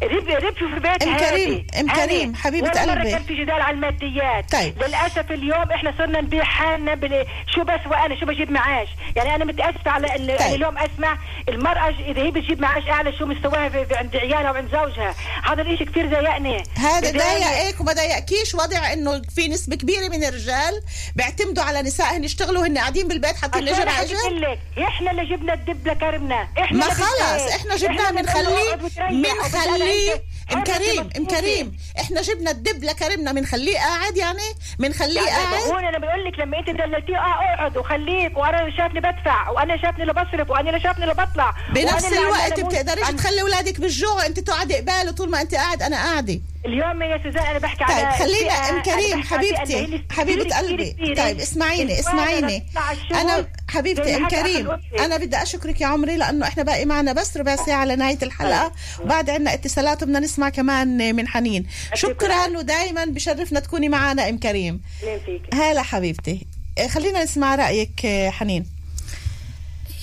رب 0.03 0.29
ربشوا 0.29 0.69
في 0.69 0.81
بيت 0.81 1.03
هادي. 1.09 1.27
كريم، 1.31 1.67
هادي. 1.75 2.07
كريم، 2.07 2.33
مرة 2.63 2.71
قلبي. 2.71 3.11
كان 3.11 3.23
في 3.23 3.35
جدال 3.35 3.61
على 3.63 3.75
الماديات 3.75 4.53
طيب. 4.53 4.83
للأسف 4.83 5.31
اليوم 5.31 5.73
إحنا 5.73 5.95
صرنا 5.99 6.21
نبيع 6.21 6.45
حالنا. 6.45 7.25
شو 7.55 7.65
بس 7.65 7.81
وأنا 7.87 8.21
شو 8.21 8.27
بجيب 8.27 8.51
معاش 8.51 8.89
يعني 9.17 9.35
أنا 9.35 9.45
متأسفة 9.45 9.91
على 9.91 10.07
ان 10.17 10.27
طيب. 10.27 10.55
اليوم 10.55 10.79
أسمع 10.79 11.19
المرأة 11.49 11.89
إذا 11.89 12.23
هي 12.23 12.31
بتجيب 12.31 12.61
معاش 12.61 12.89
أعلى 12.89 13.19
شو 13.19 13.27
مستواها 13.27 13.69
في... 13.69 13.95
عند 13.97 14.17
عيالها 14.17 14.51
وعند 14.51 14.71
زوجها 14.73 15.15
هذا 15.45 15.63
الإشي 15.63 15.85
كثير 15.85 16.07
ضايقني 16.07 16.65
هذا. 16.77 17.11
ضايقك 17.11 17.81
وما 17.81 17.93
ضايقكيش 17.93 18.55
وضع 18.55 18.93
إنه 18.93 19.23
في 19.37 19.42
نسبة 19.49 19.77
كبيرة 19.77 20.09
من 20.09 20.25
الرجال 20.25 20.83
بيعتمدوا 21.17 21.65
على 21.65 21.83
نسائهم 21.83 22.25
يشتغلوا 22.25 22.67
هن 22.67 22.79
قاعدين 22.79 23.09
بالبيت 23.09 23.37
حاطين 23.37 23.69
اجر 23.69 23.89
على 23.89 24.07
اجر 24.07 24.59
إحنا 24.79 25.11
اللي 25.11 25.25
جبنا 25.25 25.55
الدب 25.55 25.89
لكرمنا. 25.89 26.49
إحنا 26.59 26.79
ما 26.79 26.85
خلص 26.95 27.43
بدنا- 27.43 27.57
إحنا 27.57 27.77
جبناه 27.77 28.11
بنخليه 28.11 28.75
بنخليه 29.11 30.23
ام 30.53 30.65
كريم 30.65 31.11
ام. 31.17 31.27
كريم. 31.27 31.77
إحنا 32.01 32.23
جبنا 32.23 32.51
الدب 32.51 32.85
لكرمنا 32.85 33.33
بنخليه 33.33 33.79
قاعد 33.79 34.17
يعني 34.17 34.43
بنخليه 34.79 35.21
قاعد. 35.21 35.63
هون 35.63 35.85
أنا 35.85 35.99
بقول 35.99 36.25
لك 36.25 36.39
لما 36.39 36.59
أنت 36.59 36.71
دللتيه 36.71 37.17
آه 37.17 37.55
أقعد 37.55 37.77
وخليك 37.77 38.37
وأنا 38.37 38.71
شافني 38.77 39.01
بدفع 39.01 39.51
وأنا 39.51 39.77
شافني 39.83 40.03
اللي 40.03 40.13
بصرف 40.13 40.51
وأنا 40.51 40.71
اللي 40.71 40.81
شافني 40.81 41.05
اللي 41.05 41.15
بطلع 41.15 41.55
بنفس 41.75 42.13
الوقت 42.13 42.61
بتقدريش 42.61 43.09
تخلي 43.09 43.41
أولادك 43.43 43.81
بالجوع 43.81 44.27
أنت 44.27 44.41
تقعدي 44.41 44.77
قباله 44.77 45.11
طول 45.11 45.31
ما 45.31 45.41
أنت 45.41 45.55
قاعد 45.55 45.83
أنا 45.83 45.97
قاعدة. 45.97 46.41
اليوم 46.67 47.03
يا 47.03 47.23
سوزان 47.23 47.47
أنا 47.47 47.59
بحكي 47.59 47.85
طيب 47.85 48.07
على 48.07 48.19
خلينا 48.19 48.53
أم 48.53 48.83
كريم 48.83 49.23
حبيبتي 49.23 50.05
حبيبة 50.11 50.57
قلبي. 50.57 50.93
كتير 50.93 51.17
طيب 51.17 51.41
اسمعيني 51.41 52.01
اسمعيني. 52.01 52.67
أنا 53.11 53.49
حبيبتي 53.69 54.17
أم 54.17 54.29
كريم. 54.29 54.69
أنا 54.99 55.17
بدي 55.17 55.43
أشكرك 55.43 55.81
يا 55.81 55.87
عمري 55.87 56.17
لأنه 56.17 56.47
إحنا 56.47 56.63
باقي 56.63 56.85
معنا 56.85 57.13
بس 57.13 57.37
ربع 57.37 57.57
ساعة 57.57 57.85
لنهاية 57.85 58.19
الحلقة. 58.23 58.73
وبعد 59.01 59.31
عنا 59.31 59.55
اتصالات 59.55 60.03
وبدنا 60.03 60.21
نسمع 60.21 60.49
كمان 60.49 61.17
من 61.17 61.29
حنين. 61.29 61.67
شكرا 61.95 62.47
ودائما 62.47 63.05
بشرفنا 63.05 63.61
تكوني 63.61 63.89
معنا 63.89 64.29
أم 64.29 64.39
كريم. 64.39 64.81
هلا 65.55 65.83
حبيبتي. 65.83 66.47
خلينا 66.89 67.25
نسمع 67.25 67.55
رأيك 67.55 68.07
حنين. 68.29 68.67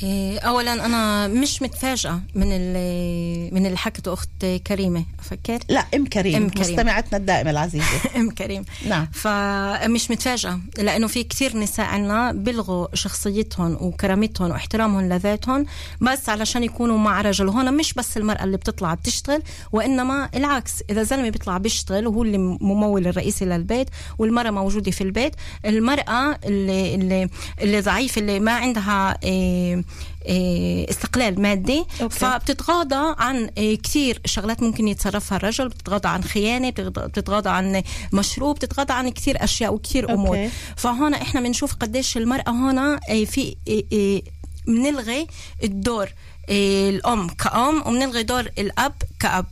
اولا 0.04 0.86
أنا 0.86 1.28
مش 1.28 1.62
متفاجئة 1.62 2.22
من 2.36 2.52
اللي 2.52 3.50
من 3.52 3.66
اللي 3.66 3.78
حكته 3.78 4.14
أخت 4.14 4.46
كريمة 4.68 5.06
أفكر؟ 5.20 5.60
لا 5.70 5.86
أم 5.96 6.06
كريم, 6.06 6.36
أم 6.36 6.50
كريم. 6.50 6.62
مستمعتنا 6.62 7.18
الدائمة 7.18 7.52
العزيزة. 7.52 7.86
أم 8.18 8.32
كريم. 8.32 8.66
نعم. 8.88 9.08
فمش 9.14 10.12
متفاجئة 10.12 10.60
لأنه 10.78 11.08
في 11.08 11.24
كثير 11.24 11.58
نساء 11.58 11.86
عنا 11.86 12.32
بيلغوا 12.32 12.88
شخصيتهم 12.94 13.78
وكرامتهم 13.82 14.52
واحترامهم 14.52 15.10
لذاتهم 15.10 15.66
بس 16.02 16.30
علشان 16.30 16.64
يكونوا 16.64 16.98
مع 16.98 17.22
رجل. 17.22 17.48
وهون 17.48 17.74
مش 17.74 17.94
بس 17.94 18.18
المرأة 18.18 18.44
اللي 18.44 18.58
بتطلع 18.58 18.94
بتشتغل 18.94 19.42
وإنما 19.72 20.30
العكس. 20.36 20.74
إذا 20.90 21.04
زلمة 21.04 21.30
بيطلع 21.30 21.58
بيشتغل 21.58 22.08
وهو 22.08 22.24
اللي 22.24 22.38
ممول 22.38 23.08
الرئيسي 23.08 23.46
للبيت 23.46 23.90
والمرأة 24.18 24.52
موجودة 24.52 24.92
في 24.92 25.02
البيت. 25.02 25.36
المرأة 25.66 26.40
اللي 26.46 26.96
اللي, 26.96 27.30
اللي 27.62 27.82
ضعيفة 27.82 28.22
اللي 28.22 28.40
ما 28.40 28.52
عندها 28.52 29.18
إيه 29.24 29.50
إيه 29.70 29.84
استقلال 30.90 31.42
مادي. 31.42 31.86
okay. 32.02 32.16
فبتتغاضى 32.20 33.16
عن 33.20 33.50
إيه 33.58 33.78
كثير 33.82 34.22
شغلات 34.26 34.64
ممكن 34.64 34.88
يتصرفها 34.88 35.36
الرجل 35.38 35.70
بتتغاضى 35.70 36.08
عن 36.08 36.24
خيانة 36.24 36.70
بتتغاضى- 36.80 37.48
عن 37.48 37.84
مشروب 38.14 38.56
بتتغاضى 38.56 38.94
عن 38.94 39.10
كثير 39.10 39.44
أشياء 39.44 39.74
وكثير 39.74 40.14
أمور. 40.14 40.38
okay. 40.38 40.50
فهون 40.76 41.14
إحنا 41.14 41.42
بنشوف 41.42 41.76
قديش 41.76 42.18
المرأة 42.18 42.50
هون 42.50 42.80
إيه 43.10 43.26
في 43.26 43.56
إيه 43.68 43.86
إيه 43.92 44.24
بنلغي 44.68 45.28
الدور 45.64 46.08
إيه 46.50 46.90
الأم 46.90 47.28
كأم 47.28 47.82
وبنلغي 47.82 48.24
دور 48.24 48.46
الأب 48.58 48.94
كأب. 49.20 49.46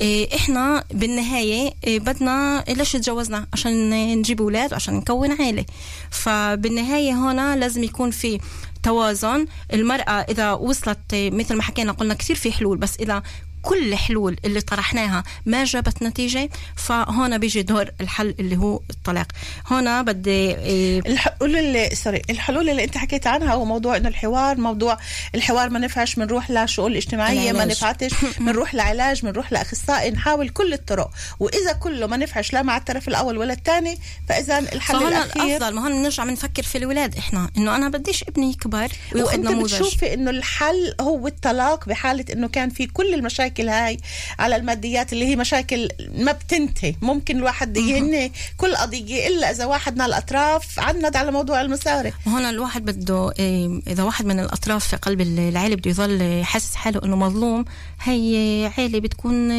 إيه 0.00 0.36
إحنا 0.36 0.84
بالنهاية 0.90 1.72
إيه 1.84 1.98
بدنا 2.00 2.64
ليش 2.68 2.92
تجوزنا؟ 2.92 3.46
عشان 3.52 3.90
نجيب 4.18 4.40
أولاد 4.42 4.72
وعشان 4.72 4.94
نكون 4.94 5.32
عائله 5.32 5.64
فبالنهاية 6.10 7.12
هون 7.12 7.54
لازم 7.54 7.82
يكون 7.84 8.10
في 8.10 8.38
توازن. 8.86 9.46
المرأة 9.72 10.10
إذا 10.10 10.52
وصلت 10.52 10.98
مثل 11.12 11.54
ما 11.54 11.62
حكينا 11.62 11.92
قلنا 11.92 12.14
كثير 12.14 12.36
في 12.36 12.52
حلول 12.52 12.78
بس 12.78 12.96
إذا 12.96 13.22
كل 13.66 13.92
الحلول 13.92 14.36
اللي 14.44 14.60
طرحناها 14.60 15.24
ما 15.46 15.64
جابت 15.64 16.02
نتيجة 16.02 16.50
فهون 16.76 17.38
بيجي 17.38 17.62
دور 17.62 17.90
الحل 18.00 18.34
اللي 18.40 18.56
هو 18.56 18.80
الطلاق. 18.90 19.26
هون 19.66 20.02
بدي 20.02 20.30
إيه، 20.30 20.98
الحلول 21.06 21.56
اللي 21.56 21.90
سوري 21.94 22.22
الحلول 22.30 22.70
اللي 22.70 22.84
انت 22.84 22.98
حكيت 22.98 23.26
عنها 23.26 23.54
هو 23.54 23.64
موضوع 23.64 23.96
إنه 23.96 24.08
الحوار 24.08 24.60
موضوع 24.60 24.98
الحوار 25.34 25.70
ما 25.70 25.78
نفعش 25.78 26.14
بنروح 26.14 26.50
لشؤون 26.50 26.92
الاجتماعية 26.92 27.52
ما. 27.52 27.64
نفعتش 27.64 28.14
بنروح 28.40 28.74
لعلاج 28.74 29.22
بنروح 29.22 29.52
لأخصائي 29.52 30.10
نحاول 30.10 30.48
كل 30.48 30.72
الطرق. 30.72 31.10
وإذا 31.40 31.72
كله 31.72 32.06
ما 32.06 32.16
نفعش 32.16 32.52
لا 32.52 32.62
مع 32.62 32.76
الطرف 32.76 33.08
الأول 33.08 33.38
ولا 33.38 33.52
الثاني 33.52 33.98
فإذا 34.28 34.58
الحل 34.58 34.94
فهون 34.94 35.08
الأخير 35.08 35.56
الأفضل 35.56 35.74
ما 35.74 35.82
هون 35.82 35.92
بنرجع 35.92 36.24
بنفكر 36.24 36.62
في 36.62 36.78
الولاد 36.78 37.16
إحنا 37.16 37.50
إنه 37.56 37.76
أنا 37.76 37.88
بديش 37.88 38.22
ابني 38.22 38.50
يكبر 38.50 38.88
وأنت 39.14 39.48
بتشوفي 39.48 40.14
إنه 40.14 40.30
الحل 40.30 40.94
هو 41.00 41.26
الطلاق 41.26 41.88
بحالة 41.88 42.24
إنه 42.32 42.48
كان 42.48 42.70
في 42.70 42.86
كل 42.86 43.14
المشاكل 43.14 43.55
هاي 43.60 43.98
على 44.38 44.56
الماديات 44.56 45.12
اللي 45.12 45.26
هي 45.26 45.36
مشاكل 45.36 45.88
ما 46.14 46.32
بتنتهي. 46.32 46.94
ممكن 47.02 47.36
الواحد 47.36 47.76
يهني 47.76 48.32
كل 48.56 48.76
قضية 48.76 49.28
إلا 49.28 49.50
إذا 49.50 49.64
واحد 49.64 49.96
من 49.96 50.04
الأطراف 50.04 50.80
عند 50.80 51.16
على 51.16 51.30
موضوع 51.30 51.60
المصاري 51.60 52.12
وهون 52.26 52.42
الواحد 52.44 52.84
بده 52.84 53.32
إيه، 53.38 53.80
إذا 53.86 54.02
واحد 54.02 54.26
من 54.26 54.40
الأطراف 54.40 54.86
في 54.86 54.96
قلب 54.96 55.20
العيلة 55.20 55.76
بده 55.76 55.90
يظل 55.90 56.44
حاسس 56.44 56.74
حاله 56.74 57.00
إنه 57.04 57.16
مظلوم 57.16 57.64
هي 58.02 58.70
عيلة 58.78 58.98
بتكون 58.98 59.50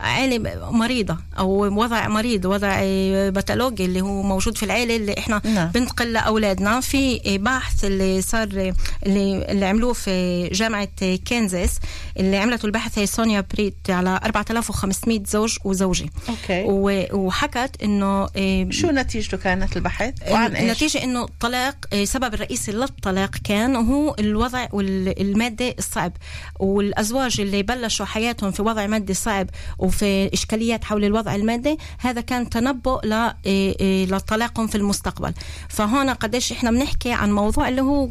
عيلة 0.00 0.70
مريضة 0.70 1.16
أو 1.38 1.80
وضع 1.82 2.08
مريض 2.08 2.44
وضع 2.44 2.78
إيه، 2.78 3.30
pathology 3.30 3.84
اللي 3.84 4.00
هو 4.00 4.22
موجود 4.22 4.56
في 4.56 4.62
العيلة 4.62 4.96
اللي 4.96 5.14
إحنا 5.18 5.40
نعم. 5.44 5.68
بنتقل 5.68 6.12
لأولادنا. 6.12 6.80
في 6.80 7.38
بحث 7.38 7.84
اللي 7.84 8.22
صار 8.22 8.74
اللي, 9.06 9.50
اللي 9.50 9.66
عملوه 9.66 9.92
في 9.92 10.48
جامعة 10.48 10.88
كنزاس 11.28 11.78
اللي 12.16 12.36
عملته 12.36 12.66
البحث 12.66 12.98
هي 12.98 13.06
سونيا 13.06 13.44
بريت 13.54 13.76
على 13.88 14.20
4500 14.24 15.24
زوج 15.24 15.56
وزوجة. 15.64 16.08
okay. 16.28 16.64
وحكت 17.12 17.82
إنه 17.82 18.28
إيه، 18.36 18.70
شو 18.70 18.90
نتيجته 18.90 19.36
كانت 19.36 19.76
البحث؟ 19.76 20.14
وعن 20.30 20.56
إيش؟ 20.56 20.62
النتيجة 20.64 21.04
إنه 21.04 21.24
الطلاق 21.24 21.76
آه، 21.92 22.02
السبب 22.02 22.34
الرئيسي 22.34 22.72
للطلاق 22.72 23.36
كان 23.44 23.76
هو 23.76 24.16
الوضع 24.18 24.66
والمادة 24.72 25.74
الصعب 25.78 26.12
والأزواج 26.60 27.40
اللي 27.40 27.62
بلشوا 27.62 28.06
حياتهم 28.06 28.50
في 28.50 28.62
وضع 28.62 28.86
مادي 28.86 29.14
صعب 29.14 29.50
وفي 29.90 30.30
إشكاليات 30.34 30.84
حول 30.84 31.04
الوضع 31.04 31.34
المادي 31.34 31.78
هذا 31.98 32.20
كان 32.20 32.50
تنبؤ 32.50 33.06
ل- 33.06 33.12
آه، 33.12 33.34
آه، 33.46 34.04
لطلاقهم 34.04 34.66
في 34.66 34.74
المستقبل. 34.74 35.34
فهون 35.68 36.10
قديش 36.10 36.52
إحنا 36.52 36.70
بنحكي 36.70 37.12
عن 37.12 37.32
موضوع 37.32 37.68
اللي 37.68 37.82
هو 37.82 38.08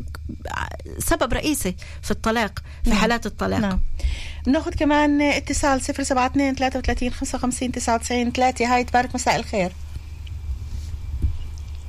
سبب 1.00 1.34
رئيسي 1.34 1.76
في 2.02 2.12
الطلاق 2.12 2.60
في 2.84 2.90
نعم. 2.90 3.00
حالات 3.00 3.26
الطلاق. 3.26 3.60
نعم. 3.60 3.80
بناخذ 4.46 4.72
كمان 4.74 5.22
اتصال 5.22 5.82
072 5.82 6.56
33 6.56 7.12
55 7.14 7.72
99 7.72 8.32
3 8.32 8.76
هاي 8.76 8.84
تبارك 8.84 9.16
مساء 9.16 9.36
الخير. 9.36 9.72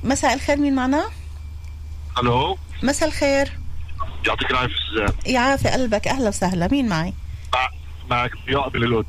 مساء 0.03 0.33
الخير 0.33 0.57
مين 0.57 0.75
معنا؟ 0.75 1.05
ألو؟ 2.19 2.57
مساء 2.83 3.07
الخير. 3.07 3.57
يعطيك 4.27 4.51
العافية 4.51 4.73
سوزان 4.89 5.13
يعافي 5.33 5.69
قلبك. 5.69 6.07
أهلا 6.07 6.27
وسهلا. 6.29 6.67
مين 6.71 6.87
معي؟ 6.89 7.13
معك 8.09 8.31
ضياء 8.47 8.69
باللوت 8.69 9.05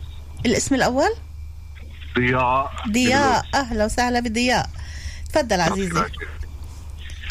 الاسم 0.46 0.74
الأول؟ 0.74 1.10
ضياء. 2.18 2.72
ضياء. 2.88 3.46
أهلا 3.54 3.84
وسهلا 3.84 4.20
بضياء. 4.20 4.70
تفضل 5.32 5.60
عزيزي. 5.60 6.02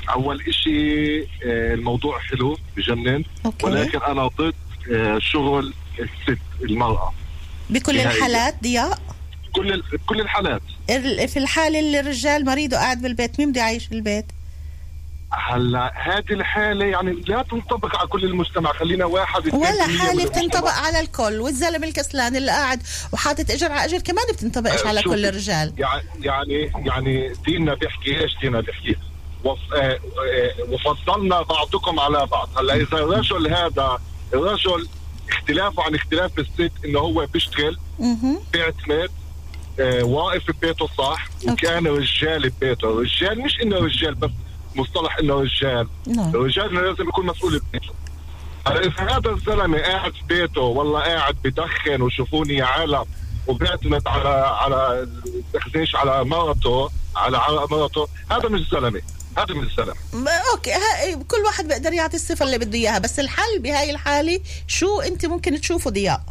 أول 0.10 0.42
إشي 0.42 1.20
آه، 1.22 1.74
الموضوع 1.74 2.20
حلو 2.20 2.58
بجنن. 2.78 3.24
okay. 3.46 3.66
ولكن 3.66 4.00
أنا 4.02 4.28
ضد 4.28 4.54
آه، 4.94 5.20
شغل 5.20 5.74
الست 6.00 6.40
المرأة. 6.62 7.14
بكل. 7.70 8.00
الحالات 8.00 8.56
ضياء؟ 8.64 9.00
كل 9.52 9.84
كل 10.06 10.22
الحالات. 10.22 10.62
ال- 10.90 11.28
في 11.28 11.40
الحالة 11.40 11.80
اللي 11.80 12.00
الرجال 12.00 12.46
مريض 12.46 12.74
وقاعد 12.74 13.02
بالبيت 13.02 13.40
مين 13.40 13.52
بده 13.52 13.62
يعيش 13.62 13.86
في 13.86 13.96
البيت؟ 13.96 14.26
هلا 15.34 15.94
هذه 15.96 16.24
الحالة 16.34 16.86
يعني 16.86 17.12
لا 17.28 17.42
تنطبق 17.42 17.96
على 17.98 18.08
كل 18.08 18.24
المجتمع 18.24 18.74
خلينا 18.74 19.06
واحد 19.06 19.54
ولا 19.54 19.88
من 19.88 20.26
بتنطبق. 20.26 20.70
على 20.70 21.00
الكل 21.00 21.40
والزلمة 21.42 21.88
الكسلان 21.88 22.36
اللي 22.36 22.52
قاعد 22.52 22.84
وحاطط 23.12 23.52
اجر 23.52 23.72
على 23.72 23.86
اجر 23.86 23.98
كمان 24.00 24.26
بتنطبقش 24.34 24.84
آه، 24.84 24.88
على. 24.88 25.02
كل 25.02 25.26
الرجال 25.26 25.74
يع- 25.78 26.02
يعني 26.20 26.72
يعني 26.86 27.34
ديننا 27.46 27.74
بيحكي 27.74 28.22
إيش 28.22 28.38
ديننا 28.42 28.62
بيحكي 28.62 28.96
آه، 29.46 29.56
آه، 29.76 30.00
وفضلنا 30.70 31.42
بعضكم 31.42 32.00
على 32.00 32.26
بعض 32.26 32.50
هلا 32.58 32.74
إذا 32.76 32.98
الرجل 32.98 33.54
هذا 33.54 34.00
الرجل 34.34 34.88
اختلافه 35.30 35.84
عن 35.84 35.96
اختلاف 35.96 36.40
الست 36.40 36.72
إنه 36.86 37.00
هو 37.00 37.26
بيشتغل. 37.26 37.78
بيعتمد 38.54 39.10
واقف 40.02 40.52
ببيته 40.52 40.88
صح 40.98 41.28
وكان 41.48 41.88
رجال 41.88 42.50
ببيته 42.50 42.90
الرجال 42.92 43.40
مش 43.42 43.62
إنه 43.62 43.76
رجال 43.78 44.16
بس 44.16 44.30
مصطلح 44.76 45.18
إنه 45.18 45.34
رجال 45.34 45.88
نعم. 46.08 46.30
الرجال 46.30 46.70
إنه 46.70 46.82
لازم 46.82 47.10
يكون 47.10 47.26
مسؤول 47.26 47.62
هلا 48.68 48.80
إذا 48.80 49.18
هذا 49.18 49.30
الزلمة 49.30 49.80
قاعد 49.80 50.14
في 50.14 50.24
بيته 50.30 50.62
والله 50.62 51.00
قاعد 51.00 51.36
بدخن 51.44 52.02
وشوفوني 52.02 52.56
يا 52.56 52.66
عالم 52.66 53.06
وبيعتمد 53.48 54.08
على 54.08 54.30
على 54.30 55.08
تخزينش 55.54 55.96
على 55.96 56.24
مرته 56.24 56.90
على 57.16 57.38
مرته 57.72 58.08
هذا 58.32 58.50
مش 58.50 58.70
زلمة. 58.72 59.02
هذا 59.38 59.54
مش 59.54 59.76
زلمة. 59.78 60.32
أوكي 60.54 60.72
ها 60.72 61.14
كل 61.28 61.38
واحد 61.46 61.68
بيقدر 61.68 61.94
يعطي 61.94 62.16
الصفة 62.16 62.46
اللي 62.46 62.58
بده 62.58 62.78
إياها 62.78 63.00
بس 63.00 63.20
الحل 63.20 63.60
بهاي 63.60 63.92
الحالة 63.92 64.40
شو 64.68 65.02
أنت 65.02 65.26
ممكن 65.26 65.62
تشوفه 65.62 65.90
ضياء؟ 65.90 66.22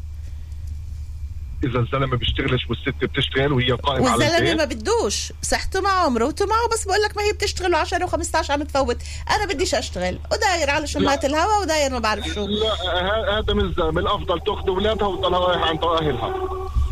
إذا 1.64 1.78
الزلمة 1.78 2.16
بيشتغلش 2.16 2.66
والست 2.70 3.04
بتشتغل 3.04 3.52
وهي 3.52 3.72
قائمة 3.72 4.10
على 4.10 4.24
والزلمة 4.24 4.54
ما 4.54 4.64
بدوش. 4.64 5.32
صحته 5.42 5.80
معه 5.80 6.08
مروته 6.08 6.46
معه 6.46 6.68
بس 6.72 6.84
بقول 6.84 7.02
لك 7.02 7.16
ما 7.16 7.22
هي 7.22 7.32
بتشتغل 7.32 7.76
و10 7.76 7.88
و15 7.88 8.50
عم 8.50 8.62
تفوت. 8.62 8.96
أنا 9.30 9.46
بديش 9.46 9.74
أشتغل. 9.74 10.18
وداير 10.32 10.70
على 10.70 10.86
شمات 10.86 11.24
الهوا 11.24 11.62
وداير 11.62 11.90
ما 11.90 11.98
بعرف 11.98 12.26
شو. 12.26 12.46
لا 12.46 13.38
هذا 13.38 13.54
مش 13.54 13.74
زلمه 13.76 14.00
الأفضل 14.00 14.40
تاخذ 14.40 14.68
أولادها 14.68 15.08
وتضلها 15.08 15.38
رايحه 15.38 15.68
عند 15.68 15.84
أهلها. 15.84 16.34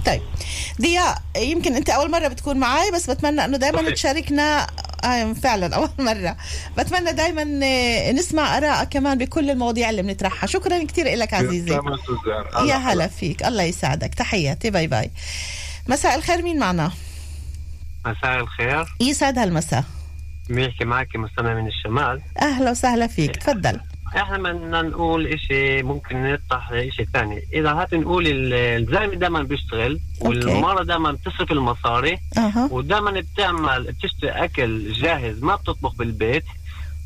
طيب. 0.06 0.22
ضياء 0.82 1.22
يمكن 1.36 1.74
أنت 1.74 1.90
أول 1.90 2.10
مرة 2.10 2.28
بتكون 2.28 2.56
معي 2.56 2.90
بس 2.90 3.10
بتمنى 3.10 3.44
إنه 3.44 3.56
دائما. 3.56 3.90
تشاركنا 3.90 4.66
آه 5.04 5.32
فعلا 5.32 5.76
أول 5.76 5.88
مرة. 6.08 6.36
بتمنى 6.78 7.12
دائما 7.12 7.44
نسمع 8.12 8.58
ارائك 8.58 8.88
كمان 8.88 9.18
بكل 9.18 9.50
المواضيع 9.50 9.90
اللي 9.90 10.02
بنطرحها. 10.02 10.46
شكرا 10.46 10.84
كثير 10.84 11.14
لك 11.16 11.34
عزيزي. 11.34 11.80
يا 12.66 12.74
هلا 12.76 13.06
فيك. 13.06 13.44
الله 13.44 13.62
يساعدك. 13.62 14.14
تحياتي. 14.14 14.70
bye 14.70 14.86
bye. 14.86 15.10
مساء 15.88 16.14
الخير. 16.18 16.42
مين 16.42 16.58
معنا؟ 16.58 16.90
مساء 18.06 18.40
الخير. 18.40 18.86
يسعد 19.00 19.38
هالمساء. 19.38 19.84
بيحكي 20.50 20.84
معك؟ 20.84 21.16
مستمع 21.16 21.54
من 21.54 21.66
الشمال. 21.66 22.20
أهلا 22.42 22.70
وسهلا 22.70 23.06
فيك. 23.06 23.36
تفضل. 23.36 23.80
إحنا 24.16 24.38
بدنا 24.38 24.82
نقول 24.82 25.26
إشي 25.26 25.82
ممكن 25.82 26.22
نفتح 26.32 26.70
إشي 26.72 27.06
ثاني. 27.12 27.42
إذا 27.52 27.72
هات 27.72 27.94
نقول 27.94 28.26
ال- 28.26 28.52
الزلمة 28.54 29.14
دائما 29.14 29.42
بيشتغل 29.42 30.00
والمرة 30.20 30.82
دائما 30.82 31.12
بتصرف 31.12 31.52
المصاري 31.52 32.18
أها. 32.38 32.68
ودائما 32.72 33.10
بتعمل 33.10 33.82
بتشتري 33.92 34.30
أكل 34.30 34.92
جاهز 34.92 35.42
ما 35.42 35.56
بتطبخ 35.56 35.94
بالبيت 35.94 36.44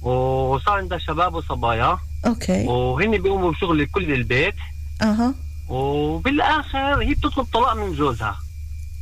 وصار 0.03 0.74
عندها 0.78 0.98
شباب 0.98 1.34
وصبايا. 1.34 1.98
okay. 2.26 2.64
وهن 2.66 3.11
بيقوموا 3.22 3.53
بشغل 3.53 3.86
كل 3.86 4.12
البيت. 4.12 4.55
أها. 5.03 5.34
وبالآخر 5.68 7.03
هي 7.03 7.14
بتطلب 7.14 7.46
طلاق 7.53 7.74
من 7.74 7.92
جوزها. 7.94 8.36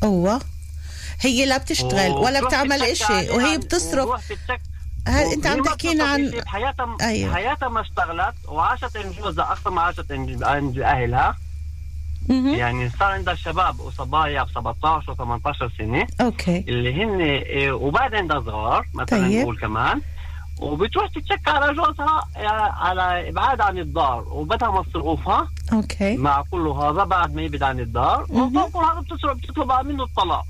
أوه. 0.02 0.40
هي 1.20 1.46
لا 1.46 1.56
بتشتغل 1.58 2.10
ولا 2.10 2.46
بتعمل 2.46 2.82
إشي 2.82 3.30
وهي 3.30 3.58
بتصرف. 3.58 4.08
هل 5.06 5.32
أنت 5.32 5.46
عم 5.46 5.62
تحكينا 5.62 6.04
عن 6.04 6.26
إشي 6.26 6.40
بحياتها 6.40 6.96
أيوة. 7.00 7.34
حياتها 7.34 7.68
ما 7.68 7.80
اشتغلت 7.80 8.34
وعاشت 8.48 8.96
عند 8.96 9.12
جوزها 9.12 9.52
أكثر 9.52 9.70
ما 9.70 9.80
عاشت 9.80 10.12
عند 10.42 10.78
أهلها. 10.78 11.36
يعني 12.28 12.90
صار 12.90 13.12
عندها 13.12 13.34
شباب 13.34 13.80
وصبايا 13.80 14.42
ب 14.42 14.48
17 14.48 15.14
و18 15.14 15.78
سنة 15.78 16.06
okay 16.20 16.64
اللي 16.68 17.04
هن 17.04 17.20
إيه، 17.20 17.72
وبعد 17.72 18.14
عندها 18.14 18.40
صغار 18.40 18.86
مثلا 18.94 19.18
طيب. 19.18 19.42
نقول 19.42 19.58
كمان 19.58 20.00
وبتروح 20.60 21.08
تتشك 21.08 21.48
على 21.48 21.74
جوزها 21.74 22.28
على 22.80 23.28
ابعاد 23.28 23.60
عن 23.60 23.78
الدار 23.78 24.28
وبدها 24.30 24.70
مصروفها 24.70 25.48
okay 25.72 26.16
مع 26.16 26.44
كل 26.50 26.68
هذا 26.68 27.04
بعد 27.04 27.34
ما 27.34 27.42
يبعد 27.42 27.62
عن 27.62 27.80
الدار. 27.80 28.26
وفوق 28.30 28.76
هذا 28.76 29.00
بتطلب 29.00 29.86
منه 29.86 30.04
الطلاق 30.04 30.44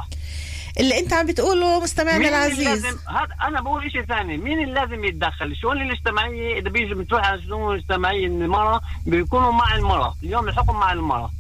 اللي 0.79 0.99
انت 0.99 1.13
عم 1.13 1.27
بتقوله 1.27 1.81
مستمعنا 1.81 2.29
العزيز 2.29 2.87
هذا 2.87 3.35
أنا 3.43 3.61
بقول 3.61 3.93
شيء 3.93 4.05
ثاني. 4.05 4.37
مين 4.37 4.63
اللي 4.63 4.75
لازم 4.75 5.05
يتدخل؟ 5.05 5.47
الشؤون 5.47 5.83
الاجتماعيه 5.83 6.59
إذا 6.59 6.69
بيجي 6.69 6.95
بتروح 6.95 7.27
على 7.27 7.39
الشؤون 7.39 7.75
الاجتماعيه 7.75 8.27
المراه 8.27 8.81
بيكونوا 9.07 9.53
مع 9.53 9.75
المراه 9.75 10.15
اليوم 10.23 10.49
الحكم 10.49 10.75
مع 10.77 10.93
المراه 10.93 11.31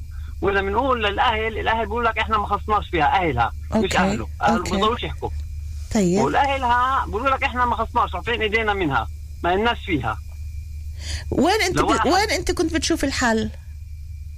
وإذا 0.42 0.60
بنقول 0.60 1.04
للاهل 1.04 1.58
الأهل 1.58 1.86
بيقول 1.86 2.04
لك 2.04 2.18
إحنا 2.18 2.38
ما 2.38 2.46
خصناش 2.46 2.88
فيها. 2.88 3.04
أهلها 3.06 3.52
مش 3.70 3.76
okay. 3.76 3.98
أهله. 3.98 4.28
اهله 4.42 4.56
okay. 4.56 4.70
بيقدروش 4.70 5.02
يحكوا. 5.02 5.30
طيب. 5.94 6.18
والأهلها 6.20 7.06
بيقولوا 7.06 7.30
لك 7.30 7.42
إحنا 7.42 7.64
ما 7.66 7.76
خصناش 7.76 8.14
رافعين 8.14 8.42
إيدينا 8.42 8.74
منها. 8.74 9.08
ما 9.44 9.54
لناش 9.56 9.78
فيها. 9.86 10.18
وين 11.30 11.62
انت 11.62 11.78
ب... 11.80 12.06
وين 12.06 12.30
انت 12.30 12.50
كنت 12.52 12.74
بتشوف 12.74 13.04
الحل؟ 13.04 13.50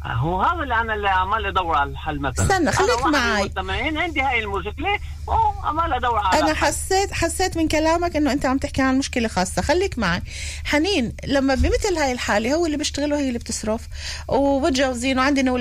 هو 0.06 0.42
هذا 0.42 0.62
اللي 0.62 0.74
أنا 0.74 0.94
اللي 0.94 1.08
عمال 1.08 1.46
أدور 1.46 1.76
على 1.76 1.90
الحل 1.90 2.20
مثلا. 2.20 2.44
استنى، 2.44 2.72
خليك 2.72 3.06
معي. 3.06 3.40
المستمعين 3.42 3.98
عندي 3.98 4.20
هاي 4.20 4.44
المشكلة. 4.44 4.98
وعمال 5.26 5.92
أدور 5.92 6.18
على 6.18 6.40
أنا. 6.40 6.54
حسيت 6.54 7.12
حسيت 7.12 7.56
من 7.56 7.68
كلامك 7.68 8.16
إنه 8.16 8.32
أنت 8.32 8.46
عم 8.46 8.58
تحكي 8.58 8.82
عن 8.82 8.98
مشكلة 8.98 9.28
خاصة. 9.28 9.62
خليك 9.62 9.98
معي. 9.98 10.22
حنين 10.64 11.12
لما 11.26 11.54
بمثل 11.54 11.96
هاي 11.96 12.12
الحالة 12.12 12.54
هو 12.54 12.66
اللي 12.66 12.76
بيشتغل 12.76 13.12
وهي 13.12 13.28
اللي 13.28 13.38
بتصرف. 13.38 13.80
ومتجوزين 14.28 15.18
وعندنا 15.18 15.50
أولاد. 15.50 15.60